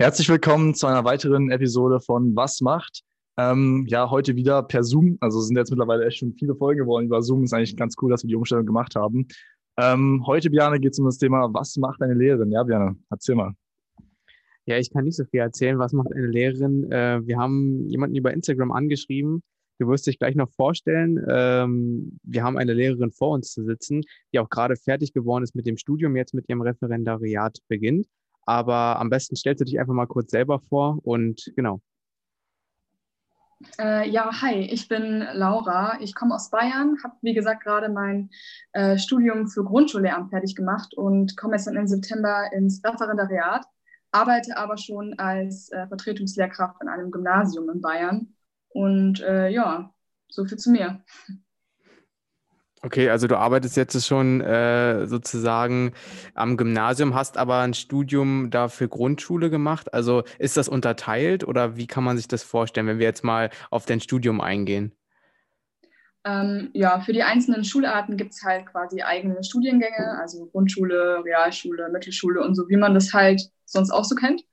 Herzlich 0.00 0.28
willkommen 0.28 0.76
zu 0.76 0.86
einer 0.86 1.04
weiteren 1.04 1.50
Episode 1.50 1.98
von 1.98 2.36
Was 2.36 2.60
macht? 2.60 3.02
Ähm, 3.36 3.84
ja, 3.88 4.08
heute 4.08 4.36
wieder 4.36 4.62
per 4.62 4.84
Zoom. 4.84 5.18
Also 5.20 5.40
sind 5.40 5.56
jetzt 5.56 5.70
mittlerweile 5.70 6.06
echt 6.06 6.18
schon 6.18 6.34
viele 6.34 6.54
Folgen 6.54 6.82
geworden 6.82 7.06
über 7.06 7.20
Zoom. 7.20 7.42
Ist 7.42 7.52
eigentlich 7.52 7.76
ganz 7.76 7.96
cool, 8.00 8.08
dass 8.12 8.22
wir 8.22 8.28
die 8.28 8.36
Umstellung 8.36 8.64
gemacht 8.64 8.94
haben. 8.94 9.26
Ähm, 9.76 10.22
heute, 10.24 10.50
Björn, 10.50 10.80
geht 10.80 10.92
es 10.92 11.00
um 11.00 11.06
das 11.06 11.18
Thema, 11.18 11.52
was 11.52 11.76
macht 11.78 12.00
eine 12.00 12.14
Lehrerin? 12.14 12.52
Ja, 12.52 12.62
Björn, 12.62 13.02
erzähl 13.10 13.34
mal. 13.34 13.54
Ja, 14.66 14.78
ich 14.78 14.92
kann 14.92 15.02
nicht 15.02 15.16
so 15.16 15.24
viel 15.24 15.40
erzählen. 15.40 15.80
Was 15.80 15.92
macht 15.92 16.12
eine 16.12 16.28
Lehrerin? 16.28 16.92
Äh, 16.92 17.26
wir 17.26 17.36
haben 17.36 17.88
jemanden 17.88 18.14
über 18.14 18.32
Instagram 18.32 18.70
angeschrieben. 18.70 19.42
Du 19.80 19.88
wirst 19.88 20.06
dich 20.06 20.20
gleich 20.20 20.36
noch 20.36 20.52
vorstellen. 20.52 21.20
Ähm, 21.28 22.20
wir 22.22 22.44
haben 22.44 22.56
eine 22.56 22.72
Lehrerin 22.72 23.10
vor 23.10 23.30
uns 23.30 23.50
zu 23.50 23.64
sitzen, 23.64 24.02
die 24.32 24.38
auch 24.38 24.48
gerade 24.48 24.76
fertig 24.76 25.12
geworden 25.12 25.42
ist 25.42 25.56
mit 25.56 25.66
dem 25.66 25.76
Studium, 25.76 26.14
jetzt 26.14 26.34
mit 26.34 26.48
ihrem 26.48 26.62
Referendariat 26.62 27.58
beginnt. 27.66 28.06
Aber 28.48 28.98
am 28.98 29.10
besten 29.10 29.36
stellst 29.36 29.60
du 29.60 29.66
dich 29.66 29.78
einfach 29.78 29.92
mal 29.92 30.06
kurz 30.06 30.30
selber 30.30 30.58
vor 30.70 31.00
und 31.02 31.52
genau. 31.54 31.82
Äh, 33.78 34.08
ja, 34.08 34.40
hi, 34.40 34.54
ich 34.54 34.88
bin 34.88 35.18
Laura. 35.34 36.00
Ich 36.00 36.14
komme 36.14 36.34
aus 36.34 36.48
Bayern, 36.48 36.96
habe 37.04 37.14
wie 37.20 37.34
gesagt 37.34 37.62
gerade 37.62 37.90
mein 37.90 38.30
äh, 38.72 38.96
Studium 38.96 39.48
für 39.48 39.64
Grundschullehramt 39.64 40.30
fertig 40.30 40.56
gemacht 40.56 40.94
und 40.94 41.36
komme 41.36 41.56
jetzt 41.56 41.66
dann 41.66 41.76
im 41.76 41.86
September 41.86 42.50
ins 42.50 42.82
Referendariat, 42.82 43.66
arbeite 44.12 44.56
aber 44.56 44.78
schon 44.78 45.18
als 45.18 45.70
äh, 45.72 45.86
Vertretungslehrkraft 45.86 46.80
an 46.80 46.88
einem 46.88 47.10
Gymnasium 47.10 47.68
in 47.68 47.82
Bayern. 47.82 48.34
Und 48.70 49.20
äh, 49.20 49.50
ja, 49.50 49.92
so 50.30 50.46
viel 50.46 50.56
zu 50.56 50.70
mir. 50.70 51.04
Okay, 52.82 53.10
also 53.10 53.26
du 53.26 53.36
arbeitest 53.36 53.76
jetzt 53.76 54.06
schon 54.06 54.40
äh, 54.40 55.06
sozusagen 55.06 55.92
am 56.34 56.56
Gymnasium, 56.56 57.14
hast 57.14 57.36
aber 57.36 57.58
ein 57.58 57.74
Studium 57.74 58.50
da 58.50 58.68
für 58.68 58.88
Grundschule 58.88 59.50
gemacht. 59.50 59.92
Also 59.92 60.22
ist 60.38 60.56
das 60.56 60.68
unterteilt 60.68 61.42
oder 61.42 61.76
wie 61.76 61.88
kann 61.88 62.04
man 62.04 62.16
sich 62.16 62.28
das 62.28 62.44
vorstellen, 62.44 62.86
wenn 62.86 63.00
wir 63.00 63.06
jetzt 63.06 63.24
mal 63.24 63.50
auf 63.70 63.84
dein 63.86 64.00
Studium 64.00 64.40
eingehen? 64.40 64.92
Ähm, 66.24 66.70
ja, 66.72 67.00
für 67.00 67.12
die 67.12 67.22
einzelnen 67.22 67.64
Schularten 67.64 68.16
gibt 68.16 68.32
es 68.32 68.42
halt 68.44 68.66
quasi 68.66 69.02
eigene 69.02 69.42
Studiengänge, 69.42 70.18
also 70.20 70.46
Grundschule, 70.46 71.22
Realschule, 71.24 71.88
Mittelschule 71.90 72.42
und 72.42 72.54
so, 72.54 72.68
wie 72.68 72.76
man 72.76 72.94
das 72.94 73.12
halt 73.12 73.42
sonst 73.64 73.90
auch 73.90 74.04
so 74.04 74.14
kennt. 74.14 74.44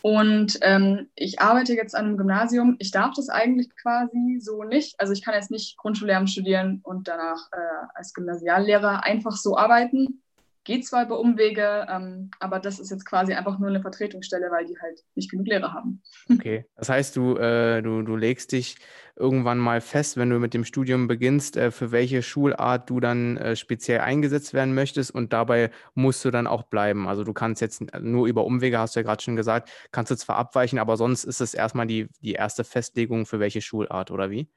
Und 0.00 0.58
ähm, 0.62 1.08
ich 1.14 1.40
arbeite 1.40 1.74
jetzt 1.74 1.94
an 1.94 2.06
einem 2.06 2.16
Gymnasium. 2.16 2.76
Ich 2.78 2.90
darf 2.90 3.14
das 3.14 3.28
eigentlich 3.28 3.68
quasi 3.82 4.38
so 4.40 4.62
nicht. 4.62 4.98
Also 5.00 5.12
ich 5.12 5.24
kann 5.24 5.34
jetzt 5.34 5.50
nicht 5.50 5.76
Grundschullehramt 5.76 6.30
studieren 6.30 6.80
und 6.84 7.08
danach 7.08 7.48
äh, 7.52 7.86
als 7.94 8.14
Gymnasiallehrer 8.14 9.02
einfach 9.02 9.36
so 9.36 9.56
arbeiten. 9.56 10.22
Geht 10.68 10.86
zwar 10.86 11.06
über 11.06 11.18
Umwege, 11.18 11.86
ähm, 11.88 12.30
aber 12.40 12.58
das 12.58 12.78
ist 12.78 12.90
jetzt 12.90 13.06
quasi 13.06 13.32
einfach 13.32 13.58
nur 13.58 13.70
eine 13.70 13.80
Vertretungsstelle, 13.80 14.50
weil 14.50 14.66
die 14.66 14.78
halt 14.78 15.02
nicht 15.14 15.30
genug 15.30 15.46
Lehrer 15.46 15.72
haben. 15.72 16.02
Okay, 16.30 16.66
das 16.76 16.90
heißt, 16.90 17.16
du, 17.16 17.38
äh, 17.38 17.80
du, 17.80 18.02
du 18.02 18.16
legst 18.16 18.52
dich 18.52 18.76
irgendwann 19.16 19.56
mal 19.56 19.80
fest, 19.80 20.18
wenn 20.18 20.28
du 20.28 20.38
mit 20.38 20.52
dem 20.52 20.66
Studium 20.66 21.08
beginnst, 21.08 21.56
äh, 21.56 21.70
für 21.70 21.90
welche 21.90 22.22
Schulart 22.22 22.90
du 22.90 23.00
dann 23.00 23.38
äh, 23.38 23.56
speziell 23.56 24.00
eingesetzt 24.00 24.52
werden 24.52 24.74
möchtest 24.74 25.10
und 25.10 25.32
dabei 25.32 25.70
musst 25.94 26.22
du 26.26 26.30
dann 26.30 26.46
auch 26.46 26.64
bleiben. 26.64 27.08
Also 27.08 27.24
du 27.24 27.32
kannst 27.32 27.62
jetzt 27.62 27.82
nur 27.98 28.26
über 28.26 28.44
Umwege, 28.44 28.78
hast 28.78 28.94
du 28.94 29.00
ja 29.00 29.04
gerade 29.04 29.22
schon 29.22 29.36
gesagt, 29.36 29.70
kannst 29.90 30.10
du 30.10 30.16
zwar 30.16 30.36
abweichen, 30.36 30.78
aber 30.78 30.98
sonst 30.98 31.24
ist 31.24 31.40
es 31.40 31.54
erstmal 31.54 31.86
die, 31.86 32.08
die 32.20 32.32
erste 32.32 32.62
Festlegung 32.62 33.24
für 33.24 33.40
welche 33.40 33.62
Schulart 33.62 34.10
oder 34.10 34.30
wie? 34.30 34.50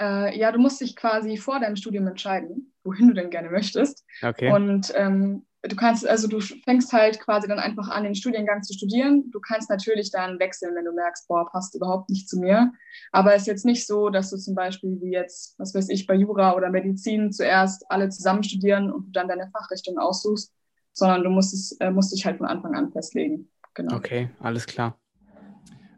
Äh, 0.00 0.38
ja, 0.38 0.52
du 0.52 0.58
musst 0.58 0.80
dich 0.80 0.96
quasi 0.96 1.36
vor 1.36 1.60
deinem 1.60 1.76
Studium 1.76 2.06
entscheiden, 2.06 2.72
wohin 2.84 3.08
du 3.08 3.14
denn 3.14 3.30
gerne 3.30 3.50
möchtest. 3.50 4.04
Okay. 4.22 4.52
Und 4.52 4.92
ähm, 4.94 5.46
du 5.62 5.76
kannst, 5.76 6.06
also 6.06 6.28
du 6.28 6.40
fängst 6.40 6.92
halt 6.92 7.20
quasi 7.20 7.48
dann 7.48 7.58
einfach 7.58 7.88
an, 7.88 8.04
den 8.04 8.14
Studiengang 8.14 8.62
zu 8.62 8.74
studieren. 8.74 9.30
Du 9.30 9.40
kannst 9.40 9.70
natürlich 9.70 10.10
dann 10.10 10.38
wechseln, 10.38 10.74
wenn 10.74 10.84
du 10.84 10.92
merkst, 10.92 11.26
boah, 11.28 11.48
passt 11.50 11.74
überhaupt 11.74 12.10
nicht 12.10 12.28
zu 12.28 12.38
mir. 12.38 12.72
Aber 13.12 13.34
es 13.34 13.42
ist 13.42 13.48
jetzt 13.48 13.64
nicht 13.64 13.86
so, 13.86 14.10
dass 14.10 14.30
du 14.30 14.36
zum 14.36 14.54
Beispiel 14.54 14.98
wie 15.00 15.12
jetzt, 15.12 15.58
was 15.58 15.74
weiß 15.74 15.88
ich, 15.88 16.06
bei 16.06 16.14
Jura 16.14 16.54
oder 16.54 16.70
Medizin 16.70 17.32
zuerst 17.32 17.84
alle 17.90 18.08
zusammen 18.08 18.42
studieren 18.42 18.92
und 18.92 19.06
du 19.06 19.12
dann 19.12 19.28
deine 19.28 19.48
Fachrichtung 19.50 19.98
aussuchst, 19.98 20.52
sondern 20.92 21.24
du 21.24 21.30
musst, 21.30 21.54
es, 21.54 21.72
äh, 21.80 21.90
musst 21.90 22.14
dich 22.14 22.24
halt 22.24 22.38
von 22.38 22.46
Anfang 22.46 22.74
an 22.74 22.92
festlegen. 22.92 23.50
Genau. 23.74 23.96
Okay, 23.96 24.30
alles 24.40 24.66
klar. 24.66 24.98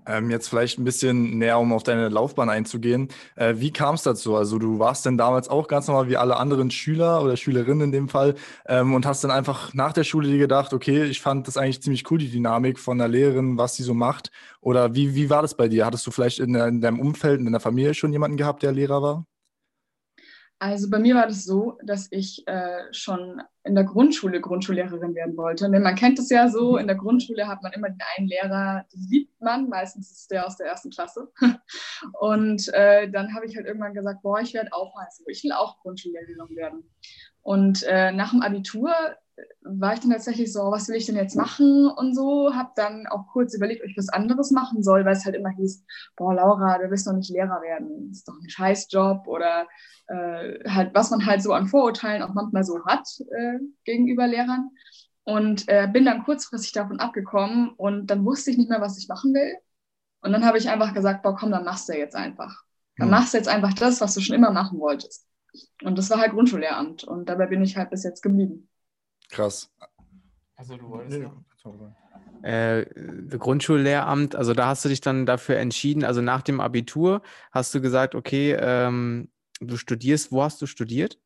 Ähm, 0.08 0.30
jetzt 0.30 0.48
vielleicht 0.48 0.78
ein 0.78 0.84
bisschen 0.84 1.38
näher, 1.38 1.58
um 1.58 1.72
auf 1.72 1.82
deine 1.82 2.08
Laufbahn 2.08 2.48
einzugehen. 2.48 3.08
Äh, 3.36 3.56
wie 3.58 3.70
kam 3.72 3.94
es 3.94 4.02
dazu? 4.02 4.36
Also 4.36 4.58
du 4.58 4.78
warst 4.78 5.06
denn 5.06 5.19
damals 5.19 5.48
auch 5.48 5.69
ganz 5.69 5.86
normal 5.86 6.08
wie 6.08 6.16
alle 6.16 6.38
anderen 6.38 6.70
Schüler 6.70 7.22
oder 7.22 7.36
Schülerinnen 7.36 7.82
in 7.82 7.92
dem 7.92 8.08
Fall 8.08 8.34
ähm, 8.66 8.94
und 8.94 9.06
hast 9.06 9.22
dann 9.22 9.30
einfach 9.30 9.74
nach 9.74 9.92
der 9.92 10.04
Schule 10.04 10.28
dir 10.28 10.38
gedacht, 10.38 10.72
okay, 10.72 11.04
ich 11.04 11.20
fand 11.20 11.46
das 11.46 11.56
eigentlich 11.56 11.82
ziemlich 11.82 12.10
cool, 12.10 12.19
die 12.19 12.30
Dynamik 12.30 12.78
von 12.78 12.98
der 12.98 13.08
Lehrerin, 13.08 13.58
was 13.58 13.76
sie 13.76 13.82
so 13.82 13.94
macht. 13.94 14.30
Oder 14.60 14.94
wie, 14.94 15.14
wie 15.14 15.30
war 15.30 15.42
das 15.42 15.56
bei 15.56 15.69
dir? 15.69 15.86
Hattest 15.86 16.06
du 16.06 16.10
vielleicht 16.10 16.40
in, 16.40 16.54
in 16.54 16.80
deinem 16.80 17.00
Umfeld, 17.00 17.38
in 17.38 17.44
deiner 17.44 17.60
Familie 17.60 17.94
schon 17.94 18.12
jemanden 18.12 18.38
gehabt, 18.38 18.62
der 18.62 18.72
Lehrer 18.72 19.02
war? 19.02 19.25
Also 20.60 20.91
bei 20.91 20.98
mir 20.98 21.14
war 21.14 21.28
das 21.28 21.44
so, 21.44 21.78
dass 21.84 22.08
ich 22.10 22.46
äh, 22.48 22.92
schon 22.92 23.41
in 23.62 23.76
der 23.76 23.84
Grundschule 23.84 24.41
Grundschullehrerin 24.41 25.14
werden 25.14 25.36
wollte. 25.36 25.70
Denn 25.70 25.82
man 25.82 25.94
kennt 25.94 26.19
es 26.19 26.30
ja 26.30 26.48
so, 26.48 26.76
in 26.78 26.88
der 26.88 26.96
Grundschule 26.96 27.46
hat 27.46 27.62
man 27.62 27.72
immer 27.72 27.88
den 27.88 28.00
einen 28.16 28.26
Lehrer, 28.26 28.84
den 28.92 29.08
liebt 29.08 29.41
man, 29.41 29.69
meistens 29.69 30.10
ist 30.10 30.30
der 30.32 30.46
aus 30.46 30.56
der 30.56 30.66
ersten 30.66 30.91
Klasse. 30.91 31.30
Und 32.20 32.69
äh, 32.74 33.08
dann 33.08 33.34
habe 33.34 33.46
ich 33.46 33.56
halt 33.56 33.66
irgendwann 33.66 33.94
gesagt, 33.94 34.22
boah, 34.22 34.41
ich 34.41 34.52
werde 34.52 34.72
auch 34.72 34.94
mal 34.96 35.06
so, 35.12 35.24
ich 35.28 35.44
will 35.44 35.52
auch 35.52 35.78
Grundschullehrerin 35.80 36.56
werden. 36.56 36.82
Und 37.42 37.84
äh, 37.84 38.10
nach 38.10 38.30
dem 38.30 38.42
Abitur 38.42 38.92
war 39.62 39.94
ich 39.94 40.00
dann 40.00 40.10
tatsächlich 40.10 40.53
so, 40.53 40.71
was 40.71 40.88
will 40.88 40.97
ich 40.97 41.06
denn 41.06 41.16
jetzt 41.16 41.37
machen 41.37 41.87
und 41.88 42.15
so, 42.15 42.54
habe 42.54 42.71
dann 42.76 43.06
auch 43.06 43.26
kurz 43.32 43.54
überlegt, 43.54 43.82
ob 43.82 43.88
ich 43.88 43.97
was 43.97 44.09
anderes 44.09 44.50
machen 44.50 44.82
soll, 44.82 45.04
weil 45.04 45.12
es 45.12 45.25
halt 45.25 45.37
immer 45.37 45.50
hieß, 45.50 45.84
boah, 46.16 46.34
Laura, 46.34 46.78
du 46.78 46.91
willst 46.91 47.06
doch 47.06 47.12
nicht 47.12 47.31
Lehrer 47.31 47.60
werden, 47.62 48.09
das 48.09 48.19
ist 48.19 48.28
doch 48.28 48.38
ein 48.41 48.49
Scheißjob 48.49 49.26
oder 49.26 49.66
äh, 50.09 50.69
halt, 50.69 50.94
was 50.94 51.10
man 51.10 51.26
halt 51.26 51.43
so 51.43 51.53
an 51.53 51.69
Vorurteilen 51.69 52.22
auch 52.22 52.34
manchmal 52.34 52.65
so 52.65 52.84
hat 52.87 53.06
äh, 53.31 53.59
gegenüber 53.84 54.26
Lehrern. 54.26 54.71
Und 55.25 55.69
äh, 55.69 55.87
bin 55.93 56.06
dann 56.06 56.25
kurzfristig 56.25 56.72
davon 56.72 57.00
abgekommen 57.00 57.69
und 57.76 58.06
dann 58.06 58.25
wusste 58.25 58.50
ich 58.50 58.56
nicht 58.56 58.70
mehr, 58.70 58.81
was 58.81 58.97
ich 58.97 59.09
machen 59.09 59.34
will. 59.34 59.59
Und 60.22 60.32
dann 60.32 60.47
habe 60.47 60.56
ich 60.56 60.70
einfach 60.70 60.94
gesagt, 60.94 61.22
boah, 61.22 61.37
komm, 61.37 61.50
dann 61.50 61.66
machst 61.66 61.87
du 61.87 61.93
jetzt 61.93 62.16
einfach. 62.16 62.62
Dann 62.97 63.09
hm. 63.09 63.10
machst 63.10 63.34
du 63.34 63.37
jetzt 63.37 63.49
einfach 63.49 63.75
das, 63.75 64.00
was 64.00 64.15
du 64.15 64.22
schon 64.22 64.37
immer 64.37 64.53
machen 64.53 64.81
wolltest. 64.81 65.26
Und 65.82 65.99
das 65.99 66.09
war 66.10 66.19
halt 66.19 66.32
Grundschullehramt 66.32 67.05
und 67.05 67.28
dabei 67.28 67.47
bin 67.47 67.62
ich 67.62 67.76
halt 67.76 67.91
bis 67.91 68.05
jetzt 68.05 68.22
geblieben. 68.22 68.68
Krass. 69.28 69.71
Also 70.56 70.77
du 70.77 70.89
wolltest 70.89 71.19
nee, 71.19 71.28
äh, 72.43 72.87
Grundschullehramt, 73.37 74.34
also 74.34 74.55
da 74.55 74.69
hast 74.69 74.84
du 74.84 74.89
dich 74.89 75.00
dann 75.00 75.27
dafür 75.27 75.56
entschieden, 75.56 76.05
also 76.05 76.21
nach 76.21 76.43
dem 76.43 76.61
Abitur 76.61 77.22
hast 77.53 77.75
du 77.75 77.81
gesagt, 77.81 78.15
okay, 78.15 78.56
ähm, 78.59 79.31
du 79.61 79.77
studierst, 79.77 80.33
wo 80.33 80.43
hast 80.43 80.61
du 80.61 80.67
studiert? 80.67 81.19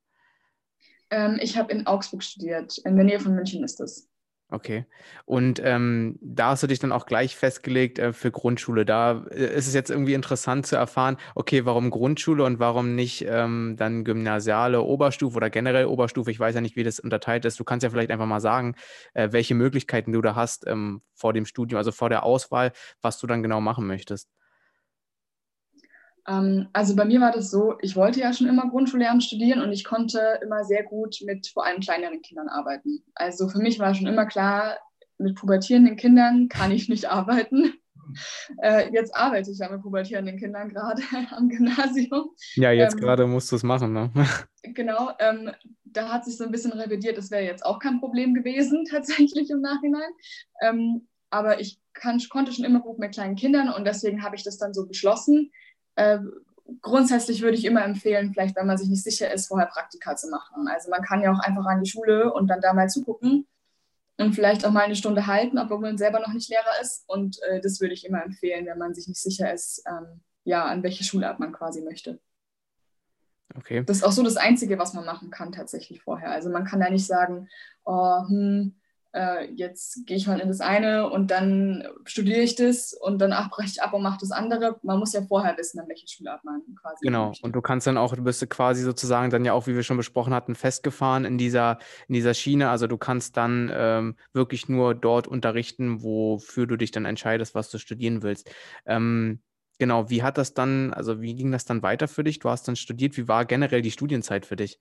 Ähm, 1.11 1.39
ich 1.43 1.57
habe 1.57 1.73
in 1.73 1.87
Augsburg 1.87 2.23
studiert, 2.23 2.79
in 2.79 2.97
der 2.97 3.05
Nähe 3.05 3.21
von 3.21 3.35
München 3.35 3.65
ist 3.65 3.81
das. 3.81 4.09
Okay. 4.53 4.85
Und 5.25 5.63
ähm, 5.65 6.19
da 6.21 6.49
hast 6.51 6.63
du 6.63 6.67
dich 6.67 6.79
dann 6.79 6.93
auch 6.93 7.07
gleich 7.07 7.37
festgelegt 7.37 7.99
äh, 7.99 8.13
für 8.13 8.31
Grundschule. 8.31 8.85
Da 8.85 9.25
äh, 9.31 9.47
ist 9.57 9.67
es 9.67 9.73
jetzt 9.73 9.89
irgendwie 9.91 10.13
interessant 10.13 10.67
zu 10.67 10.77
erfahren, 10.77 11.17
okay, 11.35 11.65
warum 11.65 11.89
Grundschule 11.89 12.45
und 12.45 12.59
warum 12.59 12.95
nicht 12.95 13.25
ähm, 13.27 13.77
dann 13.79 14.05
gymnasiale 14.05 14.83
Oberstufe 14.83 15.39
oder 15.39 15.49
generell 15.49 15.87
Oberstufe? 15.87 16.31
Ich 16.31 16.39
weiß 16.39 16.55
ja 16.55 16.61
nicht, 16.61 16.77
wie 16.77 16.85
das 16.85 17.01
unterteilt 17.01 17.47
ist. 17.47 17.59
Du 17.61 17.65
kannst 17.65 17.83
ja 17.83 17.89
vielleicht 17.89 18.11
einfach 18.11 18.27
mal 18.27 18.41
sagen, 18.41 18.75
äh, 19.15 19.29
welche 19.33 19.55
Möglichkeiten 19.55 20.12
du 20.12 20.21
da 20.21 20.35
hast 20.35 20.67
ähm, 20.67 21.01
vor 21.15 21.33
dem 21.33 21.47
Studium, 21.47 21.79
also 21.79 21.91
vor 21.91 22.11
der 22.11 22.23
Auswahl, 22.23 22.73
was 23.01 23.19
du 23.19 23.27
dann 23.27 23.43
genau 23.43 23.62
machen 23.62 23.87
möchtest. 23.87 24.29
Ähm, 26.28 26.69
also 26.72 26.94
bei 26.94 27.05
mir 27.05 27.21
war 27.21 27.33
das 27.33 27.50
so, 27.50 27.75
ich 27.81 27.97
wollte 27.97 28.21
ja 28.21 28.33
schon 28.33 28.49
immer 28.49 28.69
Grundschullehramt 28.69 29.25
studieren 29.25 29.60
und 29.60 29.72
ich 29.72 29.84
konnte 29.84 30.41
immer 30.43 30.65
sehr 30.65 30.84
gut 30.84 31.19
mit 31.25 31.49
vor 31.49 31.66
allem 31.66 31.81
kleineren 31.81 32.22
Kindern 32.22 32.49
arbeiten. 32.49 33.03
Also 33.15 33.49
für 33.49 33.59
mich 33.59 33.78
war 33.78 33.94
schon 33.94 34.06
immer 34.06 34.27
klar, 34.27 34.78
mit 35.19 35.37
pubertierenden 35.37 35.97
Kindern 35.97 36.49
kann 36.49 36.71
ich 36.71 36.88
nicht 36.88 37.11
arbeiten. 37.11 37.75
Äh, 38.61 38.93
jetzt 38.93 39.14
arbeite 39.14 39.50
ich 39.52 39.58
ja 39.58 39.70
mit 39.70 39.81
pubertierenden 39.81 40.37
Kindern 40.37 40.69
gerade 40.69 41.00
am 41.31 41.49
Gymnasium. 41.49 42.31
Ja, 42.56 42.70
jetzt 42.70 42.94
ähm, 42.94 43.00
gerade 43.00 43.26
musst 43.26 43.50
du 43.50 43.56
es 43.56 43.62
machen, 43.62 43.93
ne? 43.93 44.11
Genau, 44.75 45.12
ähm, 45.19 45.50
da 45.85 46.12
hat 46.12 46.25
sich 46.25 46.37
so 46.37 46.44
ein 46.44 46.50
bisschen 46.50 46.73
revidiert, 46.73 47.17
das 47.17 47.31
wäre 47.31 47.44
jetzt 47.44 47.64
auch 47.64 47.79
kein 47.79 48.00
Problem 48.00 48.35
gewesen, 48.35 48.85
tatsächlich 48.91 49.49
im 49.50 49.61
Nachhinein. 49.61 50.11
Ähm, 50.62 51.08
aber 51.31 51.61
ich 51.61 51.81
kann, 51.94 52.20
konnte 52.29 52.52
schon 52.52 52.64
immer 52.64 52.81
gut 52.81 52.99
mit 52.99 53.14
kleinen 53.14 53.37
Kindern 53.37 53.73
und 53.73 53.87
deswegen 53.87 54.23
habe 54.23 54.37
ich 54.37 54.44
das 54.44 54.58
dann 54.58 54.75
so 54.75 54.87
beschlossen. 54.87 55.50
Äh, 55.97 56.19
grundsätzlich 56.81 57.43
würde 57.43 57.56
ich 57.56 57.65
immer 57.65 57.85
empfehlen, 57.85 58.33
vielleicht 58.33 58.56
wenn 58.56 58.67
man 58.67 58.79
sich 58.79 58.89
nicht 58.89 59.03
sicher 59.03 59.33
ist, 59.33 59.49
vorher 59.49 59.67
Praktika 59.67 60.17
zu 60.17 60.29
machen. 60.31 60.69
Also 60.69 60.91
man 60.91 61.03
kann 61.03 61.23
ja 61.23 61.33
auch 61.33 61.41
einfach 61.41 61.67
an 61.67 61.83
die 61.83 61.91
Schule 61.91 62.33
und 62.33 62.49
dann 62.49 62.61
da 62.61 62.73
mal 62.73 62.89
zugucken 62.89 63.47
und 64.19 64.35
vielleicht 64.35 64.65
auch 64.65 64.71
mal 64.71 64.85
eine 64.85 64.97
Stunde 64.97 65.27
halten, 65.27 65.59
obwohl 65.59 65.81
man 65.81 65.99
selber 65.99 66.21
noch 66.21 66.33
nicht 66.33 66.49
Lehrer 66.49 66.81
ist. 66.81 67.05
Und 67.09 67.43
äh, 67.43 67.61
das 67.61 67.81
würde 67.81 67.94
ich 67.94 68.06
immer 68.06 68.23
empfehlen, 68.23 68.67
wenn 68.67 68.79
man 68.79 68.94
sich 68.94 69.09
nicht 69.09 69.21
sicher 69.21 69.53
ist, 69.53 69.83
ähm, 69.87 70.21
ja, 70.44 70.65
an 70.65 70.83
welche 70.83 71.05
Schulart 71.05 71.41
man 71.41 71.53
quasi 71.53 71.83
möchte. 71.83 72.21
Okay. 73.55 73.85
Das 73.85 73.99
ist 73.99 74.03
auch 74.03 74.12
so 74.12 74.23
das 74.23 74.37
Einzige, 74.37 74.79
was 74.79 74.95
man 74.95 75.05
machen 75.05 75.31
kann 75.31 75.53
tatsächlich 75.53 76.00
vorher. 76.03 76.31
Also 76.31 76.49
man 76.49 76.65
kann 76.65 76.81
ja 76.81 76.91
nicht 76.91 77.06
sagen, 77.06 77.49
oh, 77.85 78.27
hm, 78.29 78.81
äh, 79.12 79.50
jetzt 79.53 80.06
gehe 80.06 80.17
ich 80.17 80.26
mal 80.26 80.41
in 80.41 80.49
das 80.49 80.61
eine 80.61 81.11
und 81.11 81.31
dann 81.31 81.87
studiere 82.05 82.41
ich 82.41 82.55
das 82.55 82.94
und 82.94 83.20
danach 83.20 83.50
breche 83.50 83.69
ich 83.69 83.82
ab 83.82 83.93
und 83.93 84.03
mache 84.03 84.19
das 84.20 84.31
andere. 84.31 84.79
Man 84.82 84.99
muss 84.99 85.12
ja 85.12 85.23
vorher 85.23 85.56
wissen, 85.59 85.81
an 85.81 85.88
welche 85.88 86.09
Schulart 86.09 86.44
man 86.44 86.62
quasi. 86.81 86.97
Genau, 87.03 87.29
möchte. 87.29 87.47
und 87.47 87.53
du 87.53 87.61
kannst 87.61 87.87
dann 87.87 87.99
auch, 87.99 88.14
du 88.14 88.23
bist 88.23 88.49
quasi 88.49 88.82
sozusagen 88.82 89.31
dann 89.31 89.44
ja 89.44 89.53
auch, 89.53 89.67
wie 89.67 89.75
wir 89.75 89.82
schon 89.82 89.97
besprochen 89.99 90.32
hatten, 90.32 90.55
festgefahren 90.55 91.25
in 91.25 91.37
dieser, 91.37 91.79
in 92.09 92.14
dieser 92.14 92.35
Schiene. 92.35 92.70
Also 92.70 92.87
du 92.87 92.97
kannst 92.97 93.37
dann 93.37 93.70
ähm, 93.75 94.17
wirklich 94.32 94.69
nur 94.69 94.94
dort 94.94 95.29
unterrichten, 95.29 96.03
wofür 96.03 96.67
du 96.67 96.76
dich 96.76 96.91
dann 96.91 97.05
entscheidest, 97.05 97.55
was 97.55 97.70
du 97.70 97.79
studieren 97.79 98.23
willst. 98.23 98.50
Ähm, 98.87 99.41
genau, 99.79 100.09
wie 100.09 100.23
hat 100.23 100.38
das 100.38 100.55
dann, 100.55 100.94
also 100.94 101.20
wie 101.20 101.35
ging 101.35 101.53
das 101.53 101.64
dann 101.64 101.82
weiter 101.82 102.09
für 102.09 102.25
dich? 102.25 102.38
Du 102.38 102.49
hast 102.49 102.67
dann 102.67 102.76
studiert, 102.76 103.17
wie 103.17 103.29
war 103.29 103.44
generell 103.44 103.82
die 103.82 103.91
Studienzeit 103.91 104.47
für 104.47 104.56
dich? 104.56 104.79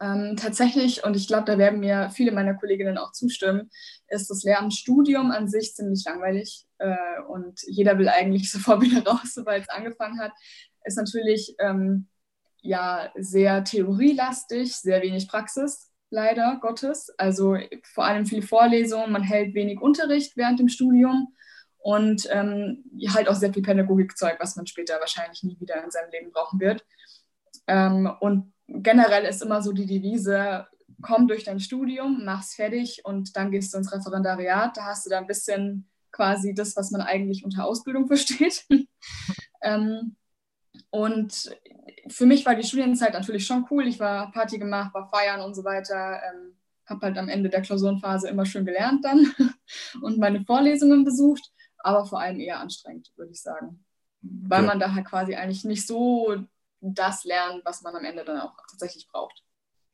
Ähm, 0.00 0.36
tatsächlich, 0.36 1.04
und 1.04 1.16
ich 1.16 1.28
glaube, 1.28 1.44
da 1.44 1.56
werden 1.56 1.80
mir 1.80 2.10
viele 2.10 2.32
meiner 2.32 2.54
Kolleginnen 2.54 2.98
auch 2.98 3.12
zustimmen, 3.12 3.70
ist 4.08 4.28
das 4.28 4.42
Lehramtsstudium 4.42 5.30
an 5.30 5.48
sich 5.48 5.74
ziemlich 5.74 6.04
langweilig 6.04 6.66
äh, 6.78 6.96
und 7.28 7.60
jeder 7.66 7.98
will 7.98 8.08
eigentlich 8.08 8.50
sofort 8.52 8.82
wieder 8.82 9.04
raus, 9.04 9.34
sobald 9.34 9.62
es 9.62 9.68
angefangen 9.68 10.20
hat. 10.20 10.32
Ist 10.84 10.96
natürlich 10.96 11.54
ähm, 11.60 12.08
ja 12.60 13.10
sehr 13.16 13.62
theorielastig, 13.62 14.76
sehr 14.76 15.02
wenig 15.02 15.28
Praxis, 15.28 15.92
leider 16.10 16.58
Gottes. 16.60 17.10
Also 17.18 17.56
vor 17.84 18.04
allem 18.04 18.26
viele 18.26 18.42
Vorlesungen, 18.42 19.12
man 19.12 19.22
hält 19.22 19.54
wenig 19.54 19.80
Unterricht 19.80 20.36
während 20.36 20.58
dem 20.58 20.68
Studium 20.68 21.34
und 21.78 22.26
ähm, 22.30 22.82
halt 23.08 23.28
auch 23.28 23.34
sehr 23.34 23.52
viel 23.52 23.62
Pädagogikzeug, 23.62 24.40
was 24.40 24.56
man 24.56 24.66
später 24.66 24.98
wahrscheinlich 25.00 25.42
nie 25.42 25.60
wieder 25.60 25.84
in 25.84 25.90
seinem 25.90 26.10
Leben 26.10 26.32
brauchen 26.32 26.58
wird. 26.58 26.84
Ähm, 27.66 28.10
und 28.20 28.53
generell 28.68 29.24
ist 29.24 29.42
immer 29.42 29.62
so 29.62 29.72
die 29.72 29.86
Devise, 29.86 30.66
komm 31.02 31.28
durch 31.28 31.44
dein 31.44 31.60
Studium, 31.60 32.22
mach's 32.24 32.54
fertig 32.54 33.02
und 33.04 33.36
dann 33.36 33.50
gehst 33.50 33.72
du 33.72 33.78
ins 33.78 33.92
Referendariat. 33.92 34.76
Da 34.76 34.84
hast 34.84 35.06
du 35.06 35.10
da 35.10 35.18
ein 35.18 35.26
bisschen 35.26 35.88
quasi 36.12 36.54
das, 36.54 36.76
was 36.76 36.90
man 36.90 37.00
eigentlich 37.00 37.44
unter 37.44 37.64
Ausbildung 37.64 38.06
versteht. 38.08 38.66
ähm, 39.62 40.16
und 40.90 41.50
für 42.08 42.26
mich 42.26 42.46
war 42.46 42.54
die 42.54 42.66
Studienzeit 42.66 43.12
natürlich 43.12 43.46
schon 43.46 43.66
cool. 43.70 43.86
Ich 43.86 44.00
war 44.00 44.30
Party 44.32 44.58
gemacht, 44.58 44.94
war 44.94 45.10
feiern 45.10 45.40
und 45.40 45.54
so 45.54 45.64
weiter. 45.64 46.20
Ähm, 46.22 46.56
habe 46.86 47.06
halt 47.06 47.18
am 47.18 47.28
Ende 47.28 47.48
der 47.48 47.62
Klausurenphase 47.62 48.28
immer 48.28 48.44
schön 48.44 48.66
gelernt 48.66 49.04
dann 49.04 49.32
und 50.02 50.18
meine 50.18 50.44
Vorlesungen 50.44 51.04
besucht, 51.04 51.50
aber 51.78 52.04
vor 52.04 52.20
allem 52.20 52.40
eher 52.40 52.60
anstrengend, 52.60 53.10
würde 53.16 53.32
ich 53.32 53.40
sagen. 53.40 53.84
Weil 54.20 54.62
ja. 54.62 54.66
man 54.66 54.80
da 54.80 54.94
halt 54.94 55.06
quasi 55.06 55.34
eigentlich 55.34 55.64
nicht 55.64 55.86
so 55.86 56.36
das 56.92 57.24
lernen, 57.24 57.62
was 57.64 57.82
man 57.82 57.96
am 57.96 58.04
Ende 58.04 58.24
dann 58.24 58.40
auch 58.40 58.54
tatsächlich 58.68 59.08
braucht. 59.08 59.42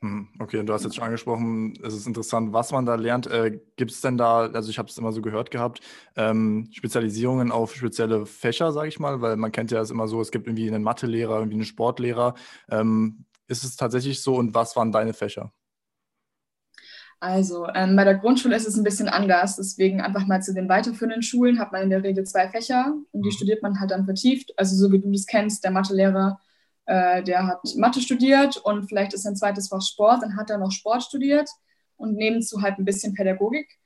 Hm, 0.02 0.28
okay, 0.38 0.58
und 0.58 0.66
du 0.66 0.72
hast 0.72 0.84
jetzt 0.84 0.96
schon 0.96 1.04
angesprochen, 1.04 1.78
es 1.84 1.92
ist 1.92 2.06
interessant, 2.06 2.54
was 2.54 2.72
man 2.72 2.86
da 2.86 2.94
lernt. 2.94 3.26
Äh, 3.26 3.60
Gibt 3.76 3.90
es 3.90 4.00
denn 4.00 4.16
da, 4.16 4.46
also 4.46 4.70
ich 4.70 4.78
habe 4.78 4.88
es 4.88 4.96
immer 4.96 5.12
so 5.12 5.20
gehört 5.20 5.50
gehabt, 5.50 5.80
ähm, 6.16 6.70
Spezialisierungen 6.72 7.52
auf 7.52 7.74
spezielle 7.74 8.24
Fächer, 8.24 8.72
sage 8.72 8.88
ich 8.88 8.98
mal, 8.98 9.20
weil 9.20 9.36
man 9.36 9.52
kennt 9.52 9.70
ja 9.70 9.80
es 9.80 9.90
immer 9.90 10.08
so, 10.08 10.22
es 10.22 10.30
gibt 10.30 10.46
irgendwie 10.46 10.68
einen 10.68 10.82
Mathelehrer, 10.82 11.36
irgendwie 11.36 11.56
einen 11.56 11.64
Sportlehrer. 11.64 12.34
Ähm, 12.70 13.26
ist 13.46 13.62
es 13.62 13.76
tatsächlich 13.76 14.22
so 14.22 14.36
und 14.36 14.54
was 14.54 14.74
waren 14.74 14.90
deine 14.90 15.12
Fächer? 15.12 15.52
Also 17.22 17.66
ähm, 17.74 17.94
bei 17.96 18.04
der 18.04 18.14
Grundschule 18.14 18.56
ist 18.56 18.66
es 18.66 18.78
ein 18.78 18.84
bisschen 18.84 19.08
anders. 19.08 19.56
Deswegen 19.56 20.00
einfach 20.00 20.26
mal 20.26 20.40
zu 20.40 20.54
den 20.54 20.70
weiterführenden 20.70 21.22
Schulen 21.22 21.58
hat 21.58 21.72
man 21.72 21.82
in 21.82 21.90
der 21.90 22.02
Regel 22.02 22.24
zwei 22.24 22.48
Fächer 22.48 22.94
und 23.12 23.22
die 23.22 23.28
mhm. 23.28 23.32
studiert 23.32 23.62
man 23.62 23.78
halt 23.78 23.90
dann 23.90 24.06
vertieft. 24.06 24.58
Also 24.58 24.74
so 24.76 24.90
wie 24.90 24.98
du 25.00 25.12
das 25.12 25.26
kennst, 25.26 25.62
der 25.62 25.72
Mathelehrer 25.72 26.40
äh, 26.86 27.22
der 27.22 27.46
hat 27.46 27.60
Mathe 27.76 28.00
studiert 28.00 28.56
und 28.56 28.88
vielleicht 28.88 29.14
ist 29.14 29.22
sein 29.22 29.36
zweites 29.36 29.68
Fach 29.68 29.82
Sport, 29.82 30.22
dann 30.22 30.36
hat 30.36 30.50
er 30.50 30.58
noch 30.58 30.72
Sport 30.72 31.02
studiert 31.02 31.48
und 31.96 32.16
nebenzu 32.16 32.62
halt 32.62 32.78
ein 32.78 32.84
bisschen 32.84 33.14
Pädagogik 33.14 33.78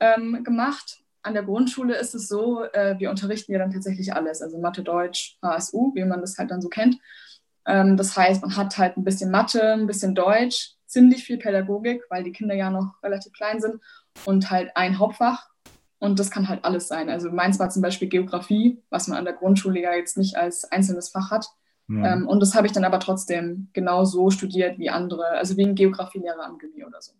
ähm, 0.00 0.42
gemacht. 0.44 1.02
An 1.22 1.34
der 1.34 1.42
Grundschule 1.42 1.96
ist 1.96 2.14
es 2.14 2.28
so, 2.28 2.64
äh, 2.64 2.98
wir 2.98 3.10
unterrichten 3.10 3.52
ja 3.52 3.58
dann 3.58 3.72
tatsächlich 3.72 4.14
alles, 4.14 4.42
also 4.42 4.58
Mathe, 4.58 4.82
Deutsch, 4.82 5.38
HSU, 5.42 5.94
wie 5.94 6.04
man 6.04 6.20
das 6.20 6.38
halt 6.38 6.50
dann 6.50 6.62
so 6.62 6.68
kennt. 6.68 6.98
Ähm, 7.66 7.96
das 7.96 8.16
heißt, 8.16 8.42
man 8.42 8.56
hat 8.56 8.78
halt 8.78 8.96
ein 8.96 9.04
bisschen 9.04 9.30
Mathe, 9.30 9.72
ein 9.72 9.86
bisschen 9.86 10.14
Deutsch, 10.14 10.74
ziemlich 10.86 11.24
viel 11.24 11.38
Pädagogik, 11.38 12.02
weil 12.08 12.24
die 12.24 12.32
Kinder 12.32 12.54
ja 12.54 12.70
noch 12.70 12.94
relativ 13.02 13.32
klein 13.32 13.60
sind 13.60 13.80
und 14.24 14.50
halt 14.50 14.76
ein 14.76 14.98
Hauptfach. 14.98 15.48
Und 15.98 16.18
das 16.18 16.30
kann 16.30 16.48
halt 16.48 16.64
alles 16.64 16.88
sein. 16.88 17.10
Also 17.10 17.30
meins 17.30 17.58
war 17.58 17.68
zum 17.68 17.82
Beispiel 17.82 18.08
Geografie, 18.08 18.82
was 18.88 19.06
man 19.06 19.18
an 19.18 19.26
der 19.26 19.34
Grundschule 19.34 19.80
ja 19.80 19.94
jetzt 19.94 20.16
nicht 20.16 20.36
als 20.36 20.64
einzelnes 20.64 21.10
Fach 21.10 21.30
hat. 21.30 21.46
Ja. 21.90 22.14
Ähm, 22.14 22.28
und 22.28 22.40
das 22.40 22.54
habe 22.54 22.66
ich 22.66 22.72
dann 22.72 22.84
aber 22.84 23.00
trotzdem 23.00 23.68
genau 23.72 24.04
so 24.04 24.30
studiert 24.30 24.78
wie 24.78 24.90
andere, 24.90 25.26
also 25.30 25.56
wie 25.56 25.66
ein 25.66 25.74
Geografielehrer 25.74 26.44
am 26.44 26.58
Gimmi 26.58 26.84
oder 26.84 27.00
so. 27.00 27.12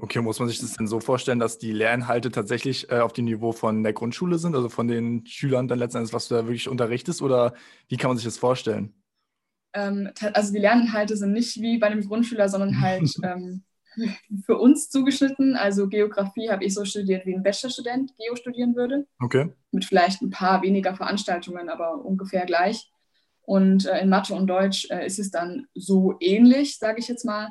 Okay, 0.00 0.20
muss 0.20 0.38
man 0.38 0.48
sich 0.48 0.60
das 0.60 0.74
denn 0.74 0.86
so 0.86 1.00
vorstellen, 1.00 1.40
dass 1.40 1.58
die 1.58 1.72
Lehrinhalte 1.72 2.30
tatsächlich 2.30 2.90
äh, 2.90 3.00
auf 3.00 3.12
dem 3.12 3.24
Niveau 3.24 3.50
von 3.52 3.82
der 3.82 3.92
Grundschule 3.92 4.38
sind, 4.38 4.54
also 4.54 4.68
von 4.68 4.86
den 4.86 5.26
Schülern 5.26 5.66
dann 5.66 5.80
letztendlich, 5.80 6.12
was 6.12 6.28
du 6.28 6.36
da 6.36 6.44
wirklich 6.44 6.68
unterrichtest, 6.68 7.20
oder 7.20 7.54
wie 7.88 7.96
kann 7.96 8.10
man 8.10 8.16
sich 8.16 8.24
das 8.24 8.38
vorstellen? 8.38 8.94
Ähm, 9.72 10.10
also 10.34 10.52
die 10.52 10.60
Lerninhalte 10.60 11.16
sind 11.16 11.32
nicht 11.32 11.60
wie 11.60 11.78
bei 11.78 11.88
einem 11.88 12.06
Grundschüler, 12.06 12.48
sondern 12.48 12.80
halt 12.80 13.12
ähm, 13.24 13.64
für 14.44 14.56
uns 14.58 14.88
zugeschnitten. 14.88 15.56
Also 15.56 15.88
Geografie 15.88 16.48
habe 16.48 16.64
ich 16.64 16.74
so 16.74 16.84
studiert, 16.84 17.26
wie 17.26 17.34
ein 17.34 17.42
Bachelorstudent 17.42 18.16
Geo 18.16 18.36
studieren 18.36 18.76
würde. 18.76 19.06
Okay. 19.20 19.52
Mit 19.72 19.84
vielleicht 19.84 20.22
ein 20.22 20.30
paar 20.30 20.62
weniger 20.62 20.94
Veranstaltungen, 20.94 21.68
aber 21.68 22.04
ungefähr 22.04 22.46
gleich. 22.46 22.90
Und 23.48 23.86
äh, 23.86 24.02
in 24.02 24.10
Mathe 24.10 24.34
und 24.34 24.46
Deutsch 24.46 24.90
äh, 24.90 25.06
ist 25.06 25.18
es 25.18 25.30
dann 25.30 25.68
so 25.74 26.16
ähnlich, 26.20 26.76
sage 26.76 26.98
ich 26.98 27.08
jetzt 27.08 27.24
mal. 27.24 27.48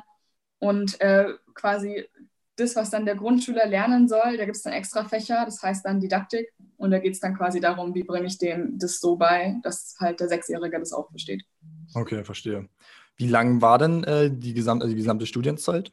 Und 0.60 1.00
äh, 1.00 1.26
quasi 1.54 2.06
das, 2.54 2.76
was 2.76 2.90
dann 2.90 3.04
der 3.04 3.16
Grundschüler 3.16 3.66
lernen 3.66 4.06
soll, 4.06 4.36
da 4.36 4.44
gibt 4.44 4.56
es 4.56 4.62
dann 4.62 4.74
extra 4.74 5.02
Fächer, 5.02 5.44
das 5.44 5.60
heißt 5.60 5.84
dann 5.84 5.98
Didaktik. 5.98 6.52
Und 6.76 6.92
da 6.92 7.00
geht 7.00 7.14
es 7.14 7.20
dann 7.20 7.36
quasi 7.36 7.58
darum, 7.58 7.96
wie 7.96 8.04
bringe 8.04 8.28
ich 8.28 8.38
dem 8.38 8.78
das 8.78 9.00
so 9.00 9.16
bei, 9.16 9.56
dass 9.64 9.96
halt 9.98 10.20
der 10.20 10.28
Sechsjährige 10.28 10.78
das 10.78 10.92
auch 10.92 11.10
versteht. 11.10 11.42
Okay, 11.94 12.22
verstehe. 12.22 12.68
Wie 13.16 13.26
lang 13.26 13.60
war 13.60 13.78
denn 13.78 14.04
äh, 14.04 14.30
die, 14.30 14.54
gesamte, 14.54 14.84
also 14.84 14.94
die 14.94 15.00
gesamte 15.00 15.26
Studienzeit? 15.26 15.90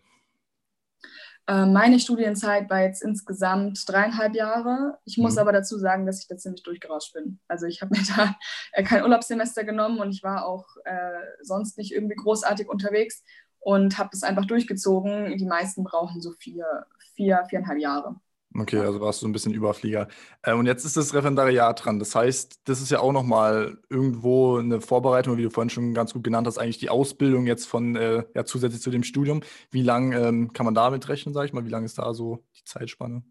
Äh, 1.48 1.66
meine 1.66 2.00
Studienzeit 2.00 2.70
war 2.70 2.82
jetzt 2.82 3.04
insgesamt 3.04 3.88
dreieinhalb 3.88 4.36
Jahre. 4.36 4.98
Ich 5.06 5.18
muss 5.18 5.34
mhm. 5.34 5.40
aber 5.40 5.52
dazu 5.52 5.78
sagen, 5.78 6.06
dass 6.06 6.22
ich 6.22 6.28
da 6.28 6.38
ziemlich 6.38 6.64
durchgerauscht 6.64 7.14
bin. 7.14 7.40
Also 7.48 7.68
ich 7.68 7.82
habe 7.82 7.96
mir 7.96 8.04
da 8.16 8.36
äh, 8.72 8.84
kein 8.84 9.04
Urlaubssemester 9.04 9.64
genommen 9.64 10.00
und 10.00 10.12
ich 10.12 10.24
war 10.24 10.46
auch 10.46 10.66
äh, 10.86 11.22
sonst 11.42 11.78
nicht 11.78 11.94
irgendwie 11.94 12.16
großartig 12.16 12.68
unterwegs 12.68 13.24
und 13.60 13.98
habe 13.98 14.10
das 14.12 14.24
einfach 14.24 14.46
durchgezogen. 14.46 15.38
Die 15.38 15.46
meisten 15.46 15.84
brauchen 15.84 16.22
so 16.22 16.32
vier, 16.32 16.86
vier, 17.16 17.46
viereinhalb 17.50 17.80
Jahre. 17.80 18.16
Okay, 18.58 18.80
also 18.80 19.02
warst 19.02 19.22
du 19.22 19.28
ein 19.28 19.34
bisschen 19.34 19.54
Überflieger. 19.54 20.08
Äh, 20.42 20.54
und 20.54 20.66
jetzt 20.66 20.86
ist 20.86 20.96
das 20.96 21.14
Referendariat 21.14 21.84
dran. 21.84 22.00
Das 22.00 22.16
heißt, 22.16 22.62
das 22.64 22.82
ist 22.82 22.90
ja 22.90 23.00
auch 23.00 23.12
nochmal 23.12 23.78
irgendwo 23.90 24.58
eine 24.58 24.80
Vorbereitung, 24.80 25.38
wie 25.38 25.44
du 25.44 25.50
vorhin 25.50 25.70
schon 25.70 25.94
ganz 25.94 26.14
gut 26.14 26.24
genannt 26.24 26.48
hast, 26.48 26.58
eigentlich 26.58 26.78
die 26.78 26.90
Ausbildung 26.90 27.48
jetzt 27.48 27.66
von, 27.66 27.96
äh, 27.96 28.24
ja, 28.34 28.46
zusätzlich 28.46 28.82
zu 28.82 28.92
dem 28.92 29.04
Studium. 29.04 29.42
Wie 29.72 29.82
lange 29.82 30.18
ähm, 30.18 30.54
kann 30.54 30.66
man 30.66 30.74
damit 30.74 31.10
rechnen, 31.10 31.34
sage 31.34 31.48
ich 31.48 31.54
mal? 31.54 31.66
Wie 31.66 31.70
lange 31.70 31.86
ist 31.86 31.98
da 31.98 32.14
so 32.14 32.46
die 32.58 32.64
Zeitspanne? 32.64 33.24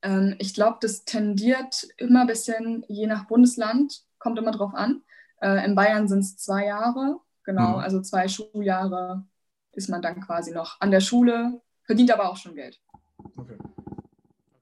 Ähm, 0.00 0.34
ich 0.38 0.54
glaube, 0.54 0.78
das 0.80 1.04
tendiert 1.04 1.86
immer 1.98 2.22
ein 2.22 2.26
bisschen 2.26 2.84
je 2.88 3.06
nach 3.06 3.26
Bundesland, 3.26 4.02
kommt 4.18 4.38
immer 4.38 4.52
drauf 4.52 4.74
an. 4.74 5.02
Äh, 5.42 5.64
in 5.64 5.74
Bayern 5.74 6.08
sind 6.08 6.20
es 6.20 6.38
zwei 6.38 6.66
Jahre, 6.66 7.20
genau, 7.44 7.72
mhm. 7.72 7.84
also 7.84 8.00
zwei 8.00 8.28
Schuljahre 8.28 9.24
ist 9.72 9.90
man 9.90 10.00
dann 10.00 10.20
quasi 10.20 10.52
noch 10.52 10.80
an 10.80 10.90
der 10.90 11.00
Schule, 11.00 11.60
verdient 11.84 12.10
aber 12.12 12.30
auch 12.30 12.36
schon 12.36 12.54
Geld. 12.54 12.80
Okay. 13.36 13.56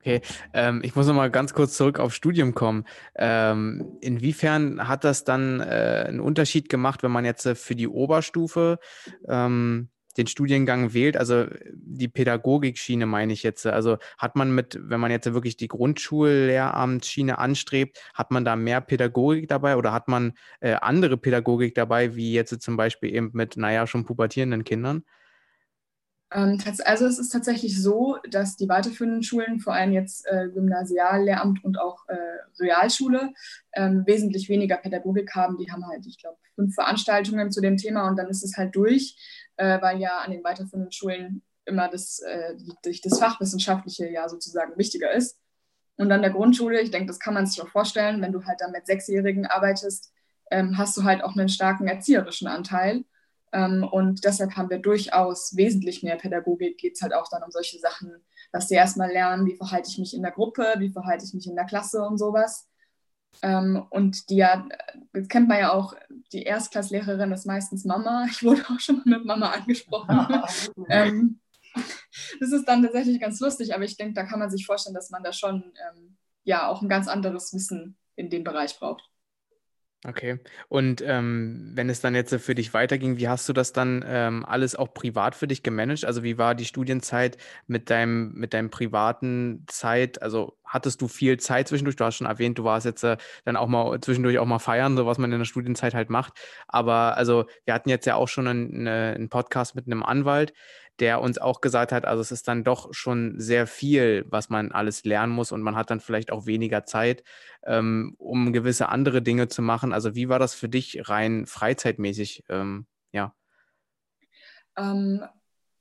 Okay, 0.00 0.22
ähm, 0.54 0.80
ich 0.82 0.96
muss 0.96 1.06
noch 1.06 1.14
mal 1.14 1.30
ganz 1.30 1.52
kurz 1.52 1.76
zurück 1.76 1.98
auf 2.00 2.14
Studium 2.14 2.54
kommen. 2.54 2.84
Ähm, 3.16 3.98
inwiefern 4.00 4.88
hat 4.88 5.04
das 5.04 5.24
dann 5.24 5.60
äh, 5.60 6.04
einen 6.08 6.20
Unterschied 6.20 6.70
gemacht, 6.70 7.02
wenn 7.02 7.10
man 7.10 7.26
jetzt 7.26 7.44
äh, 7.44 7.54
für 7.54 7.74
die 7.74 7.86
Oberstufe 7.86 8.78
ähm, 9.28 9.90
den 10.16 10.26
Studiengang 10.26 10.94
wählt? 10.94 11.18
Also 11.18 11.46
die 11.72 12.08
Pädagogikschiene 12.08 13.04
meine 13.04 13.34
ich 13.34 13.42
jetzt. 13.42 13.66
Also 13.66 13.98
hat 14.16 14.36
man 14.36 14.54
mit, 14.54 14.78
wenn 14.80 15.00
man 15.00 15.10
jetzt 15.10 15.32
wirklich 15.34 15.58
die 15.58 15.68
Grundschullehramtsschiene 15.68 17.38
anstrebt, 17.38 17.98
hat 18.14 18.30
man 18.30 18.44
da 18.44 18.56
mehr 18.56 18.80
Pädagogik 18.80 19.48
dabei 19.48 19.76
oder 19.76 19.92
hat 19.92 20.08
man 20.08 20.32
äh, 20.60 20.76
andere 20.80 21.18
Pädagogik 21.18 21.74
dabei, 21.74 22.16
wie 22.16 22.32
jetzt 22.32 22.58
zum 22.62 22.78
Beispiel 22.78 23.14
eben 23.14 23.30
mit, 23.34 23.58
naja, 23.58 23.86
schon 23.86 24.06
pubertierenden 24.06 24.64
Kindern? 24.64 25.04
Ähm, 26.32 26.58
also 26.84 27.06
es 27.06 27.18
ist 27.18 27.30
tatsächlich 27.30 27.80
so, 27.80 28.18
dass 28.30 28.56
die 28.56 28.68
weiterführenden 28.68 29.22
Schulen, 29.22 29.60
vor 29.60 29.74
allem 29.74 29.92
jetzt 29.92 30.26
äh, 30.26 30.48
Gymnasiallehramt 30.48 31.64
und 31.64 31.78
auch 31.78 32.06
äh, 32.08 32.16
Realschule, 32.60 33.32
ähm, 33.72 34.04
wesentlich 34.06 34.48
weniger 34.48 34.76
Pädagogik 34.76 35.34
haben. 35.34 35.56
Die 35.58 35.70
haben 35.70 35.86
halt, 35.86 36.06
ich 36.06 36.18
glaube, 36.18 36.38
fünf 36.54 36.74
Veranstaltungen 36.74 37.50
zu 37.50 37.60
dem 37.60 37.76
Thema 37.76 38.08
und 38.08 38.16
dann 38.16 38.28
ist 38.28 38.44
es 38.44 38.56
halt 38.56 38.74
durch, 38.76 39.16
äh, 39.56 39.80
weil 39.80 39.98
ja 40.00 40.18
an 40.18 40.30
den 40.30 40.44
weiterführenden 40.44 40.92
Schulen 40.92 41.42
immer 41.64 41.88
das, 41.88 42.20
äh, 42.20 42.54
die, 42.84 43.00
das 43.02 43.18
Fachwissenschaftliche 43.18 44.08
ja 44.08 44.28
sozusagen 44.28 44.76
wichtiger 44.76 45.12
ist. 45.12 45.38
Und 45.96 46.10
an 46.12 46.22
der 46.22 46.30
Grundschule, 46.30 46.80
ich 46.80 46.90
denke, 46.90 47.08
das 47.08 47.18
kann 47.18 47.34
man 47.34 47.46
sich 47.46 47.60
auch 47.60 47.68
vorstellen, 47.68 48.22
wenn 48.22 48.32
du 48.32 48.44
halt 48.44 48.60
dann 48.60 48.72
mit 48.72 48.86
Sechsjährigen 48.86 49.46
arbeitest, 49.46 50.12
ähm, 50.50 50.78
hast 50.78 50.96
du 50.96 51.04
halt 51.04 51.22
auch 51.22 51.36
einen 51.36 51.48
starken 51.48 51.86
erzieherischen 51.86 52.48
Anteil 52.48 53.04
und 53.52 54.24
deshalb 54.24 54.56
haben 54.56 54.70
wir 54.70 54.78
durchaus 54.78 55.56
wesentlich 55.56 56.02
mehr 56.02 56.16
Pädagogik. 56.16 56.78
Geht 56.78 56.94
es 56.94 57.02
halt 57.02 57.14
auch 57.14 57.28
dann 57.30 57.42
um 57.42 57.50
solche 57.50 57.78
Sachen, 57.78 58.12
dass 58.52 58.68
sie 58.68 58.76
erstmal 58.76 59.10
lernen, 59.10 59.46
wie 59.46 59.56
verhalte 59.56 59.88
ich 59.90 59.98
mich 59.98 60.14
in 60.14 60.22
der 60.22 60.30
Gruppe, 60.30 60.74
wie 60.78 60.90
verhalte 60.90 61.24
ich 61.24 61.34
mich 61.34 61.48
in 61.48 61.56
der 61.56 61.64
Klasse 61.64 62.02
und 62.02 62.18
sowas. 62.18 62.68
Ähm, 63.42 63.86
und 63.90 64.28
die 64.30 64.36
ja, 64.36 64.68
das 65.12 65.28
kennt 65.28 65.48
man 65.48 65.58
ja 65.58 65.72
auch, 65.72 65.94
die 66.32 66.42
Erstklasslehrerin 66.42 67.32
ist 67.32 67.46
meistens 67.46 67.84
Mama. 67.84 68.26
Ich 68.30 68.42
wurde 68.42 68.62
auch 68.68 68.80
schon 68.80 68.96
mal 68.96 69.18
mit 69.18 69.24
Mama 69.24 69.50
angesprochen. 69.50 70.42
ähm, 70.88 71.40
das 72.40 72.52
ist 72.52 72.66
dann 72.66 72.82
tatsächlich 72.82 73.20
ganz 73.20 73.40
lustig, 73.40 73.74
aber 73.74 73.84
ich 73.84 73.96
denke, 73.96 74.14
da 74.14 74.24
kann 74.24 74.38
man 74.38 74.50
sich 74.50 74.66
vorstellen, 74.66 74.94
dass 74.94 75.10
man 75.10 75.22
da 75.22 75.32
schon 75.32 75.62
ähm, 75.62 76.16
ja 76.44 76.68
auch 76.68 76.82
ein 76.82 76.88
ganz 76.88 77.08
anderes 77.08 77.52
Wissen 77.52 77.96
in 78.16 78.30
dem 78.30 78.44
Bereich 78.44 78.78
braucht. 78.78 79.09
Okay. 80.06 80.38
Und 80.68 81.02
ähm, 81.04 81.72
wenn 81.74 81.90
es 81.90 82.00
dann 82.00 82.14
jetzt 82.14 82.34
für 82.34 82.54
dich 82.54 82.72
weiterging, 82.72 83.18
wie 83.18 83.28
hast 83.28 83.46
du 83.50 83.52
das 83.52 83.74
dann 83.74 84.02
ähm, 84.06 84.46
alles 84.46 84.74
auch 84.74 84.94
privat 84.94 85.34
für 85.34 85.46
dich 85.46 85.62
gemanagt? 85.62 86.06
Also 86.06 86.22
wie 86.22 86.38
war 86.38 86.54
die 86.54 86.64
Studienzeit 86.64 87.36
mit 87.66 87.90
deinem, 87.90 88.32
mit 88.32 88.54
deinem 88.54 88.70
privaten 88.70 89.66
Zeit? 89.66 90.22
Also 90.22 90.56
hattest 90.64 91.02
du 91.02 91.08
viel 91.08 91.38
Zeit 91.38 91.68
zwischendurch? 91.68 91.96
Du 91.96 92.04
hast 92.06 92.16
schon 92.16 92.26
erwähnt, 92.26 92.58
du 92.58 92.64
warst 92.64 92.86
jetzt 92.86 93.04
äh, 93.04 93.18
dann 93.44 93.56
auch 93.56 93.68
mal 93.68 94.00
zwischendurch 94.00 94.38
auch 94.38 94.46
mal 94.46 94.58
feiern, 94.58 94.96
so 94.96 95.04
was 95.04 95.18
man 95.18 95.32
in 95.32 95.38
der 95.38 95.44
Studienzeit 95.44 95.92
halt 95.92 96.08
macht. 96.08 96.32
Aber 96.66 97.18
also 97.18 97.44
wir 97.66 97.74
hatten 97.74 97.90
jetzt 97.90 98.06
ja 98.06 98.14
auch 98.14 98.28
schon 98.28 98.48
einen, 98.48 98.88
einen 98.88 99.28
Podcast 99.28 99.74
mit 99.74 99.84
einem 99.84 100.02
Anwalt 100.02 100.54
der 101.00 101.20
uns 101.20 101.38
auch 101.38 101.60
gesagt 101.60 101.92
hat, 101.92 102.04
also 102.04 102.20
es 102.20 102.30
ist 102.30 102.46
dann 102.46 102.64
doch 102.64 102.92
schon 102.92 103.34
sehr 103.38 103.66
viel, 103.66 104.24
was 104.28 104.50
man 104.50 104.72
alles 104.72 105.04
lernen 105.04 105.32
muss 105.32 105.52
und 105.52 105.62
man 105.62 105.76
hat 105.76 105.90
dann 105.90 106.00
vielleicht 106.00 106.30
auch 106.30 106.46
weniger 106.46 106.84
Zeit, 106.84 107.24
ähm, 107.64 108.14
um 108.18 108.52
gewisse 108.52 108.88
andere 108.90 109.22
Dinge 109.22 109.48
zu 109.48 109.62
machen. 109.62 109.92
Also 109.92 110.14
wie 110.14 110.28
war 110.28 110.38
das 110.38 110.54
für 110.54 110.68
dich 110.68 111.08
rein 111.08 111.46
freizeitmäßig? 111.46 112.44
Ähm, 112.48 112.86
ja. 113.12 113.34
Ähm, 114.76 115.24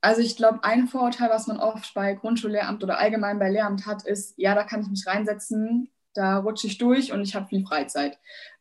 also 0.00 0.22
ich 0.22 0.36
glaube, 0.36 0.64
ein 0.64 0.88
Vorurteil, 0.88 1.28
was 1.28 1.46
man 1.46 1.58
oft 1.58 1.92
bei 1.94 2.14
Grundschullehramt 2.14 2.82
oder 2.82 2.98
allgemein 2.98 3.38
bei 3.38 3.50
Lehramt 3.50 3.86
hat, 3.86 4.06
ist, 4.06 4.34
ja, 4.38 4.54
da 4.54 4.64
kann 4.64 4.80
ich 4.80 4.88
mich 4.88 5.06
reinsetzen, 5.06 5.90
da 6.14 6.38
rutsche 6.38 6.66
ich 6.66 6.78
durch 6.78 7.12
und 7.12 7.20
ich 7.20 7.34
habe 7.34 7.46
viel 7.46 7.64
Freizeit. 7.64 8.18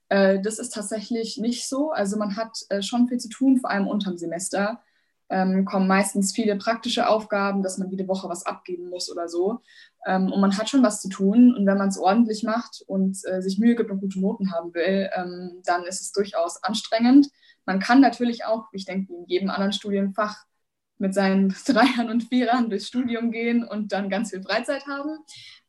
Äh, 0.10 0.42
das 0.42 0.60
ist 0.60 0.74
tatsächlich 0.74 1.38
nicht 1.38 1.70
so. 1.70 1.92
Also 1.92 2.18
man 2.18 2.36
hat 2.36 2.58
äh, 2.70 2.82
schon 2.82 3.08
viel 3.08 3.20
zu 3.20 3.30
tun, 3.30 3.58
vor 3.58 3.70
allem 3.70 3.88
unterm 3.88 4.18
Semester 4.18 4.82
ähm, 5.30 5.66
kommen 5.66 5.88
meistens 5.88 6.34
viele 6.34 6.56
praktische 6.56 7.08
Aufgaben, 7.08 7.64
dass 7.64 7.78
man 7.78 7.90
jede 7.90 8.08
Woche 8.08 8.28
was 8.30 8.46
abgeben 8.46 8.90
muss 8.90 9.12
oder 9.12 9.30
so. 9.30 9.62
Ähm, 10.06 10.32
und 10.32 10.42
man 10.42 10.58
hat 10.58 10.70
schon 10.70 10.84
was 10.84 11.02
zu 11.02 11.10
tun. 11.10 11.56
Und 11.56 11.66
wenn 11.66 11.78
man 11.78 11.90
es 11.90 11.98
ordentlich 11.98 12.44
macht 12.44 12.84
und 12.88 13.18
äh, 13.26 13.42
sich 13.42 13.60
Mühe 13.60 13.76
gibt 13.76 13.92
und 13.92 14.02
gute 14.02 14.20
Noten 14.20 14.52
haben 14.52 14.74
will, 14.74 15.10
ähm, 15.14 15.62
dann 15.66 15.84
ist 15.84 16.02
es 16.02 16.12
durchaus 16.12 16.64
anstrengend. 16.64 17.28
Man 17.66 17.80
kann 17.80 18.02
natürlich 18.02 18.46
auch, 18.46 18.68
ich 18.72 18.86
denke, 18.86 19.14
in 19.14 19.26
jedem 19.28 19.50
anderen 19.50 19.74
Studienfach 19.74 20.46
mit 20.98 21.14
seinen 21.14 21.50
Dreiern 21.66 22.10
und 22.10 22.24
Vierern 22.24 22.70
durchs 22.70 22.88
Studium 22.88 23.32
gehen 23.32 23.64
und 23.64 23.92
dann 23.92 24.10
ganz 24.10 24.32
viel 24.32 24.42
Freizeit 24.42 24.88
haben. 24.88 25.20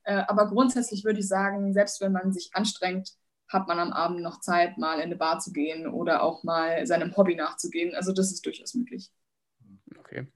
Äh, 0.04 0.22
aber 0.26 0.48
grundsätzlich 0.48 1.04
würde 1.04 1.20
ich 1.20 1.28
sagen, 1.28 1.72
selbst 1.74 2.00
wenn 2.00 2.12
man 2.12 2.32
sich 2.32 2.50
anstrengt, 2.54 3.12
hat 3.48 3.66
man 3.68 3.80
am 3.80 3.92
Abend 3.92 4.22
noch 4.22 4.40
Zeit, 4.40 4.78
mal 4.78 4.96
in 4.96 5.02
eine 5.02 5.16
Bar 5.16 5.40
zu 5.40 5.52
gehen 5.52 5.88
oder 5.88 6.22
auch 6.22 6.44
mal 6.44 6.86
seinem 6.86 7.16
Hobby 7.16 7.34
nachzugehen. 7.34 7.94
Also 7.94 8.12
das 8.12 8.30
ist 8.30 8.46
durchaus 8.46 8.74
möglich. 8.74 9.10
Okay. 10.10 10.26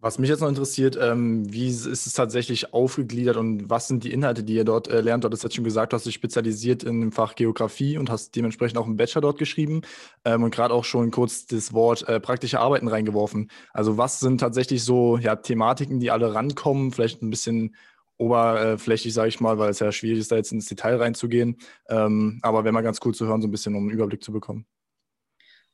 Was 0.00 0.18
mich 0.18 0.28
jetzt 0.28 0.40
noch 0.40 0.48
interessiert, 0.48 0.96
ähm, 1.00 1.50
wie 1.52 1.68
ist 1.68 1.86
es 1.86 2.12
tatsächlich 2.12 2.72
aufgegliedert 2.72 3.36
und 3.36 3.68
was 3.70 3.88
sind 3.88 4.04
die 4.04 4.12
Inhalte, 4.12 4.44
die 4.44 4.54
ihr 4.54 4.64
dort 4.64 4.88
äh, 4.88 5.00
lernt? 5.00 5.24
Du 5.24 5.30
hast 5.30 5.42
jetzt 5.42 5.56
schon 5.56 5.64
gesagt, 5.64 5.92
du 5.92 5.96
hast 5.96 6.06
dich 6.06 6.14
spezialisiert 6.14 6.84
in 6.84 7.00
dem 7.00 7.12
Fach 7.12 7.34
Geografie 7.34 7.98
und 7.98 8.10
hast 8.10 8.36
dementsprechend 8.36 8.78
auch 8.78 8.86
einen 8.86 8.98
Bachelor 8.98 9.22
dort 9.22 9.38
geschrieben 9.38 9.80
ähm, 10.24 10.44
und 10.44 10.54
gerade 10.54 10.74
auch 10.74 10.84
schon 10.84 11.10
kurz 11.10 11.46
das 11.46 11.72
Wort 11.72 12.06
äh, 12.08 12.20
praktische 12.20 12.60
Arbeiten 12.60 12.88
reingeworfen. 12.88 13.50
Also 13.72 13.96
was 13.96 14.20
sind 14.20 14.38
tatsächlich 14.38 14.84
so 14.84 15.16
ja, 15.16 15.34
Thematiken, 15.34 15.98
die 15.98 16.10
alle 16.10 16.34
rankommen? 16.34 16.92
Vielleicht 16.92 17.22
ein 17.22 17.30
bisschen 17.30 17.74
oberflächlich, 18.18 19.12
sage 19.12 19.28
ich 19.28 19.40
mal, 19.40 19.58
weil 19.58 19.70
es 19.70 19.80
ja 19.80 19.90
schwierig 19.92 20.20
ist, 20.20 20.30
da 20.30 20.36
jetzt 20.36 20.52
ins 20.52 20.66
Detail 20.66 20.96
reinzugehen. 20.96 21.56
Ähm, 21.88 22.38
aber 22.42 22.64
wäre 22.64 22.72
mal 22.72 22.82
ganz 22.82 23.00
cool 23.04 23.14
zu 23.14 23.26
hören, 23.26 23.42
so 23.42 23.48
ein 23.48 23.50
bisschen, 23.50 23.74
um 23.74 23.84
einen 23.84 23.90
Überblick 23.90 24.22
zu 24.22 24.30
bekommen. 24.30 24.66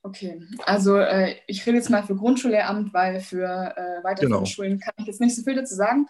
Okay, 0.05 0.43
also 0.65 0.97
äh, 0.97 1.37
ich 1.47 1.65
rede 1.65 1.77
jetzt 1.77 1.89
mal 1.89 2.03
für 2.03 2.17
Grundschullehramt, 2.17 2.93
weil 2.93 3.21
für 3.21 3.45
äh, 3.47 4.03
weiterführende 4.03 4.39
genau. 4.39 4.45
Schulen 4.45 4.81
kann 4.81 4.95
ich 4.99 5.07
jetzt 5.07 5.21
nicht 5.21 5.37
so 5.37 5.43
viel 5.43 5.55
dazu 5.55 5.77
sagen. 5.77 6.09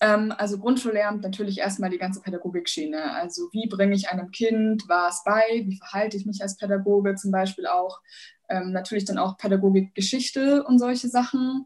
Ähm, 0.00 0.34
also 0.36 0.58
Grundschullehramt 0.58 1.22
natürlich 1.22 1.58
erstmal 1.58 1.88
die 1.88 1.98
ganze 1.98 2.20
Pädagogikschiene. 2.20 3.14
Also 3.14 3.48
wie 3.52 3.66
bringe 3.66 3.94
ich 3.94 4.10
einem 4.10 4.30
Kind 4.30 4.84
was 4.88 5.22
bei? 5.24 5.62
Wie 5.64 5.78
verhalte 5.78 6.16
ich 6.16 6.26
mich 6.26 6.42
als 6.42 6.56
Pädagoge 6.56 7.14
zum 7.14 7.30
Beispiel 7.30 7.66
auch? 7.66 8.00
Ähm, 8.48 8.72
natürlich 8.72 9.06
dann 9.06 9.18
auch 9.18 9.38
Pädagogikgeschichte 9.38 10.64
und 10.64 10.78
solche 10.78 11.08
Sachen, 11.08 11.64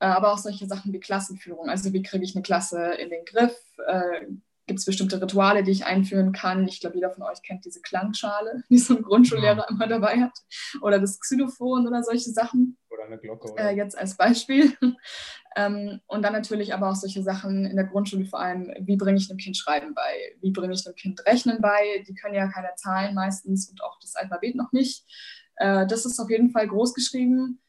äh, 0.00 0.06
aber 0.06 0.32
auch 0.32 0.38
solche 0.38 0.66
Sachen 0.66 0.92
wie 0.92 1.00
Klassenführung. 1.00 1.68
Also 1.68 1.92
wie 1.92 2.02
kriege 2.02 2.24
ich 2.24 2.34
eine 2.34 2.42
Klasse 2.42 2.94
in 2.94 3.10
den 3.10 3.24
Griff? 3.24 3.56
Äh, 3.86 4.26
gibt 4.68 4.78
es 4.78 4.86
bestimmte 4.86 5.20
Rituale, 5.20 5.64
die 5.64 5.72
ich 5.72 5.84
einführen 5.84 6.32
kann. 6.32 6.68
Ich 6.68 6.80
glaube, 6.80 6.96
jeder 6.96 7.10
von 7.10 7.24
euch 7.24 7.42
kennt 7.42 7.64
diese 7.64 7.80
Klangschale, 7.80 8.62
die 8.70 8.78
so 8.78 8.96
ein 8.96 9.02
Grundschullehrer 9.02 9.66
ja. 9.68 9.68
immer 9.68 9.88
dabei 9.88 10.20
hat. 10.20 10.38
Oder 10.80 11.00
das 11.00 11.18
Xylophon 11.18 11.86
oder 11.88 12.04
solche 12.04 12.30
Sachen. 12.30 12.76
Oder 12.90 13.06
eine 13.06 13.18
Glocke. 13.18 13.50
Oder? 13.52 13.70
Äh, 13.70 13.76
jetzt 13.76 13.98
als 13.98 14.16
Beispiel. 14.16 14.76
ähm, 15.56 16.00
und 16.06 16.22
dann 16.22 16.34
natürlich 16.34 16.72
aber 16.72 16.90
auch 16.90 16.94
solche 16.94 17.22
Sachen 17.22 17.64
in 17.64 17.76
der 17.76 17.86
Grundschule 17.86 18.26
vor 18.26 18.40
allem, 18.40 18.72
wie 18.80 18.96
bringe 18.96 19.18
ich 19.18 19.28
einem 19.28 19.38
Kind 19.38 19.56
Schreiben 19.56 19.94
bei? 19.94 20.36
Wie 20.40 20.52
bringe 20.52 20.74
ich 20.74 20.86
einem 20.86 20.94
Kind 20.94 21.24
Rechnen 21.26 21.60
bei? 21.60 22.04
Die 22.06 22.14
können 22.14 22.34
ja 22.34 22.46
keine 22.48 22.70
Zahlen 22.76 23.14
meistens 23.14 23.68
und 23.68 23.82
auch 23.82 23.98
das 24.00 24.14
Alphabet 24.14 24.54
noch 24.54 24.70
nicht. 24.72 25.04
Äh, 25.56 25.86
das 25.86 26.04
ist 26.04 26.20
auf 26.20 26.30
jeden 26.30 26.50
Fall 26.50 26.68
groß 26.68 26.94
geschrieben. 26.94 27.60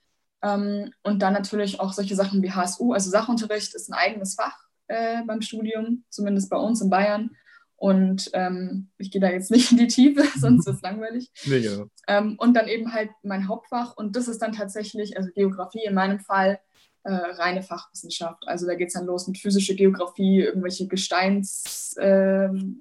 Ähm, 0.41 0.93
und 1.03 1.21
dann 1.21 1.33
natürlich 1.33 1.79
auch 1.79 1.93
solche 1.93 2.15
Sachen 2.15 2.43
wie 2.43 2.51
HSU, 2.51 2.93
also 2.93 3.09
Sachunterricht 3.09 3.73
ist 3.73 3.89
ein 3.89 3.93
eigenes 3.93 4.35
Fach 4.35 4.68
äh, 4.89 5.23
beim 5.25 5.41
Studium, 5.41 6.03
zumindest 6.09 6.49
bei 6.49 6.57
uns 6.57 6.81
in 6.81 6.89
Bayern. 6.89 7.31
Und 7.77 8.29
ähm, 8.33 8.89
ich 8.97 9.09
gehe 9.09 9.21
da 9.21 9.29
jetzt 9.29 9.51
nicht 9.51 9.71
in 9.71 9.77
die 9.77 9.87
Tiefe, 9.87 10.23
sonst 10.37 10.67
ist 10.67 10.75
es 10.75 10.81
langweilig. 10.83 11.31
Nee, 11.45 11.61
genau. 11.61 11.85
ähm, 12.07 12.35
und 12.37 12.53
dann 12.55 12.67
eben 12.67 12.93
halt 12.93 13.09
mein 13.23 13.47
Hauptfach. 13.47 13.95
Und 13.95 14.15
das 14.15 14.27
ist 14.27 14.41
dann 14.41 14.51
tatsächlich, 14.51 15.15
also 15.15 15.29
Geografie 15.33 15.85
in 15.85 15.93
meinem 15.93 16.19
Fall, 16.19 16.59
äh, 17.03 17.13
reine 17.13 17.63
Fachwissenschaft. 17.63 18.45
Also 18.47 18.67
da 18.67 18.75
geht 18.75 18.89
es 18.89 18.95
dann 18.95 19.05
los 19.05 19.27
mit 19.27 19.37
physischer 19.37 19.75
Geografie, 19.75 20.41
irgendwelche 20.41 20.87
Gesteinsarten 20.87 22.75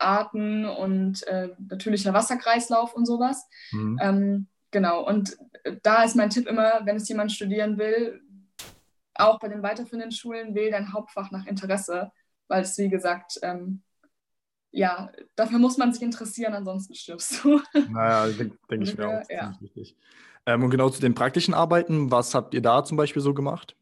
ähm, 0.00 0.64
äh, 0.64 0.82
und 0.82 1.24
natürlicher 1.68 2.12
Wasserkreislauf 2.12 2.94
und 2.94 3.06
sowas. 3.06 3.46
Mhm. 3.70 3.98
Ähm, 4.02 4.46
genau. 4.72 5.06
Und 5.06 5.36
da 5.82 6.02
ist 6.02 6.16
mein 6.16 6.30
Tipp 6.30 6.48
immer, 6.48 6.80
wenn 6.84 6.96
es 6.96 7.08
jemand 7.08 7.30
studieren 7.30 7.78
will, 7.78 8.20
auch 9.14 9.38
bei 9.38 9.48
den 9.48 9.62
weiterführenden 9.62 10.12
Schulen 10.12 10.54
wähl 10.54 10.70
dein 10.70 10.92
Hauptfach 10.92 11.30
nach 11.30 11.46
Interesse, 11.46 12.12
weil 12.48 12.62
es, 12.62 12.76
wie 12.78 12.88
gesagt, 12.88 13.38
ähm, 13.42 13.82
ja, 14.70 15.10
dafür 15.36 15.58
muss 15.58 15.78
man 15.78 15.92
sich 15.92 16.02
interessieren, 16.02 16.52
ansonsten 16.52 16.94
stirbst 16.94 17.44
du. 17.44 17.60
Naja, 17.90 18.26
denke 18.38 18.58
denk 18.68 18.82
ich 18.82 18.96
mir 18.96 19.08
auch. 19.08 19.30
Ja. 19.30 19.56
Wichtig. 19.60 19.96
Ähm, 20.46 20.64
und 20.64 20.70
genau 20.70 20.90
zu 20.90 21.00
den 21.00 21.14
praktischen 21.14 21.54
Arbeiten, 21.54 22.10
was 22.10 22.34
habt 22.34 22.54
ihr 22.54 22.60
da 22.60 22.84
zum 22.84 22.96
Beispiel 22.96 23.22
so 23.22 23.34
gemacht? 23.34 23.76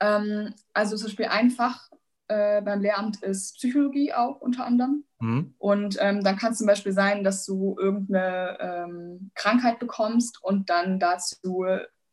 Ähm, 0.00 0.54
also 0.72 0.96
zum 0.96 1.06
Beispiel 1.06 1.26
ein 1.26 1.50
Fach 1.50 1.90
äh, 2.28 2.62
beim 2.62 2.80
Lehramt 2.80 3.22
ist 3.22 3.56
Psychologie 3.56 4.12
auch 4.12 4.40
unter 4.40 4.64
anderem. 4.64 5.04
Mhm. 5.20 5.54
Und 5.58 5.96
ähm, 6.00 6.22
dann 6.22 6.36
kann 6.36 6.52
es 6.52 6.58
zum 6.58 6.66
Beispiel 6.66 6.92
sein, 6.92 7.24
dass 7.24 7.44
du 7.44 7.76
irgendeine 7.78 8.58
ähm, 8.60 9.30
Krankheit 9.34 9.78
bekommst 9.78 10.42
und 10.42 10.70
dann 10.70 10.98
dazu 10.98 11.66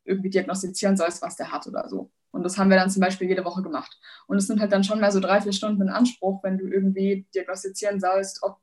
irgendwie 0.03 0.29
diagnostizieren 0.29 0.97
sollst, 0.97 1.21
was 1.21 1.35
der 1.35 1.51
hat 1.51 1.67
oder 1.67 1.87
so. 1.89 2.11
Und 2.31 2.43
das 2.43 2.57
haben 2.57 2.69
wir 2.69 2.77
dann 2.77 2.89
zum 2.89 3.01
Beispiel 3.01 3.27
jede 3.27 3.43
Woche 3.45 3.61
gemacht. 3.61 3.99
Und 4.27 4.37
es 4.37 4.47
sind 4.47 4.59
halt 4.59 4.71
dann 4.71 4.83
schon 4.83 4.99
mal 4.99 5.11
so 5.11 5.19
drei, 5.19 5.41
vier 5.41 5.53
Stunden 5.53 5.81
in 5.81 5.89
Anspruch, 5.89 6.41
wenn 6.43 6.57
du 6.57 6.67
irgendwie 6.67 7.27
diagnostizieren 7.35 7.99
sollst, 7.99 8.41
ob 8.41 8.57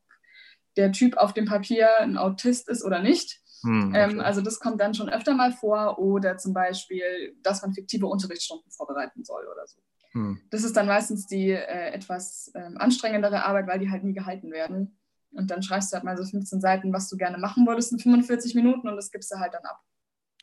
der 0.77 0.93
Typ 0.93 1.17
auf 1.17 1.35
dem 1.35 1.45
Papier 1.45 1.89
ein 2.01 2.17
Autist 2.17 2.69
ist 2.69 2.85
oder 2.85 3.01
nicht. 3.01 3.41
Hm, 3.63 3.89
okay. 3.89 4.13
ähm, 4.13 4.21
also 4.21 4.41
das 4.41 4.61
kommt 4.61 4.81
dann 4.81 4.95
schon 4.95 5.09
öfter 5.09 5.35
mal 5.35 5.53
vor. 5.53 5.99
Oder 5.99 6.39
zum 6.39 6.55
Beispiel, 6.55 7.37
dass 7.43 7.63
man 7.63 7.75
fiktive 7.75 8.07
Unterrichtsstunden 8.07 8.71
vorbereiten 8.71 9.25
soll 9.25 9.45
oder 9.53 9.67
so. 9.67 9.79
Hm. 10.13 10.41
Das 10.51 10.65
ist 10.65 10.77
dann 10.77 10.87
meistens 10.87 11.27
die 11.27 11.51
äh, 11.51 11.91
etwas 11.93 12.51
ähm, 12.55 12.79
anstrengendere 12.79 13.45
Arbeit, 13.45 13.67
weil 13.67 13.79
die 13.79 13.91
halt 13.91 14.05
nie 14.05 14.15
gehalten 14.15 14.51
werden. 14.51 14.99
Und 15.33 15.51
dann 15.51 15.63
schreibst 15.63 15.93
du 15.93 15.97
halt 15.97 16.05
mal 16.05 16.17
so 16.17 16.25
15 16.25 16.61
Seiten, 16.61 16.93
was 16.93 17.09
du 17.09 17.17
gerne 17.17 17.37
machen 17.37 17.67
wolltest 17.67 17.93
in 17.93 17.99
45 17.99 18.55
Minuten 18.55 18.89
und 18.89 18.97
das 18.97 19.11
gibst 19.11 19.31
du 19.31 19.39
halt 19.39 19.53
dann 19.53 19.65
ab. 19.65 19.79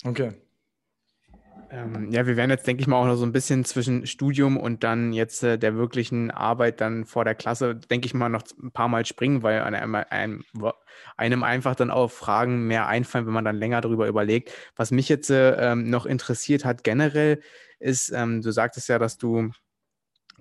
Okay. 0.04 0.34
Ähm, 1.72 2.12
ja, 2.12 2.26
wir 2.26 2.38
werden 2.38 2.52
jetzt, 2.52 2.68
denke 2.68 2.82
ich 2.82 2.88
mal, 2.88 2.98
auch 2.98 3.06
noch 3.06 3.16
so 3.16 3.26
ein 3.26 3.32
bisschen 3.32 3.66
zwischen 3.66 4.06
Studium 4.06 4.56
und 4.58 4.84
dann 4.84 5.14
jetzt 5.14 5.44
äh, 5.44 5.58
der 5.58 5.76
wirklichen 5.76 6.32
Arbeit 6.32 6.80
dann 6.80 7.06
vor 7.06 7.26
der 7.26 7.36
Klasse, 7.36 7.76
denke 7.76 8.06
ich 8.06 8.14
mal, 8.14 8.30
noch 8.30 8.44
ein 8.62 8.72
paar 8.72 8.88
Mal 8.88 9.06
springen, 9.06 9.44
weil 9.44 9.62
einem, 9.62 9.96
einem, 9.96 10.44
einem, 11.18 11.44
einfach 11.44 11.76
dann 11.76 11.92
auch 11.92 12.12
Fragen 12.12 12.68
mehr 12.68 12.88
einfallen, 12.88 13.26
wenn 13.26 13.34
man 13.34 13.46
dann 13.46 13.58
länger 13.58 13.82
darüber 13.82 14.08
überlegt. 14.08 14.52
Was 14.76 14.92
mich 14.92 15.10
jetzt 15.10 15.30
äh, 15.30 15.72
ähm, 15.72 15.90
noch 15.90 16.06
interessiert 16.06 16.66
hat 16.66 16.84
generell, 16.84 17.42
ist, 17.80 18.12
ähm, 18.12 18.42
du 18.42 18.52
sagtest 18.52 18.88
ja, 18.88 19.00
dass 19.00 19.18
du 19.18 19.52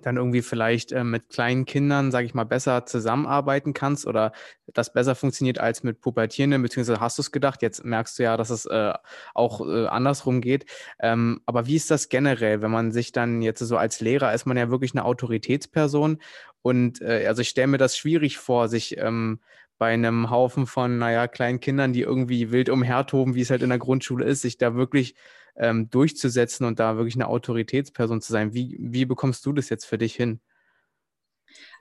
dann 0.05 0.17
irgendwie 0.17 0.41
vielleicht 0.41 0.91
äh, 0.91 1.03
mit 1.03 1.29
kleinen 1.29 1.65
Kindern, 1.65 2.11
sage 2.11 2.25
ich 2.25 2.33
mal, 2.33 2.43
besser 2.43 2.85
zusammenarbeiten 2.85 3.73
kannst 3.73 4.05
oder 4.05 4.31
das 4.67 4.93
besser 4.93 5.15
funktioniert 5.15 5.59
als 5.59 5.83
mit 5.83 6.01
Pubertierenden, 6.01 6.61
beziehungsweise 6.61 6.99
hast 6.99 7.17
du 7.17 7.21
es 7.21 7.31
gedacht, 7.31 7.61
jetzt 7.61 7.83
merkst 7.83 8.19
du 8.19 8.23
ja, 8.23 8.37
dass 8.37 8.49
es 8.49 8.65
äh, 8.65 8.93
auch 9.33 9.61
äh, 9.67 9.87
andersrum 9.87 10.41
geht. 10.41 10.65
Ähm, 10.99 11.41
aber 11.45 11.67
wie 11.67 11.75
ist 11.75 11.91
das 11.91 12.09
generell, 12.09 12.61
wenn 12.61 12.71
man 12.71 12.91
sich 12.91 13.11
dann 13.11 13.41
jetzt 13.41 13.59
so 13.59 13.77
als 13.77 14.01
Lehrer 14.01 14.33
ist 14.33 14.45
man 14.45 14.57
ja 14.57 14.69
wirklich 14.69 14.93
eine 14.93 15.05
Autoritätsperson 15.05 16.19
und 16.61 17.01
äh, 17.01 17.25
also 17.27 17.41
ich 17.41 17.49
stelle 17.49 17.67
mir 17.67 17.77
das 17.77 17.97
schwierig 17.97 18.37
vor, 18.37 18.69
sich 18.69 18.97
ähm, 18.97 19.39
bei 19.77 19.93
einem 19.93 20.29
Haufen 20.29 20.67
von, 20.67 20.97
naja, 20.97 21.27
kleinen 21.27 21.59
Kindern, 21.59 21.93
die 21.93 22.01
irgendwie 22.01 22.51
wild 22.51 22.69
umhertoben, 22.69 23.35
wie 23.35 23.41
es 23.41 23.49
halt 23.49 23.61
in 23.61 23.69
der 23.69 23.79
Grundschule 23.79 24.25
ist, 24.25 24.41
sich 24.41 24.57
da 24.57 24.75
wirklich 24.75 25.15
ähm, 25.57 25.89
durchzusetzen 25.89 26.65
und 26.65 26.79
da 26.79 26.97
wirklich 26.97 27.15
eine 27.15 27.27
Autoritätsperson 27.27 28.21
zu 28.21 28.31
sein. 28.31 28.53
Wie, 28.53 28.77
wie 28.79 29.05
bekommst 29.05 29.45
du 29.45 29.53
das 29.53 29.69
jetzt 29.69 29.85
für 29.85 29.97
dich 29.97 30.15
hin? 30.15 30.39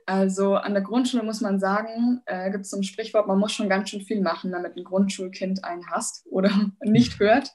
Also 0.06 0.54
an 0.54 0.74
der 0.74 0.82
Grundschule 0.82 1.22
muss 1.22 1.40
man 1.40 1.58
sagen, 1.58 2.20
äh, 2.26 2.50
gibt 2.50 2.64
es 2.64 2.70
so 2.70 2.76
ein 2.76 2.82
Sprichwort, 2.82 3.26
man 3.26 3.38
muss 3.38 3.52
schon 3.52 3.70
ganz 3.70 3.88
schön 3.88 4.02
viel 4.02 4.20
machen, 4.20 4.52
damit 4.52 4.76
ein 4.76 4.84
Grundschulkind 4.84 5.64
einen 5.64 5.90
hasst 5.90 6.26
oder 6.26 6.50
nicht 6.82 7.18
hört, 7.20 7.50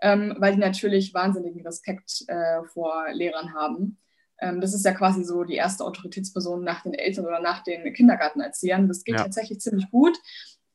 ähm, 0.00 0.34
weil 0.38 0.54
die 0.54 0.60
natürlich 0.60 1.14
wahnsinnigen 1.14 1.64
Respekt 1.64 2.24
äh, 2.26 2.64
vor 2.72 3.06
Lehrern 3.12 3.54
haben. 3.54 3.98
Ähm, 4.40 4.60
das 4.60 4.74
ist 4.74 4.84
ja 4.84 4.92
quasi 4.92 5.24
so 5.24 5.44
die 5.44 5.54
erste 5.54 5.84
Autoritätsperson 5.84 6.64
nach 6.64 6.82
den 6.82 6.94
Eltern 6.94 7.24
oder 7.24 7.40
nach 7.40 7.62
den 7.62 7.92
Kindergartenerziehern. 7.92 8.88
Das 8.88 9.04
geht 9.04 9.16
ja. 9.16 9.22
tatsächlich 9.22 9.60
ziemlich 9.60 9.88
gut. 9.90 10.18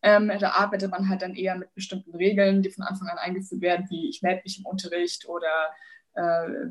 Ähm, 0.02 0.32
da 0.40 0.52
arbeitet 0.52 0.92
man 0.92 1.10
halt 1.10 1.22
dann 1.22 1.36
eher 1.36 1.56
mit 1.56 1.74
bestimmten 1.74 2.16
Regeln, 2.16 2.62
die 2.62 2.70
von 2.70 2.84
Anfang 2.84 3.08
an 3.08 3.18
eingeführt 3.18 3.62
werden, 3.62 3.88
wie 3.90 4.10
ich 4.10 4.22
melde 4.22 4.42
mich 4.44 4.60
im 4.60 4.66
Unterricht 4.66 5.28
oder 5.28 5.48
äh, 6.14 6.22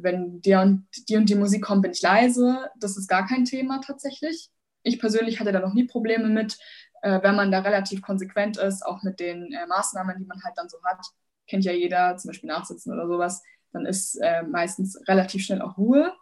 wenn 0.02 0.40
die 0.40 0.54
und, 0.54 0.86
die 1.08 1.16
und 1.16 1.28
die 1.28 1.34
Musik 1.34 1.62
kommt, 1.62 1.82
bin 1.82 1.92
ich 1.92 2.02
leise. 2.02 2.70
Das 2.78 2.96
ist 2.96 3.08
gar 3.08 3.26
kein 3.26 3.44
Thema 3.44 3.80
tatsächlich. 3.80 4.50
Ich 4.82 5.00
persönlich 5.00 5.40
hatte 5.40 5.52
da 5.52 5.60
noch 5.60 5.74
nie 5.74 5.84
Probleme 5.84 6.28
mit, 6.28 6.58
äh, 7.02 7.20
wenn 7.22 7.36
man 7.36 7.50
da 7.50 7.60
relativ 7.60 8.02
konsequent 8.02 8.56
ist, 8.56 8.84
auch 8.84 9.02
mit 9.02 9.20
den 9.20 9.52
äh, 9.52 9.66
Maßnahmen, 9.66 10.18
die 10.18 10.24
man 10.24 10.42
halt 10.42 10.54
dann 10.56 10.68
so 10.68 10.78
hat. 10.84 11.04
Kennt 11.46 11.64
ja 11.64 11.72
jeder, 11.72 12.16
zum 12.16 12.30
Beispiel 12.30 12.48
Nachsitzen 12.48 12.92
oder 12.92 13.06
sowas. 13.06 13.42
Dann 13.72 13.86
ist 13.86 14.16
äh, 14.16 14.42
meistens 14.42 15.00
relativ 15.06 15.44
schnell 15.44 15.62
auch 15.62 15.76
Ruhe. 15.76 16.12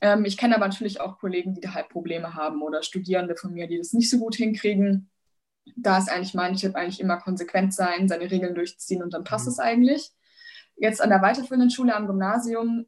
Ähm, 0.00 0.24
ich 0.24 0.36
kenne 0.36 0.56
aber 0.56 0.66
natürlich 0.66 1.00
auch 1.00 1.18
Kollegen, 1.18 1.54
die 1.54 1.60
da 1.60 1.74
halt 1.74 1.88
Probleme 1.88 2.34
haben 2.34 2.62
oder 2.62 2.82
Studierende 2.82 3.36
von 3.36 3.52
mir, 3.52 3.68
die 3.68 3.78
das 3.78 3.92
nicht 3.92 4.10
so 4.10 4.18
gut 4.18 4.34
hinkriegen. 4.34 5.10
Da 5.76 5.98
ist 5.98 6.10
eigentlich 6.10 6.34
mein 6.34 6.56
Tipp 6.56 6.74
eigentlich 6.74 7.00
immer 7.00 7.18
konsequent 7.18 7.74
sein, 7.74 8.08
seine 8.08 8.30
Regeln 8.30 8.54
durchziehen 8.54 9.02
und 9.02 9.14
dann 9.14 9.24
passt 9.24 9.46
mhm. 9.46 9.52
es 9.52 9.58
eigentlich. 9.58 10.10
Jetzt 10.76 11.02
an 11.02 11.10
der 11.10 11.22
weiterführenden 11.22 11.70
Schule 11.70 11.94
am 11.94 12.06
Gymnasium 12.06 12.86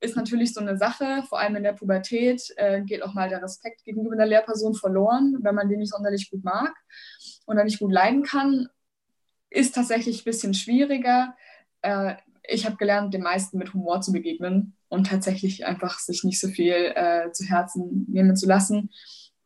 ist 0.00 0.16
natürlich 0.16 0.54
so 0.54 0.60
eine 0.60 0.76
Sache, 0.76 1.22
vor 1.28 1.40
allem 1.40 1.56
in 1.56 1.62
der 1.62 1.72
Pubertät 1.72 2.42
äh, 2.56 2.82
geht 2.82 3.02
auch 3.02 3.14
mal 3.14 3.28
der 3.28 3.42
Respekt 3.42 3.84
gegenüber 3.84 4.16
der 4.16 4.26
Lehrperson 4.26 4.74
verloren, 4.74 5.38
wenn 5.42 5.54
man 5.54 5.68
den 5.68 5.80
nicht 5.80 5.92
sonderlich 5.92 6.30
gut 6.30 6.44
mag 6.44 6.72
oder 7.46 7.64
nicht 7.64 7.80
gut 7.80 7.92
leiden 7.92 8.22
kann. 8.22 8.68
Ist 9.50 9.74
tatsächlich 9.74 10.20
ein 10.20 10.24
bisschen 10.24 10.54
schwieriger. 10.54 11.34
Äh, 11.82 12.14
ich 12.48 12.64
habe 12.64 12.76
gelernt, 12.76 13.12
den 13.12 13.22
meisten 13.22 13.58
mit 13.58 13.74
Humor 13.74 14.00
zu 14.00 14.12
begegnen 14.12 14.76
und 14.88 15.08
tatsächlich 15.08 15.66
einfach 15.66 15.98
sich 15.98 16.24
nicht 16.24 16.40
so 16.40 16.48
viel 16.48 16.92
äh, 16.94 17.30
zu 17.32 17.44
Herzen 17.44 18.06
nehmen 18.08 18.36
zu 18.36 18.46
lassen. 18.46 18.90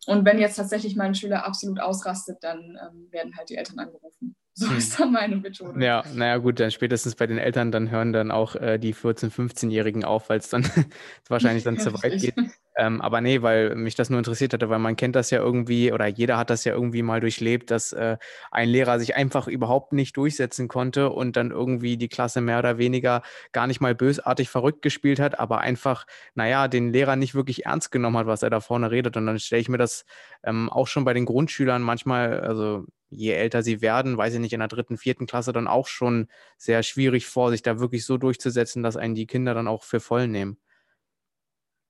Und 0.06 0.25
wenn 0.25 0.38
jetzt 0.38 0.56
tatsächlich 0.56 0.97
mein 0.97 1.14
Schüler 1.14 1.44
absolut 1.44 1.80
ausrastet, 1.80 2.38
dann 2.42 2.78
ähm, 2.82 3.09
werden 3.11 3.37
halt 3.37 3.50
die 3.50 3.56
Eltern 3.56 3.78
angerufen. 3.78 4.35
So 4.54 4.68
hm. 4.68 4.76
ist 4.76 5.00
dann 5.00 5.12
meine 5.12 5.37
Methode. 5.37 5.82
Ja, 5.82 6.04
naja, 6.12 6.37
gut, 6.37 6.61
dann 6.61 6.71
spätestens 6.71 7.14
bei 7.14 7.26
den 7.26 7.38
Eltern, 7.38 7.73
dann 7.73 7.90
hören 7.90 8.12
dann 8.12 8.30
auch 8.30 8.54
äh, 8.54 8.78
die 8.78 8.94
14-, 8.94 9.30
15-Jährigen 9.30 10.04
auf, 10.04 10.28
weil 10.28 10.38
es 10.38 10.50
dann 10.50 10.66
wahrscheinlich 11.28 11.64
dann 11.64 11.78
zu 11.80 11.94
weit 11.94 12.21
geht. 12.21 12.35
Ähm, 12.76 13.00
aber 13.00 13.21
nee, 13.21 13.40
weil 13.40 13.75
mich 13.76 13.94
das 13.94 14.11
nur 14.11 14.18
interessiert 14.18 14.52
hatte, 14.52 14.68
weil 14.68 14.78
man 14.78 14.97
kennt 14.97 15.16
das 15.16 15.30
ja 15.30 15.38
irgendwie 15.38 15.92
oder 15.92 16.06
jeder 16.06 16.37
hat 16.37 16.50
das 16.50 16.64
ja 16.64 16.73
irgendwie 16.73 17.02
mal 17.02 17.21
durchlebt, 17.21 17.71
dass 17.71 17.92
äh, 17.92 18.18
ein 18.50 18.68
Lehrer 18.68 18.99
sich 18.99 19.14
einfach 19.14 19.47
überhaupt 19.47 19.92
nicht 19.92 20.16
durchsetzen 20.16 20.68
konnte 20.68 21.11
und 21.11 21.37
dann 21.37 21.50
irgendwie 21.50 21.97
die 21.97 22.09
Klasse 22.09 22.40
mehr 22.40 22.59
oder 22.59 22.78
weniger 22.78 23.23
gar 23.52 23.66
nicht 23.66 23.80
mal 23.80 23.94
bösartig 23.94 24.49
verrückt 24.50 24.82
gespielt 24.82 25.21
hat, 25.21 25.38
aber 25.38 25.61
einfach, 25.61 26.06
naja, 26.35 26.68
den 26.68 26.92
Lehrer 26.92 27.16
nicht 27.16 27.35
wirklich 27.35 27.66
ernst 27.66 27.90
genommen 27.90 28.16
hat, 28.18 28.26
was 28.26 28.42
er 28.42 28.50
da 28.50 28.61
vorne 28.61 28.90
redet. 28.90 29.16
Und 29.16 29.26
dann 29.26 29.38
stelle 29.38 29.61
ich 29.61 29.68
mir 29.68 29.78
das 29.78 30.04
ähm, 30.42 30.71
auch 30.71 30.87
schon 30.87 31.04
bei 31.04 31.14
den 31.14 31.26
Grundschülern 31.26 31.82
manchmal, 31.82 32.40
also 32.40 32.87
je 33.12 33.33
älter 33.33 33.62
sie 33.62 33.83
werden, 33.83 34.16
weiß 34.16 34.35
ich 34.35 34.40
nicht, 34.40 34.53
in 34.53 34.61
der 34.61 34.68
dritten, 34.68 34.96
vierten 34.96 35.27
Klasse 35.27 35.53
dann 35.53 35.68
auch 35.68 35.87
schon 35.87 36.29
sehr 36.57 36.83
schwierig 36.83 37.27
vor, 37.27 37.51
sich 37.51 37.62
da 37.62 37.79
wirklich 37.79 38.05
so 38.05 38.16
durchzusetzen, 38.16 38.83
dass 38.83 38.96
einen 38.96 39.14
die 39.14 39.27
Kinder 39.27 39.55
dann 39.55 39.68
auch 39.68 39.83
für 39.83 40.01
voll 40.01 40.29
nehmen. 40.29 40.59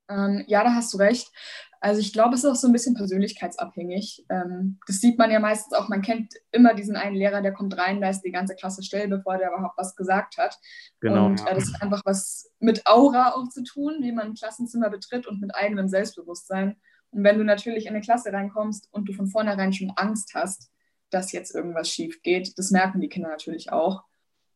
Ähm, 0.09 0.45
ja, 0.47 0.65
da 0.65 0.75
hast 0.75 0.93
du 0.93 0.99
recht. 0.99 1.31
Also 1.81 2.01
ich 2.01 2.13
glaube, 2.13 2.35
es 2.35 2.45
ist 2.45 2.51
auch 2.51 2.57
so 2.57 2.69
ein 2.69 2.73
bisschen 2.73 2.95
persönlichkeitsabhängig. 2.95 4.25
Ähm, 4.29 4.79
das 4.87 5.01
sieht 5.01 5.19
man 5.19 5.33
ja 5.33 5.41
meistens 5.41 5.73
auch, 5.73 5.89
man 5.89 6.03
kennt 6.03 6.35
immer 6.53 6.75
diesen 6.75 6.95
einen 6.95 7.17
Lehrer, 7.17 7.43
der 7.43 7.53
kommt 7.53 7.77
rein, 7.77 8.01
da 8.01 8.09
ist 8.09 8.21
die 8.21 8.31
ganze 8.31 8.55
Klasse 8.55 8.85
still, 8.85 9.09
bevor 9.09 9.37
der 9.37 9.49
überhaupt 9.49 9.77
was 9.77 9.97
gesagt 9.97 10.39
hat. 10.39 10.57
Genau. 11.01 11.27
Und 11.27 11.41
äh, 11.47 11.55
das 11.55 11.73
hat 11.73 11.83
einfach 11.83 12.03
was 12.05 12.53
mit 12.61 12.87
Aura 12.87 13.33
auch 13.35 13.49
zu 13.49 13.65
tun, 13.65 13.97
wie 14.01 14.13
man 14.13 14.27
ein 14.27 14.35
Klassenzimmer 14.35 14.91
betritt 14.91 15.27
und 15.27 15.41
mit 15.41 15.55
eigenem 15.57 15.89
Selbstbewusstsein. 15.89 16.77
Und 17.11 17.25
wenn 17.25 17.39
du 17.39 17.45
natürlich 17.45 17.87
in 17.87 17.95
eine 17.95 18.01
Klasse 18.01 18.33
reinkommst 18.33 18.89
und 18.93 19.09
du 19.09 19.13
von 19.13 19.27
vornherein 19.27 19.73
schon 19.73 19.93
Angst 19.97 20.35
hast, 20.35 20.71
dass 21.13 21.33
jetzt 21.33 21.55
irgendwas 21.55 21.89
schief 21.89 22.23
geht. 22.23 22.59
Das 22.59 22.71
merken 22.71 23.01
die 23.01 23.09
Kinder 23.09 23.29
natürlich 23.29 23.73
auch. 23.73 24.03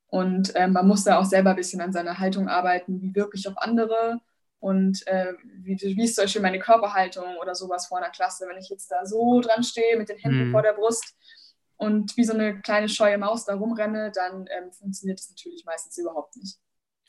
Und 0.09 0.55
äh, 0.55 0.69
man 0.69 0.87
muss 0.87 1.05
da 1.05 1.19
auch 1.19 1.25
selber 1.25 1.51
ein 1.51 1.57
bisschen 1.57 1.81
an 1.81 1.93
seiner 1.93 2.19
Haltung 2.19 2.49
arbeiten, 2.49 3.01
wie 3.03 3.15
wirklich 3.15 3.49
auf 3.49 3.55
andere 3.59 4.21
und 4.61 5.07
äh, 5.07 5.35
wie, 5.59 5.79
wie 5.79 6.05
ist 6.05 6.15
zum 6.15 6.25
Beispiel 6.25 6.43
meine 6.43 6.59
Körperhaltung 6.59 7.37
oder 7.41 7.55
sowas 7.55 7.87
vor 7.87 7.99
einer 7.99 8.11
Klasse, 8.11 8.47
wenn 8.49 8.57
ich 8.57 8.69
jetzt 8.69 8.91
da 8.91 9.05
so 9.05 9.41
dran 9.41 9.63
stehe 9.63 9.97
mit 9.97 10.09
den 10.09 10.19
Händen 10.19 10.49
mhm. 10.49 10.53
vor 10.53 10.63
der 10.63 10.73
Brust 10.73 11.15
und 11.77 12.17
wie 12.17 12.25
so 12.25 12.33
eine 12.33 12.61
kleine 12.61 12.89
scheue 12.89 13.19
Maus 13.19 13.45
da 13.45 13.55
rumrenne, 13.55 14.11
dann 14.15 14.47
ähm, 14.51 14.73
funktioniert 14.73 15.19
das 15.19 15.29
natürlich 15.29 15.65
meistens 15.65 15.99
überhaupt 15.99 16.37
nicht. 16.37 16.59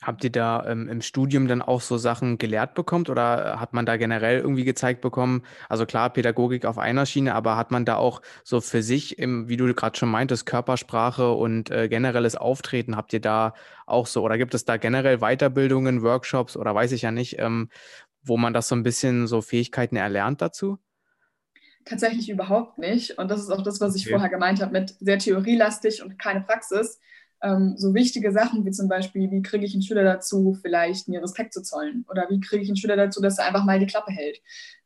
Habt 0.00 0.22
ihr 0.22 0.30
da 0.30 0.64
ähm, 0.68 0.88
im 0.88 1.02
Studium 1.02 1.48
dann 1.48 1.60
auch 1.60 1.80
so 1.80 1.96
Sachen 1.96 2.38
gelehrt 2.38 2.74
bekommen 2.74 3.06
oder 3.08 3.58
hat 3.58 3.72
man 3.72 3.84
da 3.84 3.96
generell 3.96 4.38
irgendwie 4.38 4.64
gezeigt 4.64 5.00
bekommen? 5.00 5.42
Also 5.68 5.86
klar, 5.86 6.10
Pädagogik 6.10 6.66
auf 6.66 6.78
einer 6.78 7.04
Schiene, 7.04 7.34
aber 7.34 7.56
hat 7.56 7.72
man 7.72 7.84
da 7.84 7.96
auch 7.96 8.22
so 8.44 8.60
für 8.60 8.82
sich, 8.82 9.18
im, 9.18 9.48
wie 9.48 9.56
du 9.56 9.74
gerade 9.74 9.98
schon 9.98 10.08
meintest, 10.08 10.46
Körpersprache 10.46 11.32
und 11.32 11.72
äh, 11.72 11.88
generelles 11.88 12.36
Auftreten, 12.36 12.96
habt 12.96 13.12
ihr 13.12 13.20
da 13.20 13.54
auch 13.86 14.06
so 14.06 14.22
oder 14.22 14.38
gibt 14.38 14.54
es 14.54 14.64
da 14.64 14.76
generell 14.76 15.18
Weiterbildungen, 15.18 16.02
Workshops 16.02 16.56
oder 16.56 16.76
weiß 16.76 16.92
ich 16.92 17.02
ja 17.02 17.10
nicht, 17.10 17.40
ähm, 17.40 17.68
wo 18.22 18.36
man 18.36 18.52
das 18.52 18.68
so 18.68 18.76
ein 18.76 18.84
bisschen 18.84 19.26
so 19.26 19.40
Fähigkeiten 19.42 19.96
erlernt 19.96 20.40
dazu? 20.40 20.78
Tatsächlich 21.84 22.28
überhaupt 22.28 22.78
nicht. 22.78 23.18
Und 23.18 23.30
das 23.30 23.40
ist 23.40 23.50
auch 23.50 23.62
das, 23.62 23.80
was 23.80 23.96
ich 23.96 24.02
okay. 24.02 24.10
vorher 24.10 24.28
gemeint 24.28 24.60
habe 24.60 24.72
mit 24.72 24.94
sehr 25.00 25.18
theorielastig 25.18 26.04
und 26.04 26.18
keine 26.18 26.42
Praxis 26.42 27.00
ähm, 27.42 27.74
so 27.76 27.94
wichtige 27.94 28.32
Sachen 28.32 28.64
wie 28.64 28.70
zum 28.70 28.88
Beispiel, 28.88 29.30
wie 29.30 29.42
kriege 29.42 29.64
ich 29.64 29.72
einen 29.72 29.82
Schüler 29.82 30.04
dazu, 30.04 30.56
vielleicht 30.60 31.08
mir 31.08 31.22
Respekt 31.22 31.52
zu 31.52 31.62
zollen 31.62 32.04
oder 32.08 32.26
wie 32.28 32.40
kriege 32.40 32.62
ich 32.62 32.68
einen 32.68 32.76
Schüler 32.76 32.96
dazu, 32.96 33.20
dass 33.20 33.38
er 33.38 33.46
einfach 33.46 33.64
mal 33.64 33.78
die 33.78 33.86
Klappe 33.86 34.12
hält. 34.12 34.40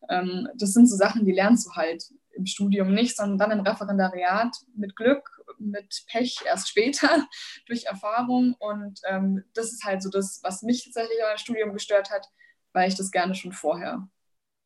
Ähm, 0.08 0.48
das 0.56 0.72
sind 0.72 0.88
so 0.88 0.96
Sachen, 0.96 1.24
die 1.24 1.32
lernst 1.32 1.66
du 1.66 1.72
halt 1.72 2.04
im 2.34 2.46
Studium 2.46 2.92
nicht, 2.92 3.16
sondern 3.16 3.38
dann 3.38 3.58
im 3.58 3.66
Referendariat 3.66 4.56
mit 4.74 4.96
Glück, 4.96 5.42
mit 5.58 6.04
Pech 6.08 6.40
erst 6.46 6.68
später 6.68 7.26
durch 7.66 7.84
Erfahrung. 7.84 8.54
Und 8.58 9.00
ähm, 9.08 9.44
das 9.54 9.72
ist 9.72 9.84
halt 9.84 10.02
so 10.02 10.10
das, 10.10 10.40
was 10.42 10.62
mich 10.62 10.84
tatsächlich 10.84 11.18
im 11.18 11.38
Studium 11.38 11.72
gestört 11.72 12.10
hat, 12.10 12.26
weil 12.72 12.88
ich 12.88 12.96
das 12.96 13.10
gerne 13.10 13.34
schon 13.34 13.52
vorher 13.52 14.08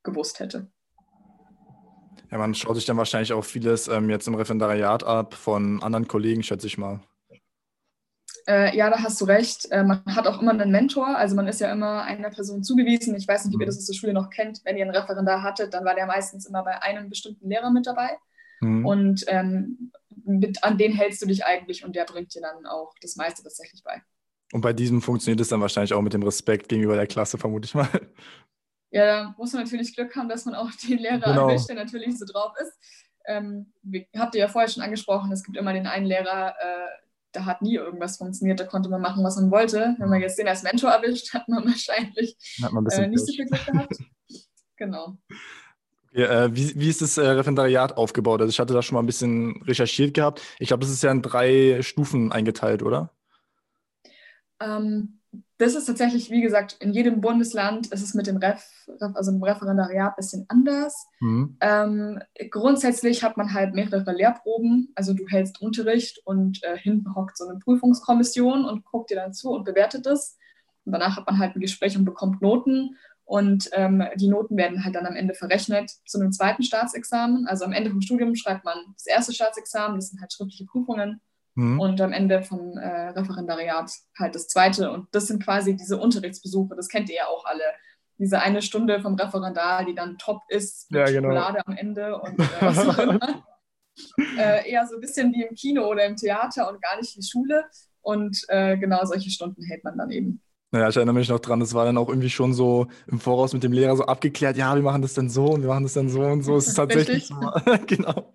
gewusst 0.03 0.41
hätte. 0.41 0.71
Ja, 2.31 2.39
man 2.39 2.55
schaut 2.55 2.77
sich 2.77 2.85
dann 2.85 2.97
wahrscheinlich 2.97 3.33
auch 3.33 3.45
vieles 3.45 3.89
ähm, 3.89 4.11
jetzt 4.11 4.27
im 4.27 4.35
Referendariat 4.35 5.05
ab 5.05 5.35
von 5.35 5.83
anderen 5.83 6.09
Kollegen, 6.09 6.43
schätze 6.43 6.67
ich 6.67 6.79
mal. 6.79 7.01
Äh, 8.47 8.77
ja, 8.77 8.91
da 8.91 9.03
hast 9.03 9.21
du 9.21 9.25
recht. 9.25 9.71
Äh, 9.71 9.83
man 9.83 10.03
hat 10.07 10.27
auch 10.27 10.41
immer 10.41 10.53
einen 10.53 10.71
Mentor, 10.71 11.17
also 11.17 11.35
man 11.35 11.49
ist 11.49 11.61
ja 11.61 11.71
immer 11.73 12.03
einer 12.03 12.31
Person 12.31 12.63
zugewiesen. 12.63 13.15
Ich 13.17 13.27
weiß 13.27 13.45
nicht, 13.45 13.55
ob 13.55 13.61
ihr 13.61 13.67
mhm. 13.67 13.71
das 13.71 13.79
aus 13.79 13.87
der 13.87 13.95
Schule 13.95 14.13
noch 14.13 14.31
kennt. 14.31 14.61
Wenn 14.65 14.77
ihr 14.77 14.85
einen 14.85 14.95
Referendar 14.95 15.43
hattet, 15.43 15.75
dann 15.75 15.85
war 15.85 15.95
der 15.95 16.07
meistens 16.07 16.47
immer 16.47 16.63
bei 16.63 16.83
einem 16.83 17.09
bestimmten 17.09 17.49
Lehrer 17.49 17.71
mit 17.71 17.87
dabei. 17.87 18.11
Mhm. 18.61 18.87
Und 18.87 19.25
ähm, 19.29 19.93
mit, 20.25 20.63
an 20.65 20.79
den 20.79 20.93
hältst 20.93 21.23
du 21.23 21.27
dich 21.27 21.45
eigentlich 21.45 21.85
und 21.85 21.95
der 21.95 22.05
bringt 22.05 22.35
dir 22.35 22.43
dann 22.43 22.67
auch 22.67 22.93
das 23.01 23.17
meiste 23.17 23.43
tatsächlich 23.43 23.83
bei. 23.83 24.03
Und 24.53 24.61
bei 24.61 24.73
diesem 24.73 25.03
funktioniert 25.03 25.41
es 25.41 25.49
dann 25.49 25.61
wahrscheinlich 25.61 25.93
auch 25.93 26.03
mit 26.03 26.13
dem 26.13 26.23
Respekt 26.23 26.69
gegenüber 26.69 26.97
der 26.97 27.07
Klasse, 27.07 27.39
vermute 27.39 27.67
ich 27.67 27.75
mal. 27.75 27.89
Ja, 28.91 29.05
da 29.05 29.35
muss 29.37 29.53
man 29.53 29.65
natürlich 29.65 29.95
Glück 29.95 30.15
haben, 30.17 30.29
dass 30.29 30.45
man 30.45 30.55
auch 30.55 30.71
den 30.89 30.99
Lehrer 30.99 31.19
genau. 31.19 31.49
erwischt, 31.49 31.69
der 31.69 31.77
natürlich 31.77 32.19
so 32.19 32.25
drauf 32.25 32.53
ist. 32.61 32.73
Ähm, 33.27 33.73
habt 34.17 34.35
ihr 34.35 34.43
ja 34.43 34.49
vorher 34.49 34.71
schon 34.71 34.83
angesprochen, 34.83 35.33
es 35.33 35.43
gibt 35.43 35.57
immer 35.57 35.73
den 35.73 35.89
einen 35.89 36.07
Lehrer, 36.07 36.51
äh, 36.51 36.89
da 37.37 37.45
hat 37.45 37.61
nie 37.61 37.77
irgendwas 37.77 38.17
funktioniert, 38.17 38.59
da 38.59 38.65
konnte 38.65 38.89
man 38.89 39.03
machen, 39.03 39.23
was 39.23 39.37
man 39.37 39.51
wollte. 39.51 39.95
Wenn 39.99 40.09
man 40.09 40.21
jetzt 40.21 40.39
den 40.39 40.49
als 40.49 40.63
Mentor 40.63 40.91
erwischt, 40.91 41.33
hat 41.35 41.49
man 41.49 41.65
wahrscheinlich 41.65 42.37
hat 42.63 42.73
man 42.73 42.87
äh, 42.87 43.09
nicht 43.09 43.27
so 43.27 43.33
viel 43.33 43.47
Glück 43.47 43.67
gehabt. 43.67 43.97
genau. 44.77 45.19
Okay, 46.11 46.23
äh, 46.23 46.57
wie, 46.57 46.81
wie 46.81 46.89
ist 46.89 47.03
das 47.03 47.19
äh, 47.19 47.27
Referendariat 47.27 47.99
aufgebaut? 47.99 48.41
Also 48.41 48.51
ich 48.51 48.59
hatte 48.59 48.73
da 48.73 48.81
schon 48.81 48.95
mal 48.95 49.03
ein 49.03 49.07
bisschen 49.07 49.63
recherchiert 49.67 50.15
gehabt. 50.15 50.41
Ich 50.59 50.69
glaube, 50.69 50.81
das 50.81 50.91
ist 50.91 51.03
ja 51.03 51.13
in 51.13 51.21
drei 51.21 51.83
Stufen 51.83 52.33
eingeteilt, 52.33 52.83
oder? 52.83 53.11
Ähm, 54.59 55.16
das 55.59 55.75
ist 55.75 55.87
tatsächlich, 55.87 56.31
wie 56.31 56.43
gesagt, 56.43 56.77
in 56.81 56.93
jedem 56.93 57.21
Bundesland 57.21 57.87
ist 57.89 58.03
es 58.03 58.15
mit 58.15 58.27
dem 58.27 58.37
Ref, 58.37 58.63
also 59.15 59.31
dem 59.31 59.43
Referendariat 59.43 60.13
ein 60.13 60.17
bisschen 60.17 60.45
anders. 60.49 61.07
Mhm. 61.21 61.57
Ähm, 61.61 62.21
grundsätzlich 62.51 63.25
hat 63.25 63.37
man 63.37 63.55
halt 63.55 63.75
mehrere 63.75 64.13
Lehrproben, 64.13 64.93
also 64.95 65.15
du 65.15 65.27
hältst 65.27 65.61
Unterricht 65.63 66.21
und 66.27 66.63
äh, 66.63 66.77
hinten 66.77 67.15
hockt 67.15 67.39
so 67.39 67.49
eine 67.49 67.59
Prüfungskommission 67.59 68.67
und 68.67 68.85
guckt 68.85 69.11
dir 69.11 69.17
dann 69.17 69.33
zu 69.33 69.51
und 69.51 69.65
bewertet 69.65 70.07
es. 70.07 70.37
Und 70.85 70.93
danach 70.93 71.17
hat 71.17 71.27
man 71.27 71.39
halt 71.39 71.57
ein 71.57 71.61
Gespräch 71.61 71.97
und 71.97 72.05
bekommt 72.05 72.43
Noten. 72.43 72.97
Und 73.25 73.71
ähm, 73.73 74.05
die 74.17 74.29
Noten 74.29 74.57
werden 74.57 74.85
halt 74.85 74.95
dann 74.95 75.07
am 75.07 75.17
Ende 75.17 75.35
verrechnet 75.35 75.91
zu 76.07 76.21
einem 76.21 76.33
zweiten 76.33 76.63
Staatsexamen. 76.63 77.47
Also 77.47 77.65
am 77.65 77.73
Ende 77.73 77.91
vom 77.91 78.01
Studium 78.01 78.37
schreibt 78.37 78.65
man 78.65 78.79
das 78.93 79.07
erste 79.07 79.33
Staatsexamen, 79.33 79.97
das 79.97 80.11
sind 80.11 80.21
halt 80.21 80.33
schriftliche 80.33 80.65
Prüfungen. 80.65 81.21
Mhm. 81.57 81.81
Und 81.81 82.01
am 82.01 82.13
Ende 82.13 82.43
vom 82.43 82.77
äh, 82.77 83.09
Referendariat 83.09 83.91
halt 84.19 84.35
das 84.35 84.47
zweite. 84.47 84.93
Und 84.93 85.09
das 85.13 85.27
sind 85.27 85.43
quasi 85.43 85.75
diese 85.75 85.99
Unterrichtsbesuche, 85.99 86.77
das 86.77 86.89
kennt 86.89 87.09
ihr 87.09 87.17
ja 87.17 87.27
auch 87.27 87.45
alle. 87.47 87.65
Diese 88.19 88.41
eine 88.41 88.63
Stunde 88.63 89.01
vom 89.01 89.15
Referendar, 89.15 89.85
die 89.85 89.95
dann 89.95 90.17
top 90.19 90.43
ist, 90.49 90.91
mit 90.91 91.01
ja, 91.01 91.07
genau. 91.07 91.29
Schokolade 91.29 91.67
am 91.67 91.77
Ende 91.77 92.19
und 92.19 92.39
äh, 92.39 92.45
was 92.61 92.79
auch 92.79 92.99
immer. 92.99 93.45
äh, 94.39 94.71
eher 94.71 94.87
so 94.87 94.95
ein 94.95 95.01
bisschen 95.01 95.33
wie 95.33 95.45
im 95.45 95.55
Kino 95.55 95.87
oder 95.87 96.05
im 96.07 96.17
Theater 96.17 96.71
und 96.71 96.81
gar 96.81 96.97
nicht 96.99 97.17
wie 97.17 97.23
Schule. 97.23 97.65
Und 98.03 98.39
äh, 98.49 98.77
genau 98.77 99.05
solche 99.05 99.31
Stunden 99.31 99.63
hält 99.65 99.83
man 99.83 99.99
dann 99.99 100.11
eben. 100.11 100.41
Naja, 100.73 100.89
ich 100.89 100.97
erinnere 100.97 101.15
mich 101.15 101.29
noch 101.29 101.41
dran, 101.41 101.61
das 101.61 101.75
war 101.75 101.85
dann 101.85 101.97
auch 101.97 102.09
irgendwie 102.09 102.31
schon 102.31 102.53
so 102.53 102.89
im 103.07 103.19
Voraus 103.19 103.53
mit 103.53 103.63
dem 103.63 103.73
Lehrer 103.73 103.97
so 103.97 104.05
abgeklärt, 104.05 104.57
ja, 104.57 104.75
wir 104.75 104.83
machen 104.83 105.01
das 105.01 105.15
denn 105.15 105.31
so 105.31 105.47
und 105.47 105.63
wir 105.63 105.69
machen 105.69 105.85
das 105.85 105.95
dann 105.95 106.09
so 106.09 106.21
und 106.21 106.43
so. 106.43 106.57
Es 106.57 106.67
ist 106.67 106.75
tatsächlich 106.77 107.29
so. 107.29 107.35
genau. 107.87 108.35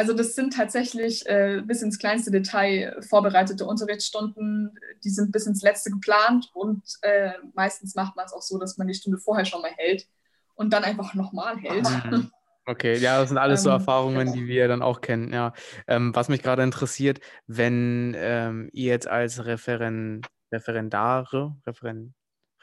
Also 0.00 0.14
das 0.14 0.34
sind 0.34 0.54
tatsächlich 0.54 1.26
äh, 1.26 1.60
bis 1.62 1.82
ins 1.82 1.98
kleinste 1.98 2.30
Detail 2.30 2.96
vorbereitete 3.06 3.66
Unterrichtsstunden. 3.66 4.74
Die 5.04 5.10
sind 5.10 5.30
bis 5.30 5.46
ins 5.46 5.60
letzte 5.60 5.90
geplant 5.90 6.48
und 6.54 6.82
äh, 7.02 7.32
meistens 7.52 7.94
macht 7.94 8.16
man 8.16 8.24
es 8.24 8.32
auch 8.32 8.40
so, 8.40 8.58
dass 8.58 8.78
man 8.78 8.86
die 8.86 8.94
Stunde 8.94 9.18
vorher 9.18 9.44
schon 9.44 9.60
mal 9.60 9.72
hält 9.76 10.08
und 10.54 10.72
dann 10.72 10.84
einfach 10.84 11.12
nochmal 11.12 11.58
hält. 11.58 11.86
Mhm. 12.06 12.30
Okay, 12.66 12.98
ja, 12.98 13.18
das 13.18 13.30
sind 13.30 13.38
alles 13.38 13.62
so 13.62 13.70
ähm, 13.70 13.76
Erfahrungen, 13.76 14.32
die 14.32 14.46
wir 14.46 14.68
dann 14.68 14.82
auch 14.82 15.00
kennen. 15.00 15.32
Ja. 15.32 15.54
Ähm, 15.88 16.14
was 16.14 16.28
mich 16.28 16.40
gerade 16.40 16.62
interessiert, 16.62 17.18
wenn 17.46 18.14
ähm, 18.16 18.68
ihr 18.72 18.90
jetzt 18.90 19.08
als 19.08 19.44
Referen 19.44 20.20
Referendare, 20.52 21.56
Referen 21.66 22.14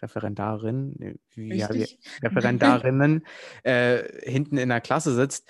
Referendarin, 0.01 1.19
wie, 1.33 1.55
ja, 1.55 1.69
Referendarinnen 2.21 3.25
äh, 3.63 4.03
hinten 4.29 4.57
in 4.57 4.69
der 4.69 4.81
Klasse 4.81 5.13
sitzt, 5.13 5.49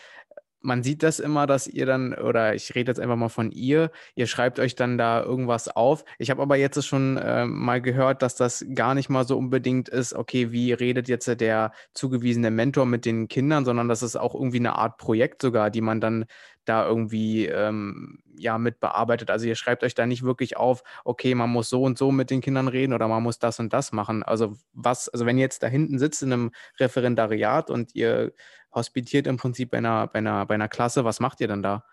man 0.61 0.83
sieht 0.83 1.03
das 1.03 1.19
immer, 1.19 1.47
dass 1.47 1.67
ihr 1.67 1.85
dann, 1.85 2.13
oder 2.13 2.55
ich 2.55 2.73
rede 2.75 2.89
jetzt 2.91 2.99
einfach 2.99 3.15
mal 3.15 3.29
von 3.29 3.51
ihr, 3.51 3.91
ihr 4.15 4.27
schreibt 4.27 4.59
euch 4.59 4.75
dann 4.75 4.97
da 4.97 5.21
irgendwas 5.21 5.67
auf. 5.67 6.03
Ich 6.17 6.29
habe 6.29 6.41
aber 6.41 6.55
jetzt 6.57 6.83
schon 6.85 7.17
äh, 7.17 7.45
mal 7.45 7.81
gehört, 7.81 8.21
dass 8.21 8.35
das 8.35 8.65
gar 8.73 8.95
nicht 8.95 9.09
mal 9.09 9.25
so 9.25 9.37
unbedingt 9.37 9.89
ist, 9.89 10.13
okay, 10.13 10.51
wie 10.51 10.73
redet 10.73 11.07
jetzt 11.07 11.27
der 11.39 11.71
zugewiesene 11.93 12.51
Mentor 12.51 12.85
mit 12.85 13.05
den 13.05 13.27
Kindern, 13.27 13.65
sondern 13.65 13.87
das 13.87 14.03
ist 14.03 14.15
auch 14.15 14.33
irgendwie 14.33 14.57
eine 14.57 14.75
Art 14.75 14.97
Projekt 14.97 15.41
sogar, 15.41 15.69
die 15.69 15.81
man 15.81 16.01
dann 16.01 16.25
da 16.65 16.85
irgendwie 16.85 17.45
ähm, 17.45 18.19
ja 18.37 18.57
mit 18.57 18.79
bearbeitet. 18.79 19.29
Also 19.31 19.47
ihr 19.47 19.55
schreibt 19.55 19.83
euch 19.83 19.95
da 19.95 20.05
nicht 20.05 20.23
wirklich 20.23 20.57
auf, 20.57 20.83
okay, 21.05 21.33
man 21.35 21.49
muss 21.49 21.69
so 21.69 21.83
und 21.83 21.97
so 21.97 22.11
mit 22.11 22.29
den 22.29 22.41
Kindern 22.41 22.67
reden 22.67 22.93
oder 22.93 23.07
man 23.07 23.23
muss 23.23 23.39
das 23.39 23.59
und 23.59 23.73
das 23.73 23.91
machen. 23.91 24.23
Also 24.23 24.53
was, 24.73 25.09
also 25.09 25.25
wenn 25.25 25.37
ihr 25.37 25.43
jetzt 25.43 25.63
da 25.63 25.67
hinten 25.67 25.99
sitzt 25.99 26.23
in 26.23 26.33
einem 26.33 26.51
Referendariat 26.79 27.69
und 27.69 27.95
ihr 27.95 28.33
hospitiert 28.77 29.27
im 29.27 29.37
Prinzip 29.37 29.71
bei 29.71 29.79
einer, 29.79 30.07
bei 30.07 30.19
einer, 30.19 30.45
bei 30.45 30.55
einer 30.55 30.69
Klasse, 30.69 31.03
was 31.03 31.19
macht 31.19 31.41
ihr 31.41 31.47
dann 31.47 31.61
da? 31.61 31.83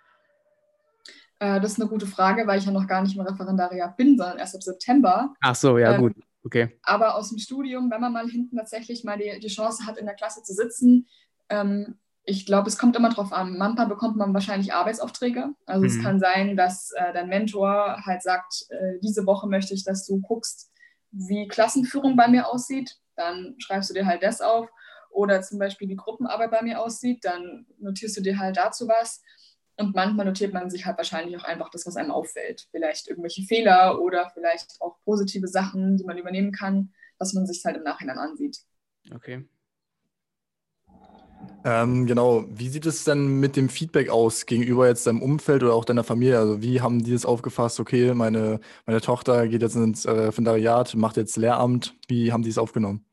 Äh, 1.41 1.61
das 1.61 1.73
ist 1.73 1.81
eine 1.81 1.89
gute 1.89 2.07
Frage, 2.07 2.47
weil 2.47 2.59
ich 2.59 2.67
ja 2.67 2.73
noch 2.73 2.87
gar 2.87 3.03
nicht 3.03 3.17
im 3.17 3.23
Referendariat 3.23 3.97
bin, 3.97 4.17
sondern 4.17 4.39
erst 4.39 4.55
ab 4.55 4.63
September. 4.63 5.35
Ach 5.41 5.55
so, 5.55 5.79
ja 5.79 5.95
ähm, 5.95 6.01
gut. 6.01 6.13
Okay. 6.45 6.79
Aber 6.83 7.17
aus 7.17 7.31
dem 7.31 7.39
Studium, 7.39 7.91
wenn 7.91 8.01
man 8.01 8.13
mal 8.13 8.29
hinten 8.29 8.57
tatsächlich 8.57 9.03
mal 9.03 9.19
die, 9.19 9.41
die 9.41 9.49
Chance 9.49 9.87
hat, 9.87 9.97
in 9.97 10.07
der 10.07 10.15
Klasse 10.15 10.43
zu 10.43 10.53
sitzen, 10.53 11.09
ähm, 11.49 11.99
ich 12.27 12.47
glaube, 12.47 12.69
es 12.69 12.79
kommt 12.79 12.97
immer 12.97 13.11
drauf 13.11 13.33
an. 13.33 13.59
Manchmal 13.59 13.87
bekommt 13.87 14.17
man 14.17 14.33
wahrscheinlich 14.33 14.73
Arbeitsaufträge. 14.73 15.51
Also 15.67 15.83
mhm. 15.83 15.89
es 15.89 16.03
kann 16.03 16.21
sein, 16.21 16.57
dass 16.57 16.91
äh, 16.93 17.13
dein 17.13 17.29
Mentor 17.29 17.99
halt 18.05 18.23
sagt, 18.23 18.67
äh, 18.71 18.99
diese 19.03 19.27
Woche 19.27 19.47
möchte 19.47 19.75
ich, 19.75 19.85
dass 19.85 20.07
du 20.07 20.21
guckst, 20.21 20.71
wie 21.11 21.47
Klassenführung 21.49 22.17
bei 22.17 22.29
mir 22.29 22.49
aussieht. 22.49 22.97
Dann 23.17 23.55
schreibst 23.59 23.91
du 23.91 23.95
dir 23.95 24.07
halt 24.07 24.23
das 24.23 24.41
auf. 24.41 24.69
Oder 25.15 25.43
zum 25.43 25.61
Beispiel 25.61 25.89
wie 25.89 25.97
Gruppenarbeit 25.97 26.51
bei 26.51 26.63
mir 26.63 26.81
aussieht, 26.83 27.25
dann 27.25 27.67
notierst 27.79 28.17
du 28.17 28.21
dir 28.21 28.37
halt 28.37 28.57
dazu 28.57 28.89
was. 28.89 29.23
Und 29.77 29.95
manchmal 29.95 30.27
notiert 30.27 30.53
man 30.53 30.71
sich 30.71 30.87
halt 30.87 30.99
wahrscheinlich 30.99 31.37
auch 31.37 31.45
einfach 31.45 31.71
das, 31.71 31.87
was 31.87 31.97
einem 31.97 32.11
auffällt. 32.11 32.67
Vielleicht 32.73 33.09
irgendwelche 33.09 33.43
Fehler 33.43 34.01
oder 34.01 34.31
vielleicht 34.35 34.77
auch 34.81 34.97
positive 35.05 35.47
Sachen, 35.47 35.97
die 35.97 36.05
man 36.05 36.19
übernehmen 36.19 36.51
kann, 36.51 36.93
was 37.19 37.33
man 37.33 37.47
sich 37.47 37.65
halt 37.65 37.77
im 37.77 37.85
Nachhinein 37.85 38.19
ansieht. 38.19 38.59
Okay. 39.15 39.49
Ähm, 41.65 42.07
genau, 42.07 42.45
wie 42.49 42.69
sieht 42.69 42.87
es 42.87 43.05
denn 43.05 43.41
mit 43.41 43.57
dem 43.57 43.69
Feedback 43.69 44.11
aus 44.11 44.47
gegenüber 44.47 44.89
jetzt 44.89 45.07
deinem 45.07 45.23
Umfeld 45.23 45.63
oder 45.63 45.75
auch 45.75 45.85
deiner 45.85 46.05
Familie? 46.05 46.39
Also 46.39 46.61
wie 46.61 46.81
haben 46.81 47.05
die 47.05 47.13
es 47.13 47.25
aufgefasst, 47.25 47.79
okay, 47.79 48.15
meine, 48.15 48.61
meine 48.87 49.01
Tochter 49.01 49.47
geht 49.47 49.63
jetzt 49.63 49.77
ins 49.77 50.05
äh, 50.05 50.11
Referendariat, 50.11 50.95
macht 50.97 51.17
jetzt 51.17 51.37
Lehramt, 51.37 51.95
wie 52.09 52.33
haben 52.33 52.43
die 52.43 52.51
es 52.51 52.59
aufgenommen? 52.59 53.05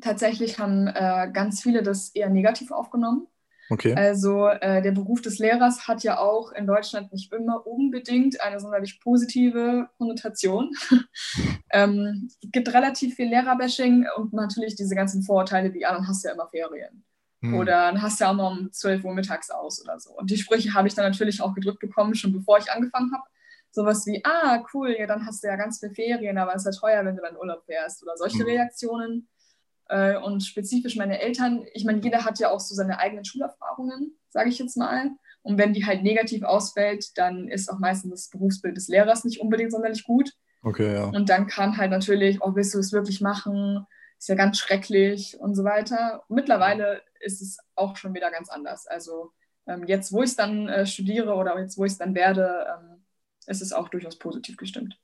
Tatsächlich 0.00 0.58
haben 0.58 0.86
äh, 0.86 1.30
ganz 1.32 1.62
viele 1.62 1.82
das 1.82 2.10
eher 2.10 2.30
negativ 2.30 2.70
aufgenommen. 2.70 3.26
Okay. 3.70 3.94
Also 3.94 4.48
äh, 4.48 4.82
der 4.82 4.90
Beruf 4.90 5.22
des 5.22 5.38
Lehrers 5.38 5.86
hat 5.86 6.02
ja 6.02 6.18
auch 6.18 6.50
in 6.50 6.66
Deutschland 6.66 7.12
nicht 7.12 7.32
immer 7.32 7.64
unbedingt 7.66 8.40
eine 8.40 8.58
sonderlich 8.58 9.00
positive 9.00 9.88
Konnotation. 9.96 10.72
ähm, 11.72 12.28
gibt 12.42 12.74
relativ 12.74 13.14
viel 13.14 13.28
Lehrerbashing 13.28 14.06
und 14.16 14.32
natürlich 14.32 14.74
diese 14.74 14.96
ganzen 14.96 15.22
Vorurteile 15.22 15.72
wie, 15.72 15.82
ja, 15.82 15.92
dann 15.92 16.08
hast 16.08 16.24
du 16.24 16.28
ja 16.28 16.34
immer 16.34 16.48
Ferien. 16.48 17.04
Hm. 17.42 17.54
Oder 17.54 17.92
dann 17.92 18.02
hast 18.02 18.18
du 18.18 18.24
ja 18.24 18.30
auch 18.30 18.34
mal 18.34 18.50
um 18.50 18.72
12 18.72 19.04
Uhr 19.04 19.14
mittags 19.14 19.50
aus 19.50 19.80
oder 19.82 20.00
so. 20.00 20.10
Und 20.16 20.30
die 20.30 20.36
Sprüche 20.36 20.74
habe 20.74 20.88
ich 20.88 20.94
dann 20.94 21.06
natürlich 21.06 21.40
auch 21.40 21.54
gedrückt 21.54 21.78
bekommen, 21.78 22.16
schon 22.16 22.32
bevor 22.32 22.58
ich 22.58 22.70
angefangen 22.72 23.12
habe. 23.14 23.24
Sowas 23.70 24.04
wie, 24.04 24.20
ah, 24.24 24.64
cool, 24.74 24.96
ja, 24.98 25.06
dann 25.06 25.24
hast 25.24 25.44
du 25.44 25.46
ja 25.46 25.54
ganz 25.54 25.78
viel 25.78 25.94
Ferien, 25.94 26.38
aber 26.38 26.56
es 26.56 26.66
ist 26.66 26.74
ja 26.74 26.80
teuer, 26.80 27.04
wenn 27.04 27.14
du 27.14 27.22
dann 27.22 27.36
Urlaub 27.36 27.64
fährst. 27.66 28.02
Oder 28.02 28.16
solche 28.16 28.40
hm. 28.40 28.46
Reaktionen. 28.46 29.28
Äh, 29.90 30.16
und 30.18 30.44
spezifisch 30.44 30.94
meine 30.94 31.20
Eltern, 31.20 31.64
ich 31.74 31.84
meine, 31.84 32.00
jeder 32.00 32.24
hat 32.24 32.38
ja 32.38 32.50
auch 32.50 32.60
so 32.60 32.76
seine 32.76 33.00
eigenen 33.00 33.24
Schulerfahrungen, 33.24 34.16
sage 34.28 34.48
ich 34.48 34.58
jetzt 34.60 34.76
mal. 34.76 35.10
Und 35.42 35.58
wenn 35.58 35.72
die 35.72 35.84
halt 35.84 36.04
negativ 36.04 36.44
ausfällt, 36.44 37.18
dann 37.18 37.48
ist 37.48 37.68
auch 37.68 37.80
meistens 37.80 38.10
das 38.12 38.30
Berufsbild 38.30 38.76
des 38.76 38.86
Lehrers 38.86 39.24
nicht 39.24 39.40
unbedingt 39.40 39.72
sonderlich 39.72 40.04
gut. 40.04 40.32
Okay, 40.62 40.94
ja. 40.94 41.06
Und 41.06 41.28
dann 41.28 41.48
kam 41.48 41.76
halt 41.76 41.90
natürlich, 41.90 42.40
oh, 42.40 42.54
willst 42.54 42.72
du 42.74 42.78
es 42.78 42.92
wirklich 42.92 43.20
machen? 43.20 43.84
Ist 44.16 44.28
ja 44.28 44.36
ganz 44.36 44.58
schrecklich 44.58 45.40
und 45.40 45.56
so 45.56 45.64
weiter. 45.64 46.22
Mittlerweile 46.28 47.02
ist 47.18 47.42
es 47.42 47.58
auch 47.74 47.96
schon 47.96 48.14
wieder 48.14 48.30
ganz 48.30 48.48
anders. 48.48 48.86
Also 48.86 49.32
ähm, 49.66 49.84
jetzt, 49.86 50.12
wo 50.12 50.22
ich 50.22 50.30
es 50.30 50.36
dann 50.36 50.68
äh, 50.68 50.86
studiere 50.86 51.34
oder 51.34 51.58
jetzt, 51.58 51.78
wo 51.78 51.84
ich 51.84 51.92
es 51.92 51.98
dann 51.98 52.14
werde, 52.14 52.66
ähm, 52.78 53.02
ist 53.46 53.60
es 53.60 53.72
auch 53.72 53.88
durchaus 53.88 54.18
positiv 54.18 54.56
gestimmt. 54.56 55.00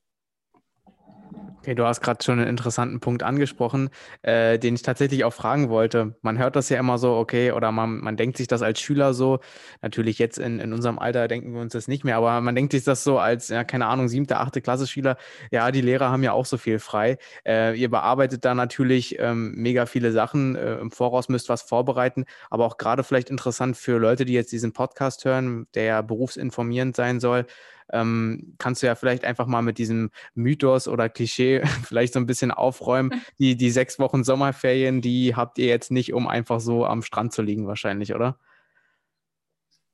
Okay, 1.66 1.74
du 1.74 1.84
hast 1.84 2.00
gerade 2.00 2.22
schon 2.22 2.38
einen 2.38 2.48
interessanten 2.48 3.00
Punkt 3.00 3.24
angesprochen, 3.24 3.90
äh, 4.22 4.56
den 4.56 4.76
ich 4.76 4.82
tatsächlich 4.82 5.24
auch 5.24 5.32
fragen 5.32 5.68
wollte. 5.68 6.14
Man 6.22 6.38
hört 6.38 6.54
das 6.54 6.68
ja 6.68 6.78
immer 6.78 6.96
so, 6.96 7.16
okay, 7.16 7.50
oder 7.50 7.72
man, 7.72 7.98
man 7.98 8.16
denkt 8.16 8.36
sich 8.36 8.46
das 8.46 8.62
als 8.62 8.78
Schüler 8.78 9.14
so. 9.14 9.40
Natürlich 9.82 10.20
jetzt 10.20 10.38
in, 10.38 10.60
in 10.60 10.72
unserem 10.72 11.00
Alter 11.00 11.26
denken 11.26 11.54
wir 11.54 11.60
uns 11.60 11.72
das 11.72 11.88
nicht 11.88 12.04
mehr, 12.04 12.18
aber 12.18 12.40
man 12.40 12.54
denkt 12.54 12.70
sich 12.70 12.84
das 12.84 13.02
so 13.02 13.18
als, 13.18 13.48
ja, 13.48 13.64
keine 13.64 13.86
Ahnung, 13.86 14.06
siebte, 14.06 14.36
achte 14.36 14.62
Klasse 14.62 14.86
Schüler. 14.86 15.16
Ja, 15.50 15.72
die 15.72 15.80
Lehrer 15.80 16.08
haben 16.08 16.22
ja 16.22 16.30
auch 16.30 16.46
so 16.46 16.56
viel 16.56 16.78
frei. 16.78 17.18
Äh, 17.44 17.76
ihr 17.76 17.90
bearbeitet 17.90 18.44
da 18.44 18.54
natürlich 18.54 19.18
ähm, 19.18 19.52
mega 19.56 19.86
viele 19.86 20.12
Sachen. 20.12 20.54
Äh, 20.54 20.76
Im 20.76 20.92
Voraus 20.92 21.28
müsst 21.28 21.48
was 21.48 21.62
vorbereiten, 21.62 22.26
aber 22.48 22.64
auch 22.64 22.76
gerade 22.76 23.02
vielleicht 23.02 23.28
interessant 23.28 23.76
für 23.76 23.98
Leute, 23.98 24.24
die 24.24 24.34
jetzt 24.34 24.52
diesen 24.52 24.72
Podcast 24.72 25.24
hören, 25.24 25.66
der 25.74 25.82
ja 25.82 26.02
berufsinformierend 26.02 26.94
sein 26.94 27.18
soll 27.18 27.44
ähm, 27.92 28.54
kannst 28.58 28.82
du 28.82 28.86
ja 28.86 28.94
vielleicht 28.94 29.24
einfach 29.24 29.46
mal 29.46 29.62
mit 29.62 29.78
diesem 29.78 30.10
Mythos 30.34 30.88
oder 30.88 31.08
Klischee 31.08 31.62
vielleicht 31.84 32.12
so 32.12 32.20
ein 32.20 32.26
bisschen 32.26 32.50
aufräumen. 32.50 33.10
Die, 33.38 33.56
die 33.56 33.70
sechs 33.70 33.98
Wochen 33.98 34.24
Sommerferien, 34.24 35.02
die 35.02 35.34
habt 35.34 35.58
ihr 35.58 35.66
jetzt 35.66 35.90
nicht, 35.90 36.12
um 36.14 36.26
einfach 36.26 36.60
so 36.60 36.86
am 36.86 37.02
Strand 37.02 37.32
zu 37.32 37.42
liegen, 37.42 37.66
wahrscheinlich, 37.66 38.14
oder? 38.14 38.38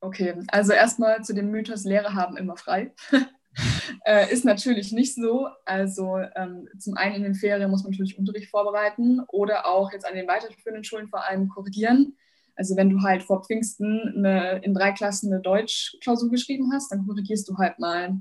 Okay, 0.01 0.35
also 0.49 0.73
erstmal 0.73 1.23
zu 1.23 1.35
dem 1.35 1.51
Mythos, 1.51 1.85
Lehrer 1.85 2.15
haben 2.15 2.37
immer 2.37 2.57
frei. 2.57 2.93
äh, 4.05 4.33
ist 4.33 4.45
natürlich 4.45 4.93
nicht 4.93 5.15
so. 5.15 5.49
Also 5.65 6.19
ähm, 6.35 6.69
zum 6.79 6.97
einen 6.97 7.17
in 7.17 7.23
den 7.23 7.35
Ferien 7.35 7.71
muss 7.71 7.83
man 7.83 7.93
natürlich 7.93 8.19
Unterricht 8.19 8.51
vorbereiten 8.51 9.21
oder 9.29 9.67
auch 9.67 9.93
jetzt 9.93 10.07
an 10.07 10.15
den 10.15 10.29
weiterführenden 10.29 10.85
Schulen 10.85 11.09
vor 11.09 11.29
allem 11.29 11.49
korrigieren. 11.49 12.17
Also 12.55 12.77
wenn 12.77 12.91
du 12.91 13.03
halt 13.03 13.23
vor 13.23 13.45
Pfingsten 13.45 14.15
eine, 14.17 14.63
in 14.63 14.75
drei 14.75 14.93
Klassen 14.93 15.33
eine 15.33 15.43
Deutschklausur 15.43 16.31
geschrieben 16.31 16.71
hast, 16.73 16.93
dann 16.93 17.07
korrigierst 17.07 17.49
du 17.49 17.57
halt 17.57 17.79
mal 17.79 18.21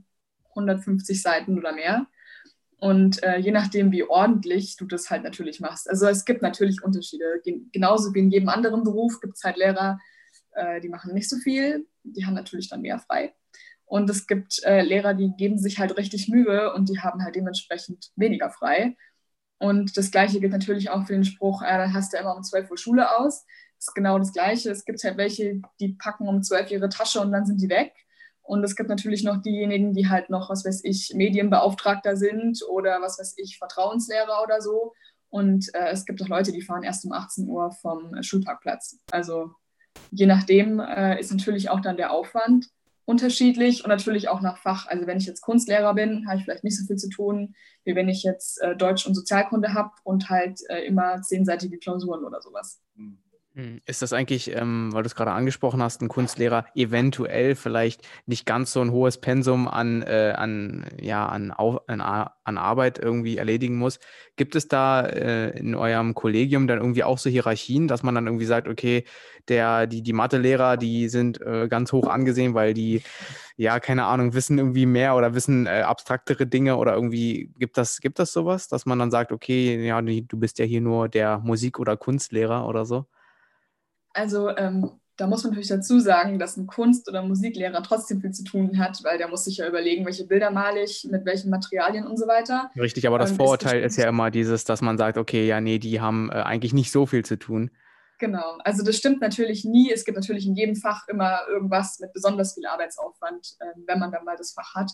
150 0.50 1.22
Seiten 1.22 1.58
oder 1.58 1.74
mehr. 1.74 2.08
Und 2.78 3.22
äh, 3.24 3.38
je 3.38 3.52
nachdem, 3.52 3.92
wie 3.92 4.04
ordentlich 4.04 4.76
du 4.76 4.86
das 4.86 5.10
halt 5.10 5.24
natürlich 5.24 5.60
machst. 5.60 5.90
Also 5.90 6.08
es 6.08 6.26
gibt 6.26 6.42
natürlich 6.42 6.84
Unterschiede. 6.84 7.42
Genauso 7.72 8.14
wie 8.14 8.20
in 8.20 8.32
jedem 8.32 8.50
anderen 8.50 8.84
Beruf 8.84 9.20
gibt 9.20 9.38
es 9.38 9.44
halt 9.44 9.58
Lehrer, 9.58 10.00
äh, 10.54 10.82
die 10.82 10.90
machen 10.90 11.14
nicht 11.14 11.30
so 11.30 11.38
viel, 11.38 11.88
die 12.04 12.26
haben 12.26 12.34
natürlich 12.34 12.70
dann 12.70 12.82
mehr 12.82 12.98
frei. 12.98 13.34
Und 13.86 14.10
es 14.10 14.26
gibt 14.26 14.64
äh, 14.64 14.82
Lehrer, 14.82 15.14
die 15.14 15.32
geben 15.38 15.58
sich 15.58 15.78
halt 15.78 15.98
richtig 15.98 16.30
Mühe 16.30 16.74
und 16.74 16.90
die 16.90 17.00
haben 17.00 17.24
halt 17.24 17.36
dementsprechend 17.36 18.12
weniger 18.16 18.50
frei. 18.50 18.96
Und 19.60 19.96
das 19.96 20.10
Gleiche 20.10 20.40
gilt 20.40 20.54
natürlich 20.54 20.90
auch 20.90 21.06
für 21.06 21.14
den 21.14 21.26
Spruch, 21.26 21.62
äh, 21.62 21.90
hast 21.94 22.14
du 22.14 22.18
immer 22.18 22.36
um 22.36 22.42
12 22.42 22.72
Uhr 22.72 22.78
Schule 22.78 23.16
aus. 23.20 23.46
Ist 23.82 23.96
genau 23.96 24.20
das 24.20 24.32
Gleiche. 24.32 24.70
Es 24.70 24.86
gibt 24.86 25.04
halt 25.04 25.18
welche, 25.18 25.60
die 25.80 25.94
packen 25.94 26.28
um 26.28 26.44
12 26.44 26.70
ihre 26.70 26.90
Tasche 26.90 27.20
und 27.20 27.32
dann 27.32 27.48
sind 27.48 27.60
die 27.60 27.70
weg. 27.70 27.94
Und 28.44 28.64
es 28.64 28.76
gibt 28.76 28.90
natürlich 28.90 29.24
noch 29.24 29.42
diejenigen, 29.42 29.94
die 29.94 30.08
halt 30.08 30.30
noch, 30.30 30.52
was 30.52 30.64
weiß 30.64 30.84
ich, 30.84 31.14
Medienbeauftragter 31.16 32.16
sind 32.16 32.62
oder 32.70 33.02
was 33.02 33.18
weiß 33.18 33.34
ich, 33.38 33.58
Vertrauenslehrer 33.58 34.44
oder 34.44 34.62
so. 34.62 34.94
Und 35.30 35.74
äh, 35.74 35.90
es 35.90 36.06
gibt 36.06 36.22
auch 36.22 36.28
Leute, 36.28 36.52
die 36.52 36.62
fahren 36.62 36.84
erst 36.84 37.06
um 37.06 37.12
18 37.12 37.48
Uhr 37.48 37.72
vom 37.72 38.22
Schulparkplatz. 38.22 39.00
Also 39.10 39.56
je 40.12 40.28
nachdem 40.28 40.80
äh, 40.80 41.20
ist 41.20 41.32
natürlich 41.32 41.72
auch 41.72 41.80
dann 41.80 41.98
der 41.98 42.12
Aufwand 42.12 42.68
unterschiedlich 43.06 43.84
und 43.84 43.90
natürlich 43.90 44.30
auch 44.30 44.42
nach 44.42 44.58
Fach. 44.58 44.86
Also 44.86 45.08
wenn 45.08 45.18
ich 45.18 45.26
jetzt 45.26 45.42
Kunstlehrer 45.42 45.96
bin, 45.96 46.28
habe 46.28 46.38
ich 46.38 46.44
vielleicht 46.44 46.64
nicht 46.64 46.78
so 46.78 46.86
viel 46.86 46.98
zu 46.98 47.10
tun, 47.10 47.56
wie 47.84 47.96
wenn 47.96 48.10
ich 48.10 48.22
jetzt 48.22 48.62
äh, 48.62 48.76
Deutsch 48.76 49.08
und 49.08 49.16
Sozialkunde 49.16 49.74
habe 49.74 49.92
und 50.04 50.30
halt 50.30 50.60
äh, 50.70 50.86
immer 50.86 51.24
zehnseitige 51.24 51.80
Klausuren 51.80 52.24
oder 52.24 52.42
sowas. 52.42 52.80
Mhm. 52.94 53.18
Hm, 53.54 53.82
ist 53.86 54.02
das 54.02 54.14
eigentlich, 54.14 54.56
ähm, 54.56 54.94
weil 54.94 55.04
du 55.04 55.08
es 55.08 55.16
gerade 55.16 55.32
angesprochen 55.34 55.84
hast, 55.84 56.02
ein 56.02 56.08
Kunstlehrer 56.08 56.66
eventuell 56.74 57.56
vielleicht 57.56 58.08
nicht 58.26 58.46
ganz 58.46 58.72
so 58.72 58.80
ein 58.80 58.92
hohes 58.92 59.20
Pensum 59.20 59.68
an, 59.68 60.04
äh, 60.04 60.34
an, 60.38 60.86
ja, 61.02 61.26
an, 61.28 61.52
Au 61.52 61.82
an, 61.88 62.00
an, 62.00 62.58
Arbeit 62.58 62.98
irgendwie 62.98 63.36
erledigen 63.36 63.76
muss? 63.78 64.00
Gibt 64.38 64.56
es 64.56 64.70
da 64.70 65.02
äh, 65.02 65.50
in 65.60 65.76
eurem 65.76 66.14
Kollegium 66.14 66.66
dann 66.66 66.78
irgendwie 66.80 67.04
auch 67.04 67.18
so 67.18 67.30
Hierarchien, 67.30 67.90
dass 67.90 68.04
man 68.04 68.16
dann 68.16 68.26
irgendwie 68.26 68.46
sagt, 68.46 68.70
okay, 68.70 69.04
der, 69.50 69.86
die, 69.86 70.02
die 70.02 70.14
Mathelehrer, 70.14 70.78
die 70.78 71.10
sind 71.10 71.42
äh, 71.42 71.68
ganz 71.68 71.92
hoch 71.92 72.08
angesehen, 72.08 72.54
weil 72.54 72.74
die, 72.74 73.02
ja, 73.58 73.82
keine 73.82 74.06
Ahnung, 74.06 74.34
wissen 74.34 74.60
irgendwie 74.60 74.86
mehr 74.86 75.16
oder 75.18 75.34
wissen 75.36 75.66
äh, 75.68 75.82
abstraktere 75.82 76.48
Dinge 76.48 76.78
oder 76.78 76.94
irgendwie 76.96 77.52
gibt 77.58 77.78
das, 77.78 78.00
gibt 78.00 78.18
das 78.20 78.32
sowas, 78.32 78.70
dass 78.70 78.86
man 78.86 78.98
dann 78.98 79.12
sagt, 79.12 79.34
okay, 79.34 79.86
ja, 79.86 80.02
du 80.02 80.38
bist 80.40 80.58
ja 80.60 80.64
hier 80.66 80.80
nur 80.80 81.10
der 81.10 81.40
Musik- 81.40 81.80
oder 81.80 81.98
Kunstlehrer 81.98 82.66
oder 82.66 82.86
so? 82.86 83.08
Also 84.14 84.56
ähm, 84.56 84.92
da 85.18 85.28
muss 85.28 85.44
man 85.44 85.52
natürlich 85.52 85.70
dazu 85.70 86.00
sagen, 86.00 86.40
dass 86.40 86.58
ein 86.58 86.68
Kunst- 86.68 87.08
oder 87.08 87.22
Musiklehrer 87.22 87.84
trotzdem 87.84 88.22
viel 88.22 88.32
zu 88.32 88.44
tun 88.44 88.80
hat, 88.80 89.04
weil 89.04 89.18
der 89.18 89.28
muss 89.28 89.44
sich 89.46 89.58
ja 89.58 89.68
überlegen, 89.68 90.06
welche 90.06 90.26
Bilder 90.26 90.50
male 90.50 90.84
ich, 90.84 91.08
mit 91.12 91.26
welchen 91.26 91.52
Materialien 91.52 92.08
und 92.08 92.18
so 92.18 92.28
weiter. 92.28 92.72
Richtig, 92.76 93.08
aber 93.08 93.20
das 93.20 93.32
ähm, 93.32 93.38
Vorurteil 93.38 93.82
ist, 93.82 93.94
ist, 93.94 93.98
ja 93.98 94.10
immer 94.10 94.32
dieses, 94.32 94.66
dass 94.66 94.82
man 94.82 94.98
sagt, 94.98 95.18
okay, 95.18 95.46
ja, 95.46 95.62
nee, 95.62 95.78
die 95.78 96.02
haben 96.02 96.32
äh, 96.32 96.36
eigentlich 96.36 96.74
nicht 96.74 96.92
so 96.92 97.06
viel 97.06 97.24
zu 97.24 97.38
tun. 97.38 97.70
Genau, 98.18 98.58
also 98.64 98.84
das 98.84 98.98
stimmt 98.98 99.22
natürlich 99.22 99.66
nie. 99.66 99.92
Es 99.92 100.06
gibt 100.06 100.18
natürlich 100.18 100.46
in 100.46 100.56
jedem 100.56 100.76
Fach 100.76 101.08
immer 101.08 101.42
irgendwas 101.48 102.00
mit 102.00 102.14
besonders 102.14 102.54
viel 102.54 102.66
Arbeitsaufwand, 102.66 103.58
äh, 103.60 103.66
wenn 103.86 104.00
man 104.00 104.12
dann 104.12 104.26
mal 104.26 104.38
das 104.38 104.54
Fach 104.54 104.76
hat. 104.76 104.92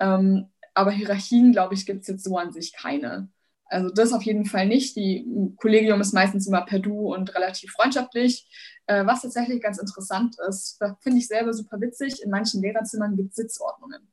Ähm, 0.00 0.48
aber 0.74 0.90
Hierarchien, 0.90 1.52
glaube 1.52 1.74
ich, 1.74 1.86
gibt 1.86 2.02
es 2.02 2.08
jetzt 2.08 2.24
so 2.24 2.36
an 2.36 2.52
sich 2.52 2.72
keine. 2.72 3.28
Also 3.72 3.88
das 3.90 4.12
auf 4.12 4.22
jeden 4.22 4.44
Fall 4.44 4.66
nicht. 4.66 4.96
Die 4.96 5.26
Kollegium 5.56 6.00
ist 6.00 6.12
meistens 6.12 6.46
immer 6.46 6.62
per 6.62 6.78
Du 6.78 7.12
und 7.14 7.34
relativ 7.34 7.72
freundschaftlich. 7.72 8.48
Äh, 8.86 9.06
was 9.06 9.22
tatsächlich 9.22 9.62
ganz 9.62 9.78
interessant 9.78 10.36
ist, 10.48 10.78
finde 11.00 11.18
ich 11.18 11.28
selber 11.28 11.54
super 11.54 11.80
witzig, 11.80 12.22
in 12.22 12.30
manchen 12.30 12.62
Lehrerzimmern 12.62 13.16
gibt 13.16 13.30
es 13.30 13.36
Sitzordnungen. 13.36 14.12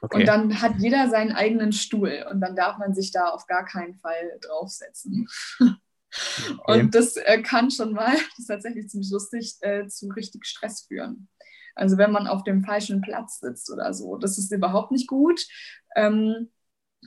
Okay. 0.00 0.20
Und 0.20 0.26
dann 0.26 0.62
hat 0.62 0.76
jeder 0.78 1.08
seinen 1.08 1.32
eigenen 1.32 1.72
Stuhl 1.72 2.24
und 2.30 2.40
dann 2.40 2.56
darf 2.56 2.78
man 2.78 2.94
sich 2.94 3.10
da 3.10 3.28
auf 3.28 3.46
gar 3.46 3.64
keinen 3.64 3.96
Fall 3.96 4.38
draufsetzen. 4.40 5.28
Okay. 6.10 6.80
Und 6.80 6.94
das 6.94 7.18
äh, 7.18 7.42
kann 7.42 7.70
schon 7.70 7.92
mal, 7.92 8.12
das 8.30 8.38
ist 8.38 8.46
tatsächlich 8.46 8.88
ziemlich 8.88 9.10
lustig, 9.10 9.56
äh, 9.60 9.86
zu 9.88 10.08
richtig 10.08 10.46
Stress 10.46 10.86
führen. 10.88 11.28
Also 11.74 11.98
wenn 11.98 12.12
man 12.12 12.26
auf 12.26 12.44
dem 12.44 12.64
falschen 12.64 13.02
Platz 13.02 13.40
sitzt 13.40 13.70
oder 13.70 13.92
so, 13.92 14.16
das 14.16 14.38
ist 14.38 14.50
überhaupt 14.50 14.90
nicht 14.90 15.06
gut. 15.06 15.46
Ähm, 15.94 16.50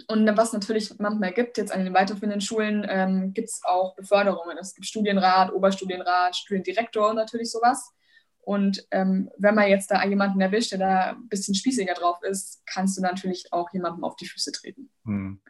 und 0.08 0.38
was 0.38 0.54
natürlich 0.54 0.94
manchmal 1.00 1.34
gibt, 1.34 1.58
jetzt 1.58 1.72
an 1.72 1.84
den 1.84 1.94
weiterführenden 1.94 2.42
Schulen, 2.42 2.86
ähm, 2.88 3.34
gibt 3.34 3.50
es 3.50 3.62
auch 3.64 3.96
Beförderungen. 3.96 4.58
Es 4.58 4.74
gibt 4.74 4.88
Studienrat, 4.88 5.52
Oberstudienrat, 5.52 6.36
Studiendirektor 6.36 7.14
natürlich 7.14 7.52
sowas. 7.52 7.94
Und 8.40 8.88
ähm, 8.92 9.30
wenn 9.38 9.56
man 9.56 9.70
jetzt 9.70 9.92
da 9.92 10.04
jemanden 10.04 10.42
erwischt, 10.42 10.72
der 10.72 10.80
da 10.80 11.10
ein 11.12 11.28
bisschen 11.28 11.54
spießiger 11.54 11.94
drauf 11.94 12.18
ist, 12.24 12.64
kannst 12.66 12.98
du 12.98 13.02
natürlich 13.02 13.52
auch 13.52 13.72
jemandem 13.72 14.04
auf 14.04 14.16
die 14.16 14.28
Füße 14.28 14.52
treten. 14.52 14.90
Hm. 15.06 15.42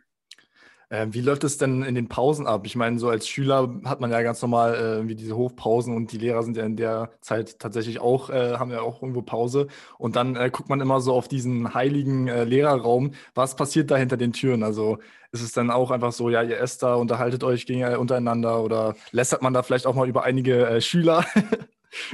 Äh, 0.92 1.08
wie 1.12 1.22
läuft 1.22 1.46
es 1.46 1.58
denn 1.58 1.84
in 1.84 1.96
den 1.96 2.10
Pausen 2.10 2.46
ab? 2.48 2.66
Ich 2.66 2.76
meine, 2.76 3.00
so 3.00 3.08
als 3.08 3.26
Schüler 3.26 3.74
hat 3.86 4.02
man 4.02 4.12
ja 4.12 4.22
ganz 4.24 4.42
normal 4.42 4.76
äh, 4.76 5.08
wie 5.08 5.16
diese 5.16 5.38
Hofpausen 5.38 5.96
und 5.96 6.12
die 6.12 6.18
Lehrer 6.18 6.44
sind 6.44 6.58
ja 6.58 6.66
in 6.66 6.76
der 6.76 7.12
Zeit 7.22 7.60
tatsächlich 7.60 8.02
auch, 8.02 8.30
äh, 8.30 8.58
haben 8.58 8.72
ja 8.72 8.82
auch 8.82 9.02
irgendwo 9.02 9.22
Pause. 9.22 9.68
Und 9.98 10.18
dann 10.18 10.36
äh, 10.36 10.50
guckt 10.52 10.68
man 10.68 10.82
immer 10.82 11.00
so 11.00 11.14
auf 11.14 11.30
diesen 11.30 11.74
heiligen 11.74 12.28
Lehrerraum. 12.28 13.14
Was 13.36 13.56
passiert 13.56 13.90
da 13.90 13.96
hinter 13.96 14.18
den 14.18 14.34
Türen? 14.34 14.64
Also 14.64 14.98
ist 15.32 15.42
es 15.42 15.54
dann 15.54 15.72
auch 15.72 15.92
einfach 15.92 16.12
so, 16.12 16.30
ja, 16.30 16.44
ihr 16.44 16.60
esst 16.60 16.84
da, 16.84 16.96
unterhaltet 16.96 17.44
euch 17.46 17.66
untereinander 17.98 18.62
oder 18.62 18.96
lästert 19.12 19.42
man 19.42 19.54
da 19.54 19.64
vielleicht 19.64 19.88
auch 19.88 19.96
mal 19.96 20.10
über 20.10 20.24
einige 20.24 20.82
Schüler? 20.82 21.26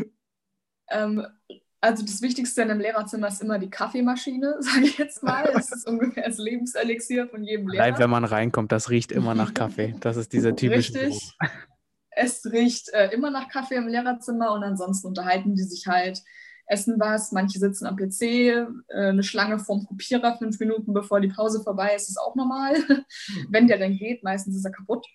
ähm, 0.91 1.25
also 1.81 2.03
das 2.03 2.21
Wichtigste 2.21 2.61
in 2.61 2.71
einem 2.71 2.79
Lehrerzimmer 2.79 3.27
ist 3.27 3.41
immer 3.41 3.59
die 3.59 3.69
Kaffeemaschine, 3.69 4.57
sage 4.59 4.85
ich 4.85 4.97
jetzt 4.97 5.23
mal. 5.23 5.49
Das 5.53 5.71
ist 5.71 5.87
ungefähr 5.87 6.27
das 6.27 6.37
Lebenselixier 6.37 7.27
von 7.27 7.43
jedem 7.43 7.67
Lehrer. 7.67 7.83
Allein 7.83 7.99
wenn 7.99 8.09
man 8.09 8.25
reinkommt, 8.25 8.71
das 8.71 8.89
riecht 8.89 9.11
immer 9.11 9.33
nach 9.35 9.53
Kaffee. 9.53 9.95
Das 9.99 10.17
ist 10.17 10.33
dieser 10.33 10.55
typische 10.55 10.93
Richtig. 10.93 11.37
Geruch. 11.39 11.51
Es 12.11 12.45
riecht 12.45 12.89
äh, 12.93 13.09
immer 13.13 13.29
nach 13.29 13.47
Kaffee 13.49 13.75
im 13.75 13.87
Lehrerzimmer 13.87 14.51
und 14.53 14.63
ansonsten 14.63 15.07
unterhalten 15.07 15.55
die 15.55 15.63
sich 15.63 15.85
halt, 15.87 16.21
essen 16.67 16.99
was. 16.99 17.31
Manche 17.31 17.59
sitzen 17.59 17.87
am 17.87 17.95
PC, 17.95 18.21
äh, 18.21 18.65
eine 18.87 19.23
Schlange 19.23 19.59
vorm 19.59 19.85
Kopierer 19.85 20.37
fünf 20.37 20.59
Minuten 20.59 20.93
bevor 20.93 21.19
die 21.19 21.29
Pause 21.29 21.63
vorbei 21.63 21.95
ist, 21.95 22.09
ist 22.09 22.19
auch 22.19 22.35
normal. 22.35 22.75
Wenn 23.49 23.67
der 23.67 23.79
dann 23.79 23.97
geht, 23.97 24.23
meistens 24.23 24.55
ist 24.57 24.65
er 24.65 24.71
kaputt. 24.71 25.05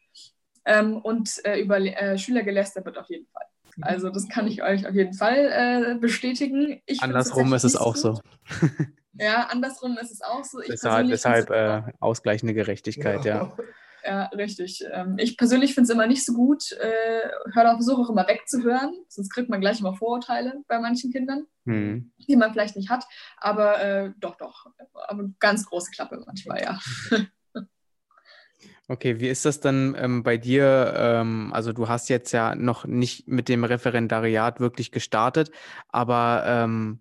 Ähm, 0.64 0.96
und 0.96 1.44
äh, 1.44 1.61
über 1.61 1.79
äh, 1.79 2.18
Schüler 2.18 2.42
gelästert 2.42 2.85
wird 2.85 2.98
auf 2.98 3.09
jeden 3.09 3.27
Fall. 3.29 3.44
Also 3.80 4.11
das 4.11 4.28
kann 4.28 4.46
ich 4.46 4.62
euch 4.62 4.87
auf 4.87 4.94
jeden 4.94 5.14
Fall 5.14 5.94
äh, 5.94 5.98
bestätigen. 5.98 6.82
Ich 6.87 7.02
andersrum 7.02 7.52
ist 7.54 7.64
es 7.64 7.76
auch 7.76 7.96
so. 7.96 8.20
Ja, 9.14 9.48
andersrum 9.50 9.98
ist 9.98 10.11
es 10.11 10.22
auch 10.22 10.42
so. 10.42 10.61
Ich 10.61 10.68
deshalb 10.68 11.08
deshalb 11.08 11.50
äh, 11.50 11.82
ausgleichende 12.00 12.54
Gerechtigkeit, 12.54 13.24
ja. 13.24 13.42
ja. 13.42 13.56
Ja, 14.04 14.24
richtig. 14.26 14.85
Ähm, 14.90 15.16
ich 15.18 15.37
persönlich 15.37 15.74
finde 15.74 15.85
es 15.85 15.90
immer 15.90 16.06
nicht 16.06 16.24
so 16.24 16.32
gut. 16.32 16.72
Äh, 16.72 17.28
hör 17.54 17.74
versuche 17.74 18.02
auch 18.02 18.11
immer 18.11 18.26
wegzuhören, 18.26 18.92
sonst 19.08 19.30
kriegt 19.30 19.48
man 19.48 19.61
gleich 19.61 19.78
immer 19.78 19.94
Vorurteile 19.94 20.54
bei 20.66 20.80
manchen 20.80 21.12
Kindern, 21.12 21.46
hm. 21.66 22.12
die 22.18 22.37
man 22.37 22.52
vielleicht 22.52 22.74
nicht 22.74 22.90
hat. 22.90 23.04
Aber 23.37 23.80
äh, 23.80 24.11
doch, 24.18 24.37
doch. 24.37 24.66
Aber 25.06 25.28
ganz 25.38 25.66
große 25.66 25.92
Klappe 25.92 26.20
manchmal, 26.26 26.62
ja. 26.62 26.80
Okay, 28.92 29.20
wie 29.20 29.28
ist 29.28 29.46
das 29.46 29.59
dann 29.59 29.96
ähm, 29.98 30.22
bei 30.22 30.37
dir? 30.37 30.92
Ähm, 30.94 31.50
also 31.55 31.72
du 31.72 31.88
hast 31.88 32.11
jetzt 32.11 32.31
ja 32.33 32.55
noch 32.55 32.85
nicht 32.85 33.26
mit 33.26 33.48
dem 33.48 33.64
Referendariat 33.64 34.61
wirklich 34.61 34.92
gestartet, 34.92 35.50
aber 35.88 36.44
ähm, 36.46 37.00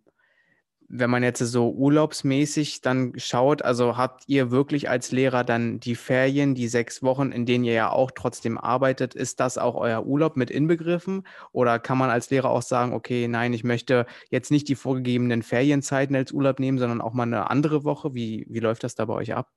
wenn 0.88 1.10
man 1.10 1.21
jetzt 1.21 1.39
so 1.39 1.69
urlaubsmäßig 1.69 2.80
dann 2.80 3.12
schaut, 3.17 3.62
also 3.63 3.97
habt 3.97 4.23
ihr 4.27 4.51
wirklich 4.51 4.89
als 4.89 5.12
Lehrer 5.12 5.43
dann 5.43 5.82
die 5.82 5.95
Ferien, 5.95 6.56
die 6.56 6.69
sechs 6.69 7.04
Wochen, 7.04 7.34
in 7.34 7.45
denen 7.45 7.65
ihr 7.65 7.73
ja 7.73 7.91
auch 7.91 8.12
trotzdem 8.12 8.58
arbeitet, 8.58 9.13
ist 9.13 9.41
das 9.41 9.58
auch 9.58 9.75
euer 9.75 10.06
Urlaub 10.06 10.38
mit 10.38 10.49
inbegriffen? 10.49 11.27
Oder 11.51 11.77
kann 11.77 11.97
man 11.97 12.10
als 12.10 12.30
Lehrer 12.30 12.51
auch 12.51 12.62
sagen, 12.62 12.93
okay, 12.93 13.27
nein, 13.27 13.51
ich 13.51 13.65
möchte 13.65 14.06
jetzt 14.30 14.49
nicht 14.49 14.69
die 14.69 14.75
vorgegebenen 14.75 15.43
Ferienzeiten 15.43 16.15
als 16.15 16.32
Urlaub 16.32 16.60
nehmen, 16.60 16.77
sondern 16.77 17.01
auch 17.01 17.13
mal 17.13 17.23
eine 17.23 17.49
andere 17.49 17.84
Woche? 17.84 18.13
Wie, 18.13 18.45
wie 18.49 18.60
läuft 18.60 18.86
das 18.86 18.95
da 18.95 19.04
bei 19.04 19.13
euch 19.15 19.34
ab? 19.34 19.49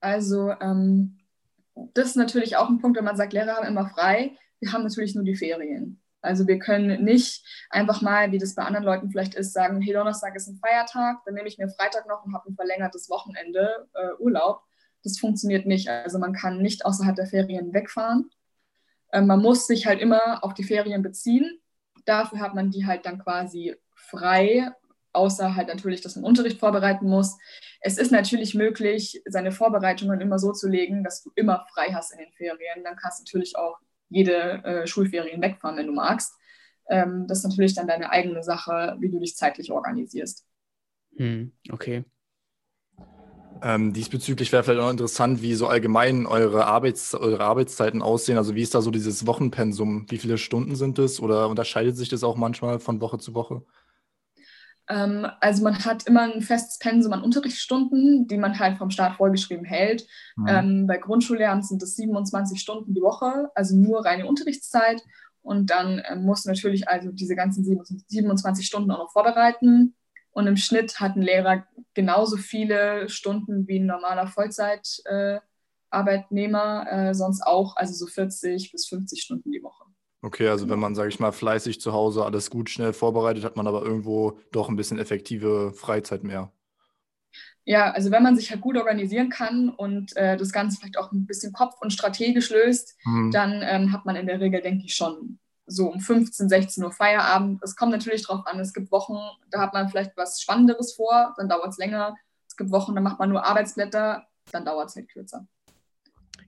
Also 0.00 0.52
ähm, 0.60 1.19
das 1.94 2.10
ist 2.10 2.16
natürlich 2.16 2.56
auch 2.56 2.68
ein 2.68 2.78
Punkt, 2.78 2.96
wenn 2.96 3.04
man 3.04 3.16
sagt, 3.16 3.32
Lehrer 3.32 3.56
haben 3.56 3.66
immer 3.66 3.88
frei. 3.88 4.36
Wir 4.60 4.72
haben 4.72 4.82
natürlich 4.82 5.14
nur 5.14 5.24
die 5.24 5.36
Ferien. 5.36 6.00
Also 6.22 6.46
wir 6.46 6.58
können 6.58 7.02
nicht 7.02 7.44
einfach 7.70 8.02
mal, 8.02 8.30
wie 8.30 8.38
das 8.38 8.54
bei 8.54 8.62
anderen 8.62 8.84
Leuten 8.84 9.10
vielleicht 9.10 9.34
ist, 9.34 9.52
sagen, 9.52 9.80
hey, 9.80 9.94
Donnerstag 9.94 10.34
ist 10.36 10.48
ein 10.48 10.58
Feiertag, 10.58 11.18
dann 11.24 11.34
nehme 11.34 11.48
ich 11.48 11.58
mir 11.58 11.68
Freitag 11.68 12.06
noch 12.06 12.24
und 12.24 12.34
habe 12.34 12.50
ein 12.50 12.56
verlängertes 12.56 13.08
Wochenende 13.08 13.88
äh, 13.94 14.22
Urlaub. 14.22 14.62
Das 15.02 15.18
funktioniert 15.18 15.66
nicht. 15.66 15.88
Also 15.88 16.18
man 16.18 16.34
kann 16.34 16.60
nicht 16.60 16.84
außerhalb 16.84 17.16
der 17.16 17.26
Ferien 17.26 17.72
wegfahren. 17.72 18.30
Äh, 19.12 19.22
man 19.22 19.40
muss 19.40 19.66
sich 19.66 19.86
halt 19.86 20.00
immer 20.00 20.44
auf 20.44 20.52
die 20.52 20.64
Ferien 20.64 21.02
beziehen. 21.02 21.58
Dafür 22.04 22.40
hat 22.40 22.54
man 22.54 22.70
die 22.70 22.86
halt 22.86 23.06
dann 23.06 23.18
quasi 23.18 23.74
frei 23.94 24.70
außer 25.12 25.56
halt 25.56 25.68
natürlich, 25.68 26.00
dass 26.00 26.16
man 26.16 26.24
Unterricht 26.24 26.58
vorbereiten 26.58 27.08
muss. 27.08 27.38
Es 27.80 27.98
ist 27.98 28.12
natürlich 28.12 28.54
möglich, 28.54 29.22
seine 29.26 29.52
Vorbereitungen 29.52 30.20
immer 30.20 30.38
so 30.38 30.52
zu 30.52 30.68
legen, 30.68 31.04
dass 31.04 31.22
du 31.22 31.30
immer 31.34 31.66
frei 31.72 31.92
hast 31.92 32.12
in 32.12 32.18
den 32.18 32.32
Ferien. 32.32 32.84
Dann 32.84 32.96
kannst 32.96 33.20
du 33.20 33.24
natürlich 33.24 33.56
auch 33.56 33.78
jede 34.08 34.64
äh, 34.64 34.86
Schulferien 34.86 35.40
wegfahren, 35.40 35.76
wenn 35.76 35.86
du 35.86 35.92
magst. 35.92 36.34
Ähm, 36.88 37.26
das 37.28 37.38
ist 37.38 37.44
natürlich 37.44 37.74
dann 37.74 37.86
deine 37.86 38.10
eigene 38.10 38.42
Sache, 38.42 38.96
wie 39.00 39.10
du 39.10 39.20
dich 39.20 39.36
zeitlich 39.36 39.70
organisierst. 39.70 40.46
Hm, 41.16 41.52
okay. 41.70 42.04
Ähm, 43.62 43.92
diesbezüglich 43.92 44.52
wäre 44.52 44.62
vielleicht 44.62 44.80
auch 44.80 44.90
interessant, 44.90 45.42
wie 45.42 45.54
so 45.54 45.66
allgemein 45.66 46.26
eure, 46.26 46.66
Arbeits 46.66 47.14
eure 47.14 47.44
Arbeitszeiten 47.44 48.00
aussehen. 48.00 48.38
Also 48.38 48.54
wie 48.54 48.62
ist 48.62 48.74
da 48.74 48.80
so 48.80 48.90
dieses 48.90 49.26
Wochenpensum? 49.26 50.06
Wie 50.08 50.18
viele 50.18 50.38
Stunden 50.38 50.76
sind 50.76 50.98
es 50.98 51.20
oder 51.20 51.48
unterscheidet 51.48 51.96
sich 51.96 52.08
das 52.08 52.24
auch 52.24 52.36
manchmal 52.36 52.78
von 52.78 53.00
Woche 53.00 53.18
zu 53.18 53.34
Woche? 53.34 53.62
Ähm, 54.90 55.26
also 55.40 55.62
man 55.62 55.84
hat 55.84 56.08
immer 56.08 56.22
ein 56.22 56.42
festes 56.42 56.78
Pensum 56.78 57.12
an 57.12 57.22
Unterrichtsstunden, 57.22 58.26
die 58.26 58.36
man 58.36 58.58
halt 58.58 58.76
vom 58.76 58.90
Staat 58.90 59.14
vorgeschrieben 59.16 59.64
hält. 59.64 60.04
Mhm. 60.36 60.46
Ähm, 60.48 60.86
bei 60.88 60.98
Grundschullernen 60.98 61.62
sind 61.62 61.80
es 61.82 61.96
27 61.96 62.60
Stunden 62.60 62.92
die 62.92 63.00
Woche, 63.00 63.50
also 63.54 63.74
nur 63.76 64.04
reine 64.04 64.26
Unterrichtszeit. 64.26 65.00
Und 65.42 65.70
dann 65.70 66.00
äh, 66.00 66.16
muss 66.16 66.44
natürlich 66.44 66.88
also 66.88 67.12
diese 67.12 67.36
ganzen 67.36 67.64
27 68.08 68.66
Stunden 68.66 68.90
auch 68.90 68.98
noch 68.98 69.12
vorbereiten. 69.12 69.94
Und 70.32 70.48
im 70.48 70.56
Schnitt 70.56 70.98
hat 71.00 71.16
ein 71.16 71.22
Lehrer 71.22 71.64
genauso 71.94 72.36
viele 72.36 73.08
Stunden 73.08 73.66
wie 73.68 73.78
ein 73.78 73.86
normaler 73.86 74.26
Vollzeitarbeitnehmer, 74.26 76.86
äh, 76.90 77.10
äh, 77.10 77.14
sonst 77.14 77.42
auch, 77.42 77.76
also 77.76 77.94
so 77.94 78.06
40 78.06 78.72
bis 78.72 78.88
50 78.88 79.22
Stunden 79.22 79.52
die 79.52 79.62
Woche. 79.62 79.84
Okay, 80.22 80.48
also 80.48 80.68
wenn 80.68 80.78
man, 80.78 80.94
sage 80.94 81.08
ich 81.08 81.18
mal, 81.18 81.32
fleißig 81.32 81.80
zu 81.80 81.92
Hause 81.92 82.24
alles 82.24 82.50
gut 82.50 82.68
schnell 82.68 82.92
vorbereitet, 82.92 83.44
hat 83.44 83.56
man 83.56 83.66
aber 83.66 83.82
irgendwo 83.82 84.38
doch 84.52 84.68
ein 84.68 84.76
bisschen 84.76 84.98
effektive 84.98 85.72
Freizeit 85.72 86.24
mehr. 86.24 86.52
Ja, 87.64 87.90
also 87.90 88.10
wenn 88.10 88.22
man 88.22 88.36
sich 88.36 88.50
halt 88.50 88.60
gut 88.60 88.76
organisieren 88.76 89.30
kann 89.30 89.68
und 89.68 90.16
äh, 90.16 90.36
das 90.36 90.52
Ganze 90.52 90.78
vielleicht 90.78 90.98
auch 90.98 91.12
ein 91.12 91.26
bisschen 91.26 91.52
kopf- 91.52 91.80
und 91.80 91.92
strategisch 91.92 92.50
löst, 92.50 92.96
mhm. 93.04 93.30
dann 93.30 93.62
ähm, 93.62 93.92
hat 93.92 94.04
man 94.04 94.16
in 94.16 94.26
der 94.26 94.40
Regel, 94.40 94.60
denke 94.60 94.84
ich, 94.86 94.94
schon 94.94 95.38
so 95.66 95.90
um 95.90 96.00
15, 96.00 96.48
16 96.48 96.84
Uhr 96.84 96.92
Feierabend. 96.92 97.62
Es 97.62 97.76
kommt 97.76 97.92
natürlich 97.92 98.26
darauf 98.26 98.46
an, 98.46 98.58
es 98.58 98.72
gibt 98.72 98.90
Wochen, 98.90 99.18
da 99.50 99.60
hat 99.60 99.72
man 99.72 99.88
vielleicht 99.88 100.16
was 100.16 100.40
Spannenderes 100.40 100.94
vor, 100.94 101.34
dann 101.36 101.48
dauert 101.48 101.68
es 101.68 101.78
länger. 101.78 102.16
Es 102.48 102.56
gibt 102.56 102.70
Wochen, 102.70 102.94
da 102.94 103.00
macht 103.00 103.18
man 103.18 103.30
nur 103.30 103.44
Arbeitsblätter, 103.44 104.26
dann 104.50 104.64
dauert 104.64 104.88
es 104.88 104.96
halt 104.96 105.08
kürzer. 105.08 105.46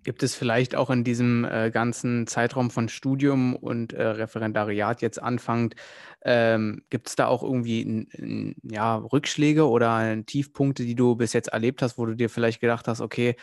Gibt 0.05 0.23
es 0.23 0.35
vielleicht 0.35 0.75
auch 0.75 0.91
in 0.91 1.05
diesem 1.05 1.45
äh, 1.45 1.71
ganzen 1.71 2.27
Zeitraum 2.27 2.71
von 2.71 2.89
Studium 2.89 3.55
und 3.55 3.93
äh, 3.93 4.03
Referendariat 4.03 5.01
jetzt 5.01 5.23
anfangend, 5.23 5.77
ähm, 6.25 6.83
gibt 6.91 7.09
es 7.09 7.17
da 7.17 7.29
auch 7.29 7.43
irgendwie 7.43 7.83
n, 7.83 8.09
n, 8.13 8.57
ja, 8.63 8.97
Rückschläge 8.97 9.69
oder 9.69 10.25
Tiefpunkte, 10.25 10.85
die 10.85 10.95
du 10.95 11.15
bis 11.15 11.33
jetzt 11.33 11.49
erlebt 11.49 11.83
hast, 11.83 11.99
wo 11.99 12.07
du 12.07 12.15
dir 12.15 12.31
vielleicht 12.31 12.61
gedacht 12.61 12.89
hast, 12.89 13.01
okay, 13.01 13.37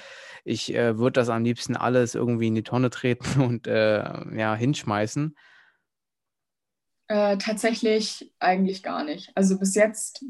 ich 0.44 0.74
äh, 0.74 0.98
würde 0.98 1.20
das 1.20 1.30
am 1.30 1.44
liebsten 1.44 1.76
alles 1.76 2.16
irgendwie 2.16 2.48
in 2.48 2.56
die 2.56 2.64
Tonne 2.64 2.90
treten 2.90 3.42
und 3.42 3.68
äh, 3.68 4.04
ja, 4.36 4.56
hinschmeißen? 4.56 5.36
Äh, 7.08 7.38
tatsächlich 7.38 8.32
eigentlich 8.40 8.84
gar 8.84 9.04
nicht. 9.04 9.32
Also 9.36 9.58
bis 9.58 9.76
jetzt 9.76 10.24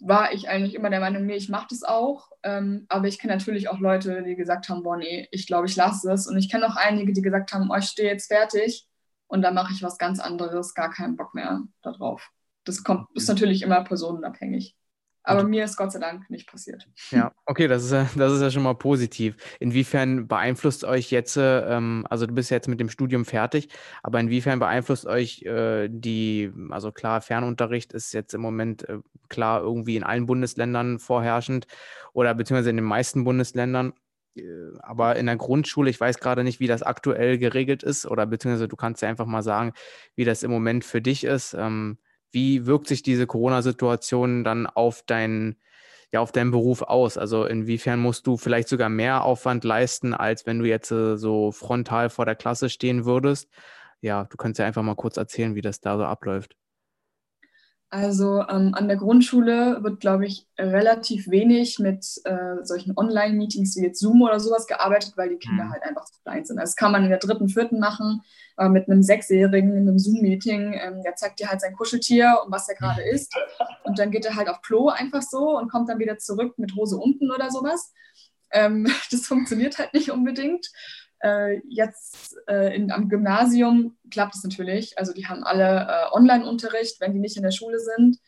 war 0.00 0.32
ich 0.32 0.48
eigentlich 0.48 0.74
immer 0.74 0.90
der 0.90 1.00
Meinung, 1.00 1.26
nee, 1.26 1.36
ich 1.36 1.48
mache 1.48 1.68
das 1.70 1.82
auch. 1.82 2.30
Ähm, 2.42 2.86
aber 2.88 3.08
ich 3.08 3.18
kenne 3.18 3.34
natürlich 3.34 3.68
auch 3.68 3.78
Leute, 3.78 4.22
die 4.22 4.36
gesagt 4.36 4.68
haben, 4.68 4.82
boah, 4.82 4.96
nee, 4.96 5.28
ich 5.30 5.46
glaube, 5.46 5.66
ich 5.66 5.76
lasse 5.76 6.10
es. 6.12 6.26
Und 6.26 6.36
ich 6.36 6.50
kenne 6.50 6.66
auch 6.66 6.76
einige, 6.76 7.12
die 7.12 7.22
gesagt 7.22 7.52
haben, 7.52 7.70
oh, 7.70 7.76
ich 7.76 7.86
stehe 7.86 8.10
jetzt 8.10 8.28
fertig 8.28 8.86
und 9.26 9.42
dann 9.42 9.54
mache 9.54 9.72
ich 9.72 9.82
was 9.82 9.98
ganz 9.98 10.20
anderes, 10.20 10.74
gar 10.74 10.90
keinen 10.90 11.16
Bock 11.16 11.34
mehr 11.34 11.62
darauf. 11.82 12.30
Das 12.64 12.84
kommt, 12.84 13.08
ist 13.14 13.28
natürlich 13.28 13.62
immer 13.62 13.82
personenabhängig. 13.84 14.76
Aber 15.26 15.44
mir 15.44 15.64
ist 15.64 15.76
Gott 15.76 15.92
sei 15.92 15.98
Dank 15.98 16.30
nicht 16.30 16.48
passiert. 16.48 16.88
Ja, 17.10 17.32
okay, 17.46 17.66
das 17.66 17.84
ist 17.84 17.92
ja, 17.92 18.08
das 18.14 18.32
ist 18.32 18.42
ja 18.42 18.50
schon 18.50 18.62
mal 18.62 18.74
positiv. 18.74 19.36
Inwiefern 19.58 20.28
beeinflusst 20.28 20.84
euch 20.84 21.10
jetzt, 21.10 21.36
ähm, 21.36 22.06
also 22.08 22.26
du 22.26 22.34
bist 22.34 22.50
jetzt 22.50 22.68
mit 22.68 22.78
dem 22.78 22.88
Studium 22.88 23.24
fertig, 23.24 23.68
aber 24.02 24.20
inwiefern 24.20 24.60
beeinflusst 24.60 25.06
euch 25.06 25.42
äh, 25.42 25.88
die, 25.90 26.52
also 26.70 26.92
klar, 26.92 27.20
Fernunterricht 27.20 27.92
ist 27.92 28.12
jetzt 28.12 28.34
im 28.34 28.40
Moment 28.40 28.88
äh, 28.88 28.98
klar 29.28 29.62
irgendwie 29.62 29.96
in 29.96 30.04
allen 30.04 30.26
Bundesländern 30.26 31.00
vorherrschend 31.00 31.66
oder 32.12 32.32
beziehungsweise 32.34 32.70
in 32.70 32.76
den 32.76 32.84
meisten 32.84 33.24
Bundesländern. 33.24 33.94
Äh, 34.36 34.42
aber 34.80 35.16
in 35.16 35.26
der 35.26 35.36
Grundschule, 35.36 35.90
ich 35.90 36.00
weiß 36.00 36.18
gerade 36.18 36.44
nicht, 36.44 36.60
wie 36.60 36.68
das 36.68 36.82
aktuell 36.82 37.38
geregelt 37.38 37.82
ist, 37.82 38.06
oder 38.06 38.26
beziehungsweise 38.26 38.68
du 38.68 38.76
kannst 38.76 39.02
ja 39.02 39.08
einfach 39.08 39.26
mal 39.26 39.42
sagen, 39.42 39.72
wie 40.14 40.24
das 40.24 40.42
im 40.42 40.50
Moment 40.50 40.84
für 40.84 41.02
dich 41.02 41.24
ist. 41.24 41.54
Ähm, 41.54 41.98
wie 42.36 42.66
wirkt 42.66 42.86
sich 42.86 43.02
diese 43.02 43.26
Corona-Situation 43.26 44.44
dann 44.44 44.66
auf 44.66 45.02
deinen, 45.02 45.56
ja, 46.12 46.20
auf 46.20 46.32
deinen 46.32 46.50
Beruf 46.50 46.82
aus? 46.82 47.16
Also 47.16 47.46
inwiefern 47.46 47.98
musst 47.98 48.26
du 48.26 48.36
vielleicht 48.36 48.68
sogar 48.68 48.90
mehr 48.90 49.24
Aufwand 49.24 49.64
leisten, 49.64 50.12
als 50.12 50.44
wenn 50.44 50.58
du 50.58 50.66
jetzt 50.66 50.90
äh, 50.92 51.16
so 51.16 51.50
frontal 51.50 52.10
vor 52.10 52.26
der 52.26 52.36
Klasse 52.36 52.68
stehen 52.68 53.06
würdest? 53.06 53.48
Ja, 54.02 54.24
du 54.24 54.36
kannst 54.36 54.58
ja 54.60 54.66
einfach 54.66 54.82
mal 54.82 54.96
kurz 54.96 55.16
erzählen, 55.16 55.54
wie 55.54 55.62
das 55.62 55.80
da 55.80 55.96
so 55.96 56.04
abläuft. 56.04 56.56
Also 57.88 58.40
ähm, 58.48 58.72
an 58.74 58.88
der 58.88 58.96
Grundschule 58.96 59.82
wird, 59.82 60.00
glaube 60.00 60.26
ich, 60.26 60.48
relativ 60.58 61.30
wenig 61.30 61.78
mit 61.78 62.04
äh, 62.24 62.56
solchen 62.62 62.96
Online-Meetings 62.96 63.76
wie 63.76 63.84
jetzt 63.84 64.00
Zoom 64.00 64.22
oder 64.22 64.40
sowas 64.40 64.66
gearbeitet, 64.66 65.12
weil 65.16 65.28
die 65.28 65.38
Kinder 65.38 65.64
mhm. 65.64 65.70
halt 65.70 65.82
einfach 65.84 66.04
zu 66.04 66.20
klein 66.22 66.44
sind. 66.44 66.56
Das 66.56 66.74
kann 66.74 66.90
man 66.90 67.04
in 67.04 67.10
der 67.10 67.20
dritten, 67.20 67.48
vierten 67.48 67.78
machen, 67.78 68.22
äh, 68.58 68.68
mit 68.68 68.88
einem 68.88 69.04
Sechsjährigen 69.04 69.70
in 69.70 69.88
einem 69.88 70.00
Zoom-Meeting. 70.00 70.72
Ähm, 70.74 71.02
der 71.04 71.14
zeigt 71.14 71.38
dir 71.38 71.48
halt 71.48 71.60
sein 71.60 71.76
Kuscheltier 71.76 72.40
und 72.44 72.50
was 72.50 72.68
er 72.68 72.74
gerade 72.74 73.02
isst. 73.02 73.32
Und 73.84 74.00
dann 74.00 74.10
geht 74.10 74.24
er 74.24 74.34
halt 74.34 74.48
auf 74.48 74.62
Klo 74.62 74.88
einfach 74.88 75.22
so 75.22 75.56
und 75.56 75.70
kommt 75.70 75.88
dann 75.88 76.00
wieder 76.00 76.18
zurück 76.18 76.58
mit 76.58 76.74
Hose 76.74 76.96
unten 76.96 77.30
oder 77.30 77.52
sowas. 77.52 77.92
Ähm, 78.50 78.88
das 79.12 79.26
funktioniert 79.26 79.78
halt 79.78 79.94
nicht 79.94 80.10
unbedingt. 80.10 80.66
Äh, 81.20 81.60
jetzt 81.68 82.36
äh, 82.48 82.74
in, 82.74 82.90
am 82.90 83.08
Gymnasium 83.08 83.96
klappt 84.10 84.34
es 84.34 84.44
natürlich. 84.44 84.98
Also 84.98 85.12
die 85.12 85.26
haben 85.26 85.44
alle 85.44 85.86
äh, 85.88 86.14
Online-Unterricht, 86.14 87.00
wenn 87.00 87.12
die 87.12 87.20
nicht 87.20 87.36
in 87.36 87.42
der 87.42 87.52
Schule 87.52 87.78
sind. 87.78 88.18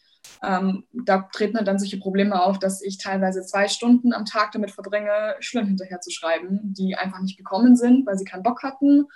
Ähm, 0.43 0.85
da 0.93 1.29
treten 1.33 1.57
halt 1.57 1.69
dann 1.69 1.79
solche 1.79 1.99
Probleme 1.99 2.43
auf, 2.43 2.59
dass 2.59 2.83
ich 2.83 2.99
teilweise 2.99 3.43
zwei 3.43 3.69
Stunden 3.69 4.13
am 4.13 4.25
Tag 4.25 4.53
damit 4.53 4.71
verbringe, 4.71 5.37
Schülern 5.41 5.67
hinterher 5.67 6.01
zu 6.01 6.11
schreiben, 6.11 6.61
die 6.63 6.97
einfach 6.97 7.21
nicht 7.21 7.37
gekommen 7.37 7.77
sind, 7.77 8.07
weil 8.07 8.19
sie 8.19 8.25
keinen 8.25 8.43
Bock 8.43 8.63
hatten 8.63 9.07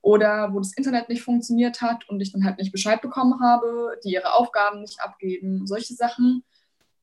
oder 0.00 0.52
wo 0.52 0.58
das 0.58 0.76
Internet 0.76 1.08
nicht 1.08 1.22
funktioniert 1.22 1.80
hat 1.80 2.08
und 2.08 2.20
ich 2.20 2.32
dann 2.32 2.44
halt 2.44 2.58
nicht 2.58 2.72
Bescheid 2.72 3.00
bekommen 3.02 3.40
habe, 3.40 3.98
die 4.04 4.12
ihre 4.12 4.34
Aufgaben 4.34 4.80
nicht 4.80 5.00
abgeben, 5.00 5.66
solche 5.66 5.94
Sachen. 5.94 6.44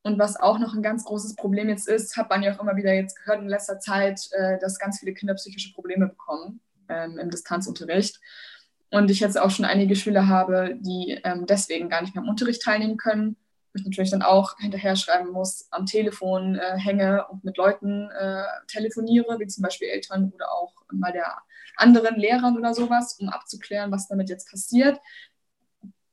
Und 0.03 0.17
was 0.17 0.39
auch 0.39 0.57
noch 0.57 0.73
ein 0.73 0.81
ganz 0.81 1.05
großes 1.05 1.35
Problem 1.35 1.69
jetzt 1.69 1.87
ist, 1.87 2.17
hat 2.17 2.29
man 2.29 2.41
ja 2.41 2.55
auch 2.55 2.61
immer 2.61 2.75
wieder 2.75 2.93
jetzt 2.93 3.17
gehört 3.17 3.41
in 3.41 3.47
letzter 3.47 3.79
Zeit, 3.79 4.29
äh, 4.31 4.57
dass 4.59 4.79
ganz 4.79 4.99
viele 4.99 5.13
Kinder 5.13 5.35
psychische 5.35 5.73
Probleme 5.73 6.07
bekommen 6.07 6.59
ähm, 6.89 7.19
im 7.19 7.29
Distanzunterricht. 7.29 8.19
Und 8.89 9.11
ich 9.11 9.19
jetzt 9.19 9.39
auch 9.39 9.51
schon 9.51 9.65
einige 9.65 9.95
Schüler 9.95 10.27
habe, 10.27 10.75
die 10.79 11.19
ähm, 11.23 11.45
deswegen 11.45 11.87
gar 11.87 12.01
nicht 12.01 12.15
mehr 12.15 12.23
am 12.23 12.29
Unterricht 12.29 12.61
teilnehmen 12.63 12.97
können. 12.97 13.37
Ich 13.73 13.85
natürlich 13.85 14.11
dann 14.11 14.23
auch 14.23 14.57
hinterher 14.57 14.97
schreiben 14.97 15.29
muss, 15.29 15.67
am 15.71 15.85
Telefon 15.85 16.55
äh, 16.55 16.77
hänge 16.77 17.25
und 17.27 17.43
mit 17.43 17.55
Leuten 17.55 18.09
äh, 18.09 18.43
telefoniere, 18.67 19.39
wie 19.39 19.47
zum 19.47 19.61
Beispiel 19.61 19.87
Eltern 19.87 20.31
oder 20.35 20.51
auch 20.51 20.73
mal 20.91 21.13
der 21.13 21.37
anderen 21.77 22.17
Lehrern 22.17 22.57
oder 22.57 22.73
sowas, 22.73 23.17
um 23.19 23.29
abzuklären, 23.29 23.91
was 23.91 24.09
damit 24.09 24.29
jetzt 24.29 24.49
passiert 24.49 24.99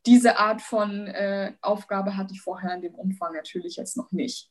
diese 0.08 0.38
Art 0.38 0.62
von 0.62 1.06
äh, 1.06 1.52
Aufgabe 1.60 2.16
hatte 2.16 2.32
ich 2.32 2.40
vorher 2.40 2.74
in 2.74 2.80
dem 2.80 2.94
Umfang 2.94 3.34
natürlich 3.34 3.76
jetzt 3.76 3.96
noch 3.96 4.10
nicht. 4.10 4.50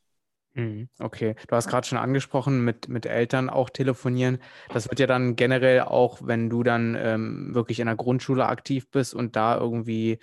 Mhm, 0.54 0.88
okay, 1.00 1.34
du 1.46 1.56
hast 1.56 1.68
gerade 1.68 1.86
schon 1.86 1.98
angesprochen, 1.98 2.64
mit, 2.64 2.88
mit 2.88 3.06
Eltern 3.06 3.50
auch 3.50 3.68
telefonieren. 3.68 4.38
Das 4.72 4.88
wird 4.88 5.00
ja 5.00 5.06
dann 5.06 5.36
generell 5.36 5.82
auch, 5.82 6.20
wenn 6.22 6.48
du 6.48 6.62
dann 6.62 6.96
ähm, 6.98 7.54
wirklich 7.54 7.80
in 7.80 7.86
der 7.86 7.96
Grundschule 7.96 8.46
aktiv 8.46 8.88
bist 8.90 9.14
und 9.14 9.36
da 9.36 9.58
irgendwie 9.58 10.18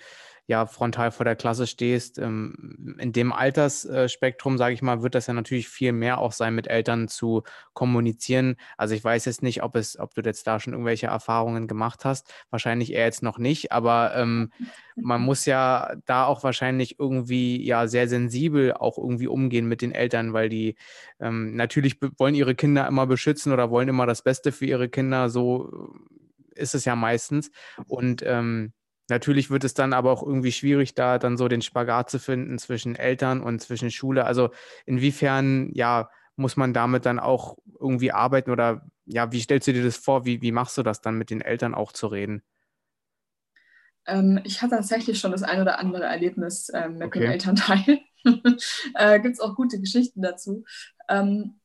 ja 0.46 0.66
frontal 0.66 1.10
vor 1.10 1.24
der 1.24 1.36
Klasse 1.36 1.66
stehst. 1.66 2.18
Ähm, 2.18 2.96
in 2.98 3.12
dem 3.12 3.32
Altersspektrum, 3.32 4.58
sage 4.58 4.74
ich 4.74 4.82
mal, 4.82 5.02
wird 5.02 5.14
das 5.14 5.26
ja 5.26 5.34
natürlich 5.34 5.68
viel 5.68 5.92
mehr 5.92 6.18
auch 6.18 6.32
sein, 6.32 6.54
mit 6.54 6.68
Eltern 6.68 7.08
zu 7.08 7.42
kommunizieren. 7.72 8.56
Also 8.76 8.94
ich 8.94 9.02
weiß 9.02 9.24
jetzt 9.24 9.42
nicht, 9.42 9.62
ob 9.62 9.76
es, 9.76 9.98
ob 9.98 10.14
du 10.14 10.22
jetzt 10.22 10.46
da 10.46 10.60
schon 10.60 10.72
irgendwelche 10.72 11.08
Erfahrungen 11.08 11.66
gemacht 11.66 12.04
hast. 12.04 12.32
Wahrscheinlich 12.50 12.92
eher 12.92 13.04
jetzt 13.04 13.22
noch 13.22 13.38
nicht, 13.38 13.72
aber 13.72 14.14
ähm, 14.14 14.52
man 14.94 15.20
muss 15.20 15.44
ja 15.46 15.94
da 16.06 16.24
auch 16.24 16.44
wahrscheinlich 16.44 16.98
irgendwie 16.98 17.64
ja 17.64 17.88
sehr 17.88 18.08
sensibel 18.08 18.72
auch 18.72 18.98
irgendwie 18.98 19.26
umgehen 19.26 19.66
mit 19.66 19.82
den 19.82 19.92
Eltern, 19.92 20.32
weil 20.32 20.48
die 20.48 20.76
ähm, 21.20 21.56
natürlich 21.56 21.98
wollen 22.18 22.34
ihre 22.34 22.54
Kinder 22.54 22.86
immer 22.86 23.06
beschützen 23.06 23.52
oder 23.52 23.70
wollen 23.70 23.88
immer 23.88 24.06
das 24.06 24.22
Beste 24.22 24.52
für 24.52 24.66
ihre 24.66 24.88
Kinder. 24.88 25.28
So 25.28 25.92
ist 26.54 26.74
es 26.74 26.84
ja 26.84 26.96
meistens. 26.96 27.50
Und 27.86 28.22
ähm, 28.24 28.72
Natürlich 29.08 29.50
wird 29.50 29.64
es 29.64 29.74
dann 29.74 29.92
aber 29.92 30.10
auch 30.10 30.22
irgendwie 30.22 30.52
schwierig, 30.52 30.94
da 30.94 31.18
dann 31.18 31.36
so 31.36 31.48
den 31.48 31.62
Spagat 31.62 32.10
zu 32.10 32.18
finden 32.18 32.58
zwischen 32.58 32.96
Eltern 32.96 33.40
und 33.40 33.60
zwischen 33.60 33.90
Schule. 33.90 34.24
Also 34.24 34.50
inwiefern, 34.84 35.70
ja, 35.72 36.10
muss 36.36 36.56
man 36.56 36.74
damit 36.74 37.06
dann 37.06 37.18
auch 37.18 37.56
irgendwie 37.80 38.12
arbeiten 38.12 38.50
oder 38.50 38.86
ja, 39.06 39.32
wie 39.32 39.40
stellst 39.40 39.68
du 39.68 39.72
dir 39.72 39.84
das 39.84 39.96
vor? 39.96 40.24
Wie, 40.26 40.42
wie 40.42 40.52
machst 40.52 40.76
du 40.76 40.82
das 40.82 41.00
dann 41.00 41.16
mit 41.16 41.30
den 41.30 41.40
Eltern 41.40 41.74
auch 41.74 41.92
zu 41.92 42.08
reden? 42.08 42.42
Ähm, 44.06 44.40
ich 44.44 44.62
hatte 44.62 44.76
tatsächlich 44.76 45.18
schon 45.18 45.32
das 45.32 45.42
ein 45.42 45.60
oder 45.60 45.78
andere 45.78 46.04
Erlebnis 46.04 46.70
ähm, 46.74 46.98
mit 46.98 47.06
okay. 47.08 47.20
dem 47.20 47.30
Elternteil. 47.30 48.00
äh, 48.94 49.20
Gibt 49.20 49.34
es 49.34 49.40
auch 49.40 49.54
gute 49.54 49.80
Geschichten 49.80 50.22
dazu. 50.22 50.64
Ähm, 51.08 51.60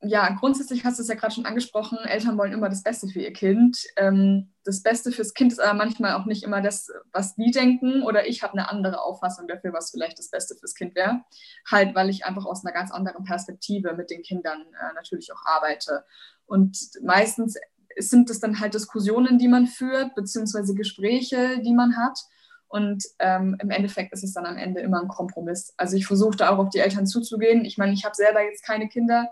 ja, 0.00 0.28
grundsätzlich 0.38 0.84
hast 0.84 0.98
du 0.98 1.02
es 1.02 1.08
ja 1.08 1.16
gerade 1.16 1.34
schon 1.34 1.46
angesprochen, 1.46 1.98
Eltern 1.98 2.38
wollen 2.38 2.52
immer 2.52 2.68
das 2.68 2.84
Beste 2.84 3.08
für 3.08 3.20
ihr 3.20 3.32
Kind. 3.32 3.78
Ähm, 3.96 4.52
das 4.64 4.82
Beste 4.82 5.10
fürs 5.10 5.34
Kind 5.34 5.50
ist 5.50 5.58
aber 5.58 5.76
manchmal 5.76 6.14
auch 6.14 6.24
nicht 6.24 6.44
immer 6.44 6.60
das, 6.60 6.88
was 7.12 7.34
die 7.34 7.50
denken 7.50 8.02
oder 8.02 8.28
ich 8.28 8.44
habe 8.44 8.52
eine 8.52 8.70
andere 8.70 9.02
Auffassung 9.02 9.48
dafür, 9.48 9.72
was 9.72 9.90
vielleicht 9.90 10.18
das 10.18 10.30
Beste 10.30 10.54
fürs 10.54 10.74
Kind 10.74 10.94
wäre. 10.94 11.22
Halt, 11.68 11.96
weil 11.96 12.10
ich 12.10 12.24
einfach 12.24 12.46
aus 12.46 12.64
einer 12.64 12.72
ganz 12.72 12.92
anderen 12.92 13.24
Perspektive 13.24 13.94
mit 13.94 14.10
den 14.10 14.22
Kindern 14.22 14.60
äh, 14.60 14.94
natürlich 14.94 15.32
auch 15.32 15.44
arbeite. 15.44 16.04
Und 16.46 16.78
meistens 17.02 17.56
sind 17.96 18.30
es 18.30 18.38
dann 18.38 18.60
halt 18.60 18.74
Diskussionen, 18.74 19.38
die 19.38 19.48
man 19.48 19.66
führt, 19.66 20.14
beziehungsweise 20.14 20.74
Gespräche, 20.74 21.60
die 21.60 21.74
man 21.74 21.96
hat. 21.96 22.20
Und 22.68 23.02
ähm, 23.18 23.56
im 23.60 23.70
Endeffekt 23.70 24.12
ist 24.12 24.22
es 24.22 24.34
dann 24.34 24.46
am 24.46 24.58
Ende 24.58 24.80
immer 24.80 25.00
ein 25.00 25.08
Kompromiss. 25.08 25.74
Also 25.76 25.96
ich 25.96 26.06
versuche 26.06 26.36
da 26.36 26.50
auch 26.50 26.58
auf 26.58 26.68
die 26.68 26.78
Eltern 26.78 27.06
zuzugehen. 27.06 27.64
Ich 27.64 27.78
meine, 27.78 27.94
ich 27.94 28.04
habe 28.04 28.14
selber 28.14 28.44
jetzt 28.44 28.62
keine 28.62 28.88
Kinder, 28.88 29.28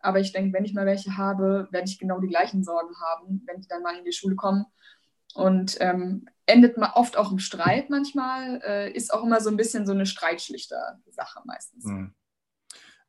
aber 0.00 0.20
ich 0.20 0.32
denke, 0.32 0.52
wenn 0.52 0.64
ich 0.64 0.74
mal 0.74 0.86
welche 0.86 1.16
habe, 1.16 1.68
werde 1.70 1.88
ich 1.88 1.98
genau 1.98 2.20
die 2.20 2.28
gleichen 2.28 2.62
Sorgen 2.62 2.94
haben, 3.00 3.42
wenn 3.46 3.60
die 3.60 3.68
dann 3.68 3.82
mal 3.82 3.96
in 3.96 4.04
die 4.04 4.12
Schule 4.12 4.36
kommen. 4.36 4.66
Und 5.34 5.76
ähm, 5.80 6.26
endet 6.46 6.78
mal 6.78 6.92
oft 6.94 7.16
auch 7.16 7.30
im 7.30 7.38
Streit 7.38 7.90
manchmal, 7.90 8.60
äh, 8.64 8.92
ist 8.92 9.12
auch 9.12 9.22
immer 9.22 9.40
so 9.40 9.50
ein 9.50 9.56
bisschen 9.56 9.86
so 9.86 9.92
eine 9.92 10.06
Streitschlichter-Sache 10.06 11.40
meistens. 11.44 11.84
Mhm. 11.84 12.14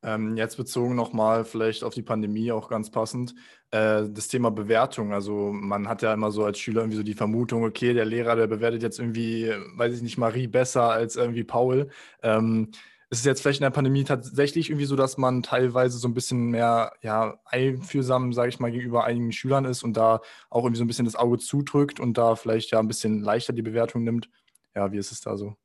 Ähm, 0.01 0.37
jetzt 0.37 0.55
bezogen 0.55 0.95
nochmal 0.95 1.43
vielleicht 1.43 1.83
auf 1.83 1.93
die 1.93 2.01
Pandemie 2.01 2.53
auch 2.53 2.69
ganz 2.69 2.89
passend, 2.89 3.35
äh, 3.71 4.03
das 4.09 4.29
Thema 4.29 4.49
Bewertung. 4.49 5.13
Also 5.13 5.51
man 5.51 5.89
hat 5.89 6.01
ja 6.01 6.13
immer 6.13 6.31
so 6.31 6.45
als 6.45 6.57
Schüler 6.57 6.81
irgendwie 6.81 6.97
so 6.97 7.03
die 7.03 7.13
Vermutung, 7.13 7.65
okay, 7.65 7.93
der 7.93 8.05
Lehrer, 8.05 8.37
der 8.37 8.47
bewertet 8.47 8.81
jetzt 8.81 8.99
irgendwie, 8.99 9.53
weiß 9.75 9.93
ich 9.93 10.01
nicht, 10.01 10.17
Marie 10.17 10.47
besser 10.47 10.89
als 10.89 11.17
irgendwie 11.17 11.43
Paul. 11.43 11.89
Ähm, 12.23 12.71
ist 13.11 13.19
es 13.19 13.25
jetzt 13.25 13.41
vielleicht 13.41 13.59
in 13.59 13.63
der 13.63 13.71
Pandemie 13.71 14.03
tatsächlich 14.03 14.69
irgendwie 14.69 14.85
so, 14.85 14.95
dass 14.95 15.17
man 15.17 15.41
teilweise 15.41 15.97
so 15.97 16.07
ein 16.07 16.13
bisschen 16.13 16.49
mehr 16.51 16.93
ja, 17.01 17.39
einfühlsam, 17.45 18.33
sage 18.33 18.49
ich 18.49 18.59
mal, 18.59 18.71
gegenüber 18.71 19.03
einigen 19.03 19.31
Schülern 19.31 19.65
ist 19.65 19.83
und 19.83 19.97
da 19.97 20.21
auch 20.49 20.63
irgendwie 20.63 20.77
so 20.77 20.83
ein 20.83 20.87
bisschen 20.87 21.05
das 21.05 21.15
Auge 21.15 21.39
zudrückt 21.39 21.99
und 21.99 22.17
da 22.19 22.35
vielleicht 22.35 22.69
ja 22.69 22.79
ein 22.79 22.87
bisschen 22.87 23.21
leichter 23.21 23.53
die 23.53 23.63
Bewertung 23.63 24.03
nimmt? 24.03 24.29
Ja, 24.75 24.91
wie 24.91 24.97
ist 24.97 25.11
es 25.11 25.21
da 25.21 25.37
so? 25.37 25.55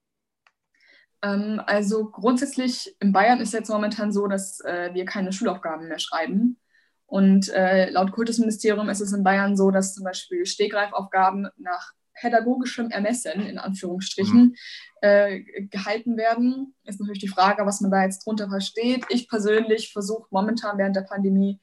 Ähm, 1.21 1.61
also 1.67 2.07
grundsätzlich 2.11 2.97
in 3.01 3.13
Bayern 3.13 3.41
ist 3.41 3.53
jetzt 3.53 3.69
momentan 3.69 4.11
so, 4.11 4.27
dass 4.27 4.61
äh, 4.61 4.91
wir 4.95 5.05
keine 5.05 5.33
Schulaufgaben 5.33 5.89
mehr 5.89 5.99
schreiben. 5.99 6.59
Und 7.07 7.51
äh, 7.51 7.91
laut 7.91 8.13
Kultusministerium 8.13 8.89
ist 8.89 9.03
es 9.03 9.13
in 9.13 9.23
Bayern 9.23 9.55
so, 9.57 9.71
dass 9.71 9.95
zum 9.95 10.05
Beispiel 10.05 10.47
Stegreifaufgaben 10.47 11.49
nach 11.59 11.93
pädagogischem 12.21 12.91
Ermessen, 12.91 13.47
in 13.47 13.59
Anführungsstrichen, 13.59 14.41
mhm. 14.41 14.55
äh, 15.01 15.41
gehalten 15.71 16.17
werden. 16.17 16.75
Ist 16.85 17.01
natürlich 17.01 17.21
die 17.21 17.29
Frage, 17.29 17.67
was 17.67 17.81
man 17.81 17.91
da 17.91 18.05
jetzt 18.05 18.25
drunter 18.25 18.49
versteht. 18.49 19.05
Ich 19.09 19.29
persönlich 19.29 19.93
versuche 19.93 20.27
momentan 20.31 20.79
während 20.79 20.97
der 20.97 21.03
Pandemie 21.03 21.61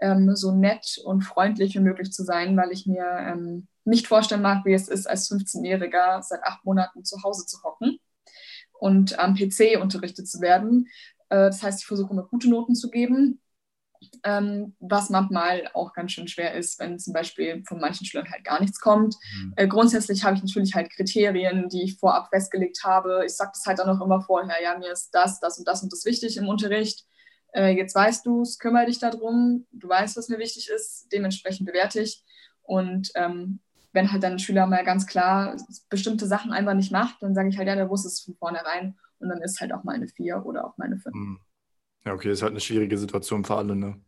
ähm, 0.00 0.34
so 0.34 0.52
nett 0.52 0.98
und 1.04 1.22
freundlich 1.22 1.74
wie 1.74 1.80
möglich 1.80 2.12
zu 2.12 2.24
sein, 2.24 2.56
weil 2.56 2.72
ich 2.72 2.86
mir 2.86 3.04
ähm, 3.04 3.68
nicht 3.84 4.06
vorstellen 4.06 4.42
mag, 4.42 4.64
wie 4.64 4.74
es 4.74 4.88
ist, 4.88 5.08
als 5.08 5.30
15-Jähriger 5.30 6.22
seit 6.22 6.42
acht 6.44 6.64
Monaten 6.64 7.04
zu 7.04 7.22
Hause 7.22 7.46
zu 7.46 7.62
hocken 7.62 7.98
und 8.78 9.18
am 9.18 9.34
PC 9.34 9.80
unterrichtet 9.80 10.28
zu 10.28 10.40
werden. 10.40 10.88
Äh, 11.28 11.46
das 11.46 11.62
heißt, 11.62 11.80
ich 11.80 11.86
versuche 11.86 12.12
immer 12.12 12.24
gute 12.24 12.48
Noten 12.48 12.74
zu 12.74 12.90
geben, 12.90 13.41
ähm, 14.24 14.74
was 14.80 15.10
manchmal 15.10 15.68
auch 15.74 15.92
ganz 15.92 16.12
schön 16.12 16.28
schwer 16.28 16.54
ist, 16.54 16.78
wenn 16.78 16.98
zum 16.98 17.12
Beispiel 17.12 17.62
von 17.66 17.80
manchen 17.80 18.06
Schülern 18.06 18.30
halt 18.30 18.44
gar 18.44 18.60
nichts 18.60 18.80
kommt. 18.80 19.16
Mhm. 19.36 19.52
Äh, 19.56 19.68
grundsätzlich 19.68 20.24
habe 20.24 20.36
ich 20.36 20.42
natürlich 20.42 20.74
halt 20.74 20.90
Kriterien, 20.90 21.68
die 21.68 21.82
ich 21.82 21.98
vorab 21.98 22.28
festgelegt 22.28 22.82
habe. 22.84 23.22
Ich 23.26 23.36
sage 23.36 23.52
das 23.54 23.66
halt 23.66 23.78
dann 23.78 23.88
auch 23.88 24.04
immer 24.04 24.20
vorher, 24.20 24.62
ja, 24.62 24.78
mir 24.78 24.92
ist 24.92 25.10
das, 25.12 25.40
das 25.40 25.58
und 25.58 25.66
das 25.68 25.82
und 25.82 25.92
das 25.92 26.04
wichtig 26.04 26.36
im 26.36 26.48
Unterricht. 26.48 27.06
Äh, 27.52 27.76
jetzt 27.76 27.94
weißt 27.94 28.24
du 28.26 28.42
es, 28.42 28.58
kümmere 28.58 28.86
dich 28.86 28.98
darum, 28.98 29.66
du 29.72 29.88
weißt, 29.88 30.16
was 30.16 30.28
mir 30.28 30.38
wichtig 30.38 30.70
ist, 30.74 31.08
dementsprechend 31.12 31.66
bewerte 31.66 32.00
ich. 32.00 32.24
Und 32.62 33.10
ähm, 33.14 33.60
wenn 33.92 34.10
halt 34.10 34.22
dann 34.22 34.32
ein 34.32 34.38
Schüler 34.38 34.66
mal 34.66 34.84
ganz 34.84 35.06
klar 35.06 35.56
bestimmte 35.90 36.26
Sachen 36.26 36.52
einfach 36.52 36.74
nicht 36.74 36.92
macht, 36.92 37.22
dann 37.22 37.34
sage 37.34 37.48
ich 37.50 37.58
halt, 37.58 37.68
ja, 37.68 37.74
der 37.74 37.90
wusste 37.90 38.08
es 38.08 38.20
von 38.20 38.34
vornherein 38.36 38.96
und 39.18 39.28
dann 39.28 39.42
ist 39.42 39.60
halt 39.60 39.72
auch 39.72 39.84
mal 39.84 39.94
eine 39.94 40.08
4 40.08 40.44
oder 40.44 40.66
auch 40.66 40.76
mal 40.78 40.86
eine 40.86 40.98
5. 40.98 41.14
Hm. 41.14 41.40
Ja, 42.04 42.14
okay, 42.14 42.32
ist 42.32 42.42
halt 42.42 42.50
eine 42.52 42.60
schwierige 42.60 42.98
Situation 42.98 43.44
für 43.44 43.56
alle, 43.56 43.76
ne? 43.76 44.00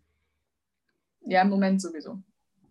Ja, 1.22 1.42
im 1.42 1.49
Moment 1.49 1.80
sowieso. 1.80 2.22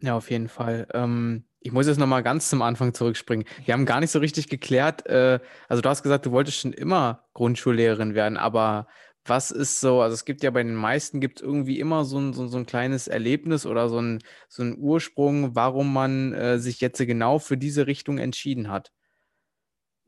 Ja, 0.01 0.15
auf 0.15 0.29
jeden 0.29 0.49
Fall. 0.49 0.87
Ähm, 0.93 1.45
ich 1.61 1.71
muss 1.71 1.87
jetzt 1.87 1.97
nochmal 1.97 2.23
ganz 2.23 2.49
zum 2.49 2.61
Anfang 2.61 2.93
zurückspringen. 2.93 3.45
Wir 3.63 3.73
haben 3.73 3.85
gar 3.85 4.01
nicht 4.01 4.11
so 4.11 4.19
richtig 4.19 4.49
geklärt, 4.49 5.05
äh, 5.05 5.39
also 5.69 5.81
du 5.81 5.89
hast 5.89 6.03
gesagt, 6.03 6.25
du 6.25 6.31
wolltest 6.31 6.59
schon 6.59 6.73
immer 6.73 7.25
Grundschullehrerin 7.33 8.13
werden, 8.13 8.37
aber 8.37 8.87
was 9.25 9.51
ist 9.51 9.79
so, 9.79 10.01
also 10.01 10.13
es 10.13 10.25
gibt 10.25 10.43
ja 10.43 10.51
bei 10.51 10.61
den 10.61 10.75
meisten 10.75 11.21
gibt 11.21 11.39
es 11.39 11.43
irgendwie 11.43 11.79
immer 11.79 12.03
so 12.03 12.19
ein, 12.19 12.33
so, 12.33 12.47
so 12.47 12.57
ein 12.57 12.65
kleines 12.65 13.07
Erlebnis 13.07 13.65
oder 13.65 13.87
so 13.87 13.99
ein, 13.99 14.19
so 14.49 14.63
ein 14.63 14.77
Ursprung, 14.77 15.55
warum 15.55 15.93
man 15.93 16.33
äh, 16.33 16.59
sich 16.59 16.81
jetzt 16.81 16.97
genau 16.97 17.39
für 17.39 17.57
diese 17.57 17.87
Richtung 17.87 18.17
entschieden 18.17 18.69
hat. 18.69 18.91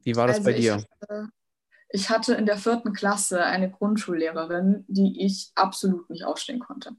Wie 0.04 0.18
war 0.18 0.28
das 0.28 0.40
also 0.40 0.50
bei 0.50 0.58
dir? 0.60 0.78
Ich, 0.78 1.10
äh, 1.10 1.24
ich 1.96 2.10
hatte 2.10 2.36
in 2.36 2.46
der 2.46 2.58
vierten 2.58 2.92
Klasse 2.92 3.44
eine 3.44 3.72
Grundschullehrerin, 3.72 4.84
die 4.90 5.26
ich 5.26 5.52
absolut 5.56 6.10
nicht 6.10 6.26
ausstehen 6.26 6.60
konnte. 6.60 6.92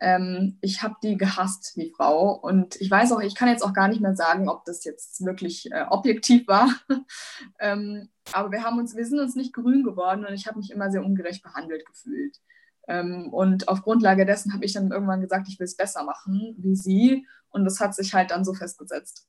Ähm, 0.00 0.56
ich 0.60 0.84
habe 0.84 0.94
die 1.02 1.16
gehasst, 1.16 1.72
die 1.74 1.92
Frau. 1.96 2.32
Und 2.32 2.80
ich 2.80 2.88
weiß 2.88 3.10
auch, 3.10 3.20
ich 3.20 3.34
kann 3.34 3.48
jetzt 3.48 3.64
auch 3.64 3.72
gar 3.72 3.88
nicht 3.88 4.00
mehr 4.00 4.14
sagen, 4.14 4.48
ob 4.48 4.64
das 4.64 4.84
jetzt 4.84 5.24
wirklich 5.24 5.72
äh, 5.72 5.84
objektiv 5.90 6.46
war. 6.46 6.68
ähm, 7.58 8.08
aber 8.32 8.52
wir 8.52 8.62
haben 8.62 8.78
uns, 8.78 8.94
wir 8.94 9.04
sind 9.04 9.18
uns 9.18 9.34
nicht 9.34 9.52
grün 9.52 9.82
geworden 9.82 10.24
und 10.24 10.32
ich 10.32 10.46
habe 10.46 10.58
mich 10.58 10.70
immer 10.70 10.92
sehr 10.92 11.04
ungerecht 11.04 11.42
behandelt 11.42 11.84
gefühlt. 11.84 12.38
Ähm, 12.86 13.32
und 13.32 13.66
auf 13.66 13.82
Grundlage 13.82 14.24
dessen 14.26 14.54
habe 14.54 14.64
ich 14.64 14.74
dann 14.74 14.92
irgendwann 14.92 15.20
gesagt, 15.20 15.48
ich 15.48 15.58
will 15.58 15.64
es 15.64 15.76
besser 15.76 16.04
machen 16.04 16.54
wie 16.58 16.76
sie. 16.76 17.26
Und 17.50 17.64
das 17.64 17.80
hat 17.80 17.96
sich 17.96 18.14
halt 18.14 18.30
dann 18.30 18.44
so 18.44 18.54
festgesetzt. 18.54 19.26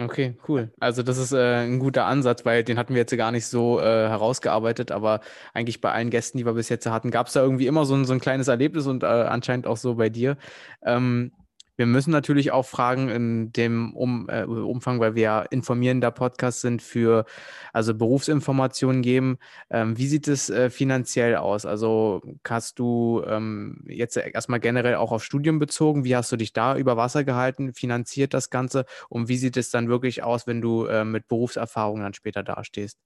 Okay, 0.00 0.34
cool. 0.48 0.72
Also 0.80 1.02
das 1.02 1.18
ist 1.18 1.32
äh, 1.32 1.64
ein 1.64 1.78
guter 1.78 2.06
Ansatz, 2.06 2.46
weil 2.46 2.64
den 2.64 2.78
hatten 2.78 2.94
wir 2.94 3.00
jetzt 3.00 3.14
gar 3.16 3.32
nicht 3.32 3.46
so 3.46 3.80
äh, 3.80 3.82
herausgearbeitet, 3.82 4.92
aber 4.92 5.20
eigentlich 5.52 5.82
bei 5.82 5.92
allen 5.92 6.08
Gästen, 6.08 6.38
die 6.38 6.46
wir 6.46 6.54
bis 6.54 6.70
jetzt 6.70 6.86
hatten, 6.86 7.10
gab 7.10 7.26
es 7.26 7.34
da 7.34 7.42
irgendwie 7.42 7.66
immer 7.66 7.84
so 7.84 7.94
ein, 7.94 8.06
so 8.06 8.14
ein 8.14 8.20
kleines 8.20 8.48
Erlebnis 8.48 8.86
und 8.86 9.02
äh, 9.02 9.06
anscheinend 9.06 9.66
auch 9.66 9.76
so 9.76 9.96
bei 9.96 10.08
dir. 10.08 10.38
Ähm, 10.82 11.32
wir 11.80 11.86
müssen 11.86 12.10
natürlich 12.10 12.52
auch 12.52 12.66
fragen 12.66 13.08
in 13.08 13.52
dem 13.52 13.94
um, 13.94 14.28
äh, 14.28 14.42
Umfang, 14.42 15.00
weil 15.00 15.14
wir 15.14 15.22
ja 15.22 15.40
informierender 15.40 16.10
Podcast 16.10 16.60
sind, 16.60 16.82
für 16.82 17.24
also 17.72 17.94
Berufsinformationen 17.94 19.00
geben. 19.00 19.38
Ähm, 19.70 19.96
wie 19.96 20.06
sieht 20.06 20.28
es 20.28 20.50
äh, 20.50 20.68
finanziell 20.68 21.36
aus? 21.36 21.64
Also 21.64 22.20
hast 22.46 22.78
du 22.78 23.22
ähm, 23.26 23.82
jetzt 23.88 24.18
erstmal 24.18 24.60
generell 24.60 24.96
auch 24.96 25.10
auf 25.10 25.24
Studium 25.24 25.58
bezogen? 25.58 26.04
Wie 26.04 26.14
hast 26.14 26.30
du 26.30 26.36
dich 26.36 26.52
da 26.52 26.76
über 26.76 26.98
Wasser 26.98 27.24
gehalten? 27.24 27.72
Finanziert 27.72 28.34
das 28.34 28.50
Ganze? 28.50 28.84
Und 29.08 29.28
wie 29.28 29.38
sieht 29.38 29.56
es 29.56 29.70
dann 29.70 29.88
wirklich 29.88 30.22
aus, 30.22 30.46
wenn 30.46 30.60
du 30.60 30.84
äh, 30.84 31.06
mit 31.06 31.28
Berufserfahrung 31.28 32.00
dann 32.00 32.12
später 32.12 32.42
dastehst? 32.42 32.98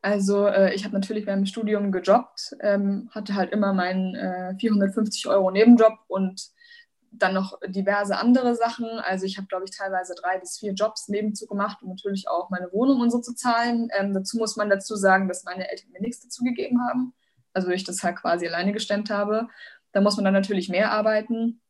Also 0.00 0.46
äh, 0.46 0.72
ich 0.74 0.84
habe 0.84 0.94
natürlich 0.94 1.24
dem 1.24 1.44
Studium 1.44 1.90
gejobbt, 1.90 2.54
ähm, 2.60 3.10
hatte 3.10 3.34
halt 3.34 3.50
immer 3.50 3.72
meinen 3.72 4.14
äh, 4.14 4.54
450 4.60 5.26
Euro 5.26 5.50
Nebenjob 5.50 5.94
und 6.06 6.52
dann 7.12 7.34
noch 7.34 7.58
diverse 7.66 8.16
andere 8.16 8.54
Sachen. 8.54 8.86
Also 8.86 9.26
ich 9.26 9.36
habe, 9.36 9.46
glaube 9.46 9.64
ich, 9.64 9.76
teilweise 9.76 10.14
drei 10.14 10.38
bis 10.38 10.58
vier 10.58 10.72
Jobs 10.72 11.08
nebenzu 11.08 11.46
gemacht, 11.46 11.82
um 11.82 11.90
natürlich 11.90 12.28
auch 12.28 12.50
meine 12.50 12.72
Wohnung 12.72 13.00
und 13.00 13.10
so 13.10 13.20
zu 13.20 13.34
zahlen. 13.34 13.88
Ähm, 13.96 14.14
dazu 14.14 14.38
muss 14.38 14.56
man 14.56 14.70
dazu 14.70 14.96
sagen, 14.96 15.28
dass 15.28 15.44
meine 15.44 15.70
Eltern 15.70 15.90
mir 15.92 16.00
nichts 16.00 16.22
dazu 16.22 16.42
gegeben 16.42 16.80
haben. 16.88 17.14
Also 17.52 17.68
ich 17.68 17.84
das 17.84 18.02
halt 18.02 18.16
quasi 18.16 18.46
alleine 18.46 18.72
gestemmt 18.72 19.10
habe. 19.10 19.48
Da 19.92 20.00
muss 20.00 20.16
man 20.16 20.24
dann 20.24 20.34
natürlich 20.34 20.68
mehr 20.68 20.90
arbeiten. 20.90 21.60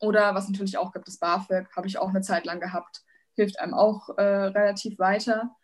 Oder 0.00 0.34
was 0.34 0.48
natürlich 0.48 0.76
auch 0.76 0.92
gibt, 0.92 1.06
das 1.06 1.18
BAföG, 1.18 1.68
habe 1.76 1.86
ich 1.86 1.98
auch 1.98 2.08
eine 2.08 2.20
Zeit 2.20 2.44
lang 2.44 2.60
gehabt. 2.60 3.02
Hilft 3.36 3.60
einem 3.60 3.74
auch 3.74 4.08
äh, 4.18 4.22
relativ 4.22 4.98
weiter. 4.98 5.54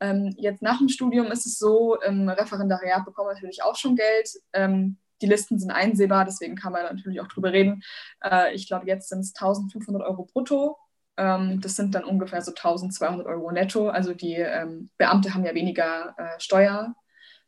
Ähm, 0.00 0.34
jetzt 0.36 0.60
nach 0.60 0.78
dem 0.78 0.88
Studium 0.88 1.26
ist 1.28 1.46
es 1.46 1.58
so, 1.58 1.98
im 2.00 2.28
Referendariat 2.28 3.04
bekommt 3.04 3.28
man 3.28 3.34
natürlich 3.34 3.62
auch 3.62 3.76
schon 3.76 3.96
Geld. 3.96 4.28
Ähm, 4.52 4.98
die 5.20 5.26
Listen 5.26 5.58
sind 5.58 5.70
einsehbar, 5.70 6.24
deswegen 6.24 6.56
kann 6.56 6.72
man 6.72 6.82
natürlich 6.82 7.20
auch 7.20 7.28
drüber 7.28 7.52
reden. 7.52 7.82
Äh, 8.22 8.54
ich 8.54 8.66
glaube, 8.66 8.86
jetzt 8.86 9.08
sind 9.08 9.20
es 9.20 9.34
1500 9.34 10.02
Euro 10.02 10.24
brutto. 10.24 10.76
Ähm, 11.16 11.60
das 11.60 11.76
sind 11.76 11.94
dann 11.94 12.04
ungefähr 12.04 12.42
so 12.42 12.50
1200 12.50 13.26
Euro 13.26 13.50
netto. 13.50 13.88
Also 13.88 14.14
die 14.14 14.34
ähm, 14.34 14.90
Beamte 14.98 15.34
haben 15.34 15.44
ja 15.44 15.54
weniger 15.54 16.14
äh, 16.18 16.38
Steuer 16.40 16.94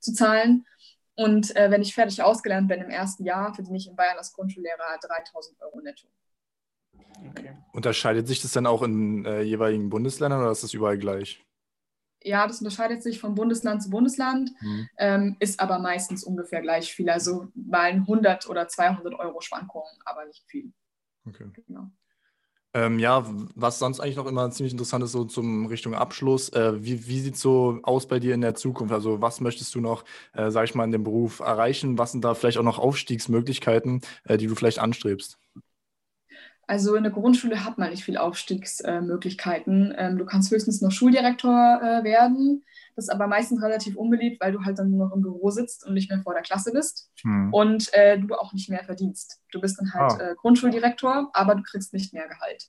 zu 0.00 0.12
zahlen. 0.12 0.66
Und 1.14 1.54
äh, 1.56 1.70
wenn 1.70 1.82
ich 1.82 1.94
fertig 1.94 2.22
ausgelernt 2.22 2.68
bin 2.68 2.80
im 2.80 2.90
ersten 2.90 3.24
Jahr, 3.24 3.52
verdiene 3.52 3.76
ich 3.76 3.88
in 3.88 3.96
Bayern 3.96 4.18
als 4.18 4.32
Grundschullehrer 4.32 4.98
3000 5.00 5.60
Euro 5.62 5.80
netto. 5.80 6.06
Okay. 7.30 7.56
Unterscheidet 7.72 8.28
sich 8.28 8.40
das 8.40 8.52
dann 8.52 8.66
auch 8.66 8.82
in 8.82 9.24
äh, 9.24 9.42
jeweiligen 9.42 9.90
Bundesländern 9.90 10.40
oder 10.40 10.52
ist 10.52 10.62
das 10.62 10.74
überall 10.74 10.96
gleich? 10.96 11.44
Ja, 12.22 12.46
das 12.46 12.58
unterscheidet 12.58 13.02
sich 13.02 13.20
von 13.20 13.34
Bundesland 13.34 13.82
zu 13.82 13.90
Bundesland, 13.90 14.50
mhm. 14.60 14.88
ähm, 14.98 15.36
ist 15.40 15.60
aber 15.60 15.78
meistens 15.78 16.24
ungefähr 16.24 16.60
gleich 16.60 16.92
viel. 16.92 17.08
Also 17.10 17.48
mal 17.54 17.90
100 17.90 18.48
oder 18.48 18.68
200 18.68 19.14
Euro 19.14 19.40
Schwankungen, 19.40 19.90
aber 20.04 20.24
nicht 20.26 20.44
viel. 20.46 20.72
Okay. 21.26 21.46
Genau. 21.66 21.90
Ähm, 22.74 22.98
ja, 22.98 23.24
was 23.54 23.78
sonst 23.78 23.98
eigentlich 23.98 24.16
noch 24.16 24.26
immer 24.26 24.50
ziemlich 24.50 24.72
interessant 24.72 25.02
ist, 25.02 25.12
so 25.12 25.24
zum 25.24 25.66
Richtung 25.66 25.94
Abschluss. 25.94 26.50
Äh, 26.50 26.84
wie 26.84 27.06
wie 27.06 27.20
sieht 27.20 27.34
es 27.34 27.40
so 27.40 27.80
aus 27.82 28.06
bei 28.06 28.20
dir 28.20 28.34
in 28.34 28.42
der 28.42 28.54
Zukunft? 28.54 28.92
Also, 28.92 29.22
was 29.22 29.40
möchtest 29.40 29.74
du 29.74 29.80
noch, 29.80 30.04
äh, 30.34 30.50
sag 30.50 30.64
ich 30.64 30.74
mal, 30.74 30.84
in 30.84 30.92
dem 30.92 31.02
Beruf 31.02 31.40
erreichen? 31.40 31.96
Was 31.96 32.12
sind 32.12 32.24
da 32.24 32.34
vielleicht 32.34 32.58
auch 32.58 32.62
noch 32.62 32.78
Aufstiegsmöglichkeiten, 32.78 34.02
äh, 34.24 34.36
die 34.36 34.46
du 34.46 34.54
vielleicht 34.54 34.80
anstrebst? 34.80 35.38
Also 36.68 36.96
in 36.96 37.02
der 37.02 37.12
Grundschule 37.12 37.64
hat 37.64 37.78
man 37.78 37.88
nicht 37.88 38.04
viel 38.04 38.18
Aufstiegsmöglichkeiten. 38.18 39.94
Ähm, 39.96 40.18
du 40.18 40.26
kannst 40.26 40.50
höchstens 40.50 40.82
noch 40.82 40.90
Schuldirektor 40.90 41.80
äh, 41.82 42.04
werden. 42.04 42.62
Das 42.94 43.06
ist 43.06 43.10
aber 43.10 43.26
meistens 43.26 43.62
relativ 43.62 43.96
unbeliebt, 43.96 44.38
weil 44.42 44.52
du 44.52 44.62
halt 44.62 44.78
dann 44.78 44.90
nur 44.90 45.06
noch 45.06 45.14
im 45.14 45.22
Büro 45.22 45.48
sitzt 45.48 45.86
und 45.86 45.94
nicht 45.94 46.10
mehr 46.10 46.20
vor 46.20 46.34
der 46.34 46.42
Klasse 46.42 46.70
bist 46.72 47.10
hm. 47.22 47.54
und 47.54 47.88
äh, 47.94 48.18
du 48.18 48.34
auch 48.34 48.52
nicht 48.52 48.68
mehr 48.68 48.84
verdienst. 48.84 49.40
Du 49.50 49.62
bist 49.62 49.80
dann 49.80 49.94
halt 49.94 50.20
ah. 50.20 50.30
äh, 50.30 50.34
Grundschuldirektor, 50.34 51.30
aber 51.32 51.54
du 51.54 51.62
kriegst 51.62 51.94
nicht 51.94 52.12
mehr 52.12 52.28
Gehalt. 52.28 52.68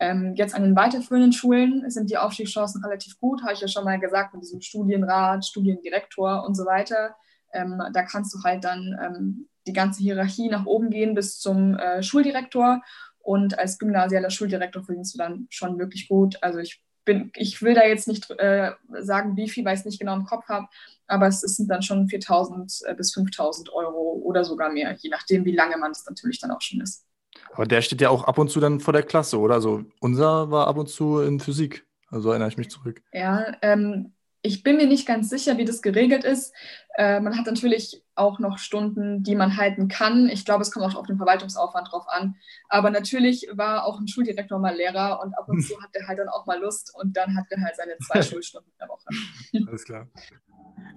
Ähm, 0.00 0.34
jetzt 0.36 0.54
an 0.54 0.62
den 0.62 0.74
weiterführenden 0.74 1.32
Schulen 1.32 1.90
sind 1.90 2.08
die 2.10 2.16
Aufstiegschancen 2.16 2.82
relativ 2.82 3.18
gut, 3.18 3.42
habe 3.42 3.52
ich 3.52 3.60
ja 3.60 3.68
schon 3.68 3.84
mal 3.84 4.00
gesagt, 4.00 4.32
mit 4.32 4.42
diesem 4.44 4.62
Studienrat, 4.62 5.44
Studiendirektor 5.44 6.42
und 6.46 6.54
so 6.54 6.64
weiter. 6.64 7.16
Ähm, 7.52 7.82
da 7.92 8.02
kannst 8.02 8.34
du 8.34 8.42
halt 8.42 8.64
dann 8.64 8.98
ähm, 9.02 9.48
die 9.66 9.72
ganze 9.72 10.02
Hierarchie 10.02 10.48
nach 10.48 10.66
oben 10.66 10.90
gehen 10.90 11.14
bis 11.14 11.38
zum 11.38 11.74
äh, 11.74 12.02
Schuldirektor. 12.02 12.82
Und 13.26 13.58
als 13.58 13.80
gymnasialer 13.80 14.30
Schuldirektor 14.30 14.84
verdienst 14.84 15.14
du 15.14 15.18
dann 15.18 15.48
schon 15.50 15.80
wirklich 15.80 16.06
gut. 16.06 16.40
Also 16.42 16.60
ich 16.60 16.80
bin, 17.04 17.32
ich 17.34 17.60
will 17.60 17.74
da 17.74 17.84
jetzt 17.84 18.06
nicht 18.06 18.30
äh, 18.38 18.70
sagen, 19.00 19.36
wie 19.36 19.48
viel, 19.48 19.64
weil 19.64 19.74
ich 19.74 19.80
es 19.80 19.84
nicht 19.84 19.98
genau 19.98 20.14
im 20.14 20.24
Kopf 20.24 20.46
habe, 20.48 20.68
aber 21.08 21.26
es 21.26 21.40
sind 21.40 21.68
dann 21.68 21.82
schon 21.82 22.06
4.000 22.06 22.86
äh, 22.86 22.94
bis 22.94 23.12
5.000 23.16 23.72
Euro 23.72 24.20
oder 24.22 24.44
sogar 24.44 24.70
mehr, 24.70 24.92
je 24.92 25.10
nachdem, 25.10 25.44
wie 25.44 25.56
lange 25.56 25.76
man 25.76 25.90
es 25.90 26.06
natürlich 26.06 26.38
dann 26.38 26.52
auch 26.52 26.60
schon 26.60 26.80
ist. 26.80 27.04
Aber 27.52 27.66
der 27.66 27.82
steht 27.82 28.00
ja 28.00 28.10
auch 28.10 28.22
ab 28.22 28.38
und 28.38 28.48
zu 28.48 28.60
dann 28.60 28.78
vor 28.78 28.92
der 28.92 29.02
Klasse, 29.02 29.40
oder? 29.40 29.54
Also 29.54 29.84
unser 29.98 30.52
war 30.52 30.68
ab 30.68 30.76
und 30.76 30.88
zu 30.88 31.18
in 31.18 31.40
Physik. 31.40 31.84
Also 32.08 32.30
erinnere 32.30 32.50
ich 32.50 32.58
mich 32.58 32.70
zurück. 32.70 33.02
Ja, 33.12 33.56
ähm, 33.60 34.12
ich 34.42 34.62
bin 34.62 34.76
mir 34.76 34.86
nicht 34.86 35.06
ganz 35.06 35.28
sicher, 35.30 35.58
wie 35.58 35.64
das 35.64 35.82
geregelt 35.82 36.22
ist. 36.22 36.54
Äh, 36.98 37.20
man 37.20 37.36
hat 37.36 37.46
natürlich 37.46 38.02
auch 38.14 38.38
noch 38.38 38.58
Stunden, 38.58 39.22
die 39.22 39.34
man 39.34 39.58
halten 39.58 39.88
kann. 39.88 40.28
Ich 40.30 40.46
glaube, 40.46 40.62
es 40.62 40.70
kommt 40.70 40.86
auch 40.86 40.94
auf 40.94 41.06
den 41.06 41.18
Verwaltungsaufwand 41.18 41.92
drauf 41.92 42.06
an. 42.08 42.36
Aber 42.68 42.90
natürlich 42.90 43.48
war 43.52 43.84
auch 43.84 44.00
ein 44.00 44.08
Schuldirektor 44.08 44.58
mal 44.58 44.74
Lehrer 44.74 45.20
und 45.22 45.34
ab 45.34 45.46
und 45.48 45.60
zu 45.60 45.74
hat 45.82 45.90
er 45.92 46.08
halt 46.08 46.18
dann 46.18 46.28
auch 46.28 46.46
mal 46.46 46.58
Lust 46.58 46.94
und 46.94 47.16
dann 47.16 47.36
hat 47.36 47.44
er 47.50 47.60
halt 47.60 47.76
seine 47.76 47.98
zwei 47.98 48.22
Schulstunden 48.22 48.72
in 48.72 48.78
der 48.78 48.88
Woche. 48.88 49.68
Alles 49.68 49.84
klar. 49.84 50.08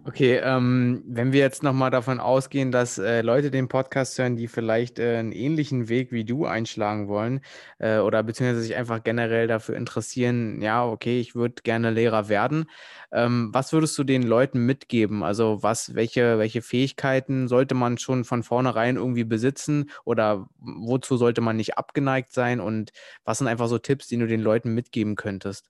Okay, 0.06 0.38
ähm, 0.38 1.04
wenn 1.06 1.34
wir 1.34 1.42
jetzt 1.42 1.62
nochmal 1.62 1.92
davon 1.92 2.20
ausgehen, 2.20 2.72
dass 2.72 2.98
äh, 2.98 3.22
Leute 3.22 3.52
den 3.52 3.68
Podcast 3.68 4.18
hören, 4.18 4.38
die 4.38 4.48
vielleicht 4.48 4.98
äh, 4.98 5.18
einen 5.18 5.32
ähnlichen 5.34 5.88
Weg 5.90 6.12
wie 6.12 6.24
du 6.24 6.46
einschlagen 6.46 7.08
wollen 7.08 7.42
äh, 7.78 8.00
oder 8.00 8.24
beziehungsweise 8.24 8.62
sich 8.62 8.76
einfach 8.76 9.04
generell 9.04 9.48
dafür 9.48 9.76
interessieren, 9.76 10.62
ja, 10.62 10.86
okay, 10.86 11.20
ich 11.20 11.36
würde 11.36 11.62
gerne 11.64 11.92
Lehrer 11.92 12.30
werden. 12.30 12.66
Ähm, 13.12 13.50
was 13.54 13.72
würdest 13.74 13.98
du 13.98 14.04
den 14.04 14.24
Leuten 14.24 14.66
mitgeben? 14.66 15.22
Also 15.22 15.62
was, 15.62 15.89
welche, 15.96 16.38
welche 16.38 16.62
Fähigkeiten 16.62 17.48
sollte 17.48 17.76
man 17.76 17.98
schon 17.98 18.24
von 18.24 18.44
vornherein 18.44 18.96
irgendwie 18.96 19.24
besitzen 19.24 19.90
oder 20.06 20.50
wozu 20.58 21.18
sollte 21.18 21.42
man 21.42 21.56
nicht 21.58 21.78
abgeneigt 21.78 22.32
sein? 22.34 22.60
Und 22.60 22.92
was 23.24 23.40
sind 23.40 23.48
einfach 23.48 23.68
so 23.68 23.78
Tipps, 23.78 24.08
die 24.08 24.18
du 24.18 24.28
den 24.28 24.42
Leuten 24.42 24.74
mitgeben 24.74 25.16
könntest? 25.16 25.70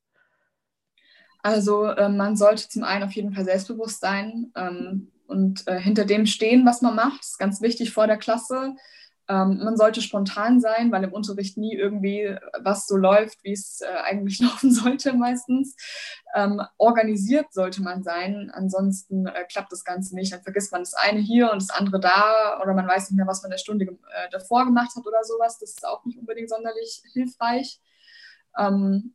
Also 1.41 1.86
äh, 1.86 2.09
man 2.09 2.36
sollte 2.36 2.67
zum 2.67 2.84
einen 2.84 3.03
auf 3.03 3.13
jeden 3.13 3.34
Fall 3.34 3.45
selbstbewusst 3.45 4.01
sein 4.01 4.51
ähm, 4.55 5.11
und 5.28 5.65
äh, 5.67 5.80
hinter 5.80 6.05
dem 6.05 6.26
stehen, 6.26 6.65
was 6.65 6.82
man 6.82 6.95
macht. 6.95 7.22
Das 7.22 7.30
ist 7.30 7.38
ganz 7.38 7.61
wichtig 7.61 7.91
vor 7.91 8.07
der 8.07 8.17
Klasse. 8.17 8.76
Ähm, 9.30 9.60
man 9.64 9.78
sollte 9.78 10.02
spontan 10.02 10.60
sein, 10.60 10.92
weil 10.92 11.04
im 11.04 11.14
Unterricht 11.14 11.56
nie 11.56 11.76
irgendwie 11.76 12.36
was 12.62 12.88
so 12.88 12.98
läuft, 12.98 13.44
wie 13.44 13.54
es 13.54 13.80
äh, 13.82 13.86
eigentlich 14.04 14.40
laufen 14.42 14.74
sollte 14.74 15.14
meistens. 15.14 15.76
Ähm, 16.36 16.62
organisiert 16.78 17.54
sollte 17.54 17.84
man 17.84 18.02
sein, 18.02 18.52
ansonsten 18.52 19.28
äh, 19.28 19.46
klappt 19.50 19.72
das 19.72 19.86
Ganze 19.86 20.16
nicht. 20.16 20.34
Dann 20.34 20.42
vergisst 20.42 20.72
man 20.72 20.82
das 20.82 20.96
eine 20.96 21.20
hier 21.20 21.52
und 21.52 21.62
das 21.62 21.70
andere 21.70 22.00
da 22.00 22.60
oder 22.62 22.74
man 22.74 22.88
weiß 22.88 23.12
nicht 23.12 23.18
mehr, 23.18 23.28
was 23.28 23.44
man 23.44 23.52
in 23.52 23.56
der 23.56 23.60
Stunde 23.60 23.86
äh, 23.86 24.30
davor 24.32 24.66
gemacht 24.66 24.96
hat 24.96 25.06
oder 25.06 25.24
sowas. 25.24 25.60
Das 25.60 25.70
ist 25.70 25.86
auch 25.86 26.04
nicht 26.06 26.18
unbedingt 26.18 26.50
sonderlich 26.50 27.04
hilfreich. 27.14 27.80
Ähm, 28.58 29.14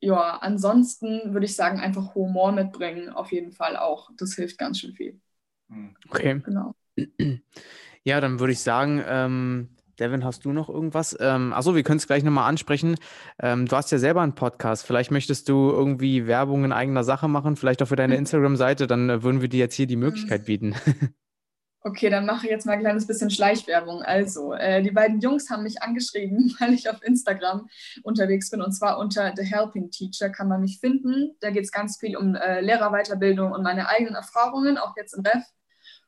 ja, 0.00 0.36
ansonsten 0.36 1.32
würde 1.32 1.46
ich 1.46 1.56
sagen, 1.56 1.80
einfach 1.80 2.14
Humor 2.14 2.52
mitbringen, 2.52 3.08
auf 3.08 3.32
jeden 3.32 3.52
Fall 3.52 3.78
auch. 3.78 4.10
Das 4.18 4.34
hilft 4.34 4.58
ganz 4.58 4.80
schön 4.80 4.92
viel. 4.92 5.18
Hm. 5.70 5.96
Okay. 6.10 6.42
Genau. 6.44 6.74
Ja, 8.04 8.20
dann 8.20 8.38
würde 8.38 8.52
ich 8.52 8.60
sagen, 8.60 9.02
ähm, 9.06 9.68
Devin, 9.98 10.24
hast 10.24 10.44
du 10.44 10.52
noch 10.52 10.68
irgendwas? 10.68 11.16
Ähm, 11.20 11.52
achso, 11.52 11.74
wir 11.74 11.82
können 11.82 11.98
es 11.98 12.06
gleich 12.06 12.22
nochmal 12.22 12.48
ansprechen. 12.48 12.96
Ähm, 13.40 13.66
du 13.66 13.76
hast 13.76 13.90
ja 13.92 13.98
selber 13.98 14.22
einen 14.22 14.34
Podcast. 14.34 14.86
Vielleicht 14.86 15.10
möchtest 15.10 15.48
du 15.48 15.70
irgendwie 15.70 16.26
Werbung 16.26 16.64
in 16.64 16.72
eigener 16.72 17.04
Sache 17.04 17.28
machen, 17.28 17.56
vielleicht 17.56 17.82
auch 17.82 17.88
für 17.88 17.96
deine 17.96 18.16
Instagram-Seite. 18.16 18.86
Dann 18.86 19.08
äh, 19.08 19.22
würden 19.22 19.40
wir 19.40 19.48
dir 19.48 19.58
jetzt 19.58 19.74
hier 19.74 19.86
die 19.86 19.96
Möglichkeit 19.96 20.42
mhm. 20.42 20.46
bieten. 20.46 20.74
Okay, 21.86 22.08
dann 22.08 22.24
mache 22.24 22.46
ich 22.46 22.50
jetzt 22.50 22.64
mal 22.64 22.72
ein 22.72 22.80
kleines 22.80 23.06
bisschen 23.06 23.28
Schleichwerbung. 23.28 24.00
Also, 24.00 24.54
äh, 24.54 24.82
die 24.82 24.90
beiden 24.90 25.20
Jungs 25.20 25.50
haben 25.50 25.64
mich 25.64 25.82
angeschrieben, 25.82 26.56
weil 26.58 26.72
ich 26.72 26.88
auf 26.88 27.02
Instagram 27.02 27.68
unterwegs 28.02 28.48
bin 28.48 28.62
und 28.62 28.72
zwar 28.72 28.98
unter 28.98 29.34
The 29.36 29.42
Helping 29.42 29.90
Teacher 29.90 30.30
kann 30.30 30.48
man 30.48 30.62
mich 30.62 30.80
finden. 30.80 31.36
Da 31.40 31.50
geht 31.50 31.64
es 31.64 31.72
ganz 31.72 31.98
viel 31.98 32.16
um 32.16 32.36
äh, 32.36 32.62
Lehrerweiterbildung 32.62 33.52
und 33.52 33.62
meine 33.62 33.86
eigenen 33.86 34.14
Erfahrungen, 34.14 34.78
auch 34.78 34.96
jetzt 34.96 35.12
im 35.12 35.24
Ref. 35.26 35.44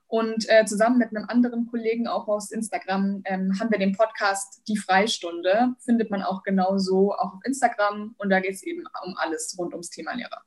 Und 0.09 0.49
äh, 0.49 0.65
zusammen 0.65 0.99
mit 0.99 1.09
einem 1.09 1.27
anderen 1.29 1.67
Kollegen 1.67 2.07
auch 2.07 2.29
aus 2.29 2.53
Instagram 2.53 3.23
ähm, 3.25 3.59
haben 3.59 3.71
wir 3.71 3.79
den 3.79 3.97
Podcast 3.97 4.63
Die 4.69 4.77
Freistunde. 4.77 5.75
Findet 5.85 6.11
man 6.11 6.23
auch 6.23 6.43
genauso 6.45 7.13
auch 7.13 7.35
auf 7.35 7.41
Instagram 7.45 8.15
und 8.17 8.31
da 8.31 8.41
geht 8.41 8.55
es 8.55 8.63
eben 8.63 8.85
um 9.05 9.17
alles 9.17 9.57
rund 9.59 9.73
ums 9.73 9.91
Thema 9.91 10.15
Lehrer. 10.15 10.43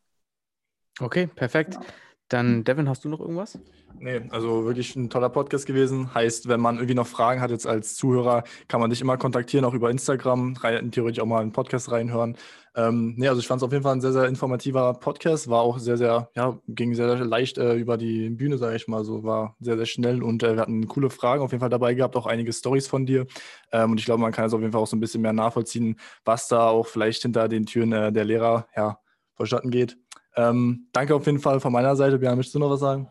Okay, 1.02 1.28
perfekt. 1.28 1.74
Genau. 1.74 1.86
Dann, 2.30 2.64
Devin, 2.64 2.88
hast 2.88 3.04
du 3.04 3.10
noch 3.10 3.20
irgendwas? 3.20 3.58
Nee, 4.00 4.22
also 4.30 4.64
wirklich 4.66 4.96
ein 4.96 5.10
toller 5.10 5.30
Podcast 5.30 5.66
gewesen. 5.66 6.14
Heißt, 6.14 6.48
wenn 6.48 6.60
man 6.62 6.76
irgendwie 6.76 6.94
noch 6.94 7.08
Fragen 7.08 7.42
hat 7.42 7.50
jetzt 7.50 7.66
als 7.66 7.96
Zuhörer, 7.96 8.44
kann 8.68 8.80
man 8.80 8.92
dich 8.92 9.02
immer 9.02 9.18
kontaktieren, 9.18 9.66
auch 9.66 9.74
über 9.74 9.90
Instagram, 9.90 10.56
rein, 10.58 10.92
theoretisch 10.92 11.22
auch 11.22 11.26
mal 11.26 11.42
einen 11.42 11.52
Podcast 11.52 11.92
reinhören. 11.92 12.38
Ähm, 12.76 13.16
nee, 13.18 13.28
also 13.28 13.42
ich 13.42 13.48
fand 13.48 13.62
es 13.62 13.66
auf 13.66 13.72
jeden 13.72 13.84
Fall 13.84 13.94
ein 13.94 14.02
sehr, 14.02 14.14
sehr 14.14 14.26
informativer 14.26 14.94
Podcast. 14.94 15.50
War 15.50 15.62
auch 15.62 15.80
sehr, 15.80 15.98
sehr, 15.98 16.30
ja, 16.36 16.60
ging 16.68 16.94
sehr, 16.94 17.18
sehr 17.18 17.26
leicht 17.26 17.58
äh, 17.58 17.76
über 17.76 17.98
die 17.98 18.30
Bühne, 18.30 18.58
sage 18.60 18.76
ich 18.76 18.88
mal. 18.88 19.04
So 19.04 19.24
war 19.24 19.56
sehr, 19.60 19.76
sehr 19.76 19.88
schnell 19.88 20.22
und 20.22 20.44
äh, 20.44 20.54
wir 20.54 20.62
hatten 20.62 20.88
coole 20.88 21.10
Fragen 21.10 21.42
auf 21.42 21.52
jeden 21.52 21.62
Fall 21.62 21.70
dabei 21.70 21.96
gehabt, 21.96 22.16
auch 22.16 22.28
einige 22.28 22.54
Stories 22.54 22.88
von 22.88 23.08
dir. 23.08 23.26
Ähm, 23.72 23.92
und 23.92 24.00
ich 24.00 24.06
glaube, 24.06 24.22
man 24.22 24.32
kann 24.32 24.46
es 24.46 24.54
auf 24.54 24.62
jeden 24.62 24.72
Fall 24.72 24.82
auch 24.82 24.88
so 24.88 24.96
ein 24.96 25.02
bisschen 25.02 25.22
mehr 25.22 25.34
nachvollziehen, 25.34 26.00
was 26.24 26.48
da 26.48 26.70
auch 26.70 26.86
vielleicht 26.86 27.24
hinter 27.24 27.48
den 27.48 27.66
Türen 27.66 27.92
äh, 27.92 28.14
der 28.14 28.24
Lehrer, 28.24 28.68
ja, 28.76 29.00
vonstatten 29.36 29.72
geht. 29.72 29.98
Ähm, 30.36 30.88
danke 30.94 31.16
auf 31.16 31.26
jeden 31.26 31.40
Fall 31.40 31.60
von 31.60 31.74
meiner 31.74 31.96
Seite. 31.96 32.20
Björn, 32.20 32.38
möchtest 32.38 32.56
du 32.56 32.60
noch 32.60 32.70
was 32.70 32.80
sagen? 32.80 33.10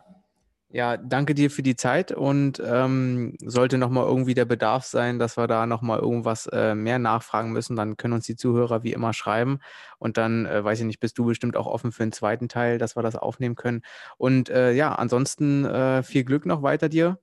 Ja, 0.71 0.99
danke 0.99 1.35
dir 1.35 1.51
für 1.51 1.63
die 1.63 1.77
Zeit 1.77 2.13
und 2.13 2.63
ähm, 2.63 3.39
sollte 3.43 3.79
nochmal 3.79 4.05
irgendwie 4.05 4.35
der 4.35 4.45
Bedarf 4.45 4.85
sein, 4.85 5.19
dass 5.19 5.39
wir 5.39 5.47
da 5.47 5.65
nochmal 5.65 5.99
irgendwas 5.99 6.47
äh, 6.47 6.75
mehr 6.75 6.99
nachfragen 6.99 7.53
müssen, 7.53 7.75
dann 7.75 7.97
können 7.97 8.13
uns 8.13 8.27
die 8.27 8.37
Zuhörer 8.37 8.83
wie 8.83 8.93
immer 8.93 9.15
schreiben 9.15 9.61
und 9.99 10.19
dann, 10.19 10.45
äh, 10.45 10.63
weiß 10.63 10.81
ich 10.81 10.85
nicht, 10.85 11.01
bist 11.01 11.17
du 11.17 11.25
bestimmt 11.25 11.57
auch 11.57 11.67
offen 11.67 11.91
für 11.91 12.03
einen 12.03 12.13
zweiten 12.13 12.51
Teil, 12.51 12.77
dass 12.77 12.97
wir 12.97 13.03
das 13.03 13.17
aufnehmen 13.17 13.55
können. 13.55 13.81
Und 14.19 14.51
äh, 14.51 14.73
ja, 14.73 14.95
ansonsten 14.95 15.65
äh, 15.65 16.03
viel 16.03 16.25
Glück 16.25 16.45
noch 16.45 16.63
weiter 16.63 16.91
dir 16.91 17.19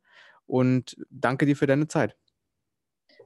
und 0.48 0.98
danke 1.12 1.46
dir 1.46 1.56
für 1.56 1.68
deine 1.68 1.88
Zeit. 1.88 2.18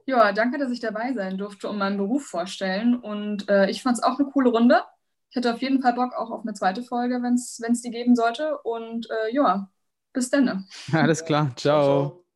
Ja, 0.04 0.32
danke, 0.32 0.58
dass 0.58 0.70
ich 0.70 0.80
dabei 0.80 1.14
sein 1.14 1.38
durfte 1.38 1.66
und 1.66 1.78
meinen 1.78 1.96
Beruf 1.96 2.26
vorstellen 2.26 2.94
und 2.94 3.48
äh, 3.48 3.70
ich 3.70 3.82
fand 3.82 3.96
es 3.96 4.02
auch 4.02 4.18
eine 4.18 4.28
coole 4.28 4.50
Runde 4.50 4.82
ich 5.30 5.36
hätte 5.36 5.54
auf 5.54 5.62
jeden 5.62 5.80
Fall 5.80 5.94
Bock 5.94 6.12
auch 6.14 6.30
auf 6.30 6.42
eine 6.42 6.54
zweite 6.54 6.82
Folge, 6.82 7.22
wenn 7.22 7.34
es 7.34 7.82
die 7.82 7.90
geben 7.90 8.16
sollte. 8.16 8.58
Und 8.58 9.08
äh, 9.10 9.32
ja, 9.32 9.70
bis 10.12 10.28
dann. 10.30 10.66
Alles 10.92 11.24
klar. 11.24 11.52
ciao. 11.56 12.10
ciao. 12.10 12.29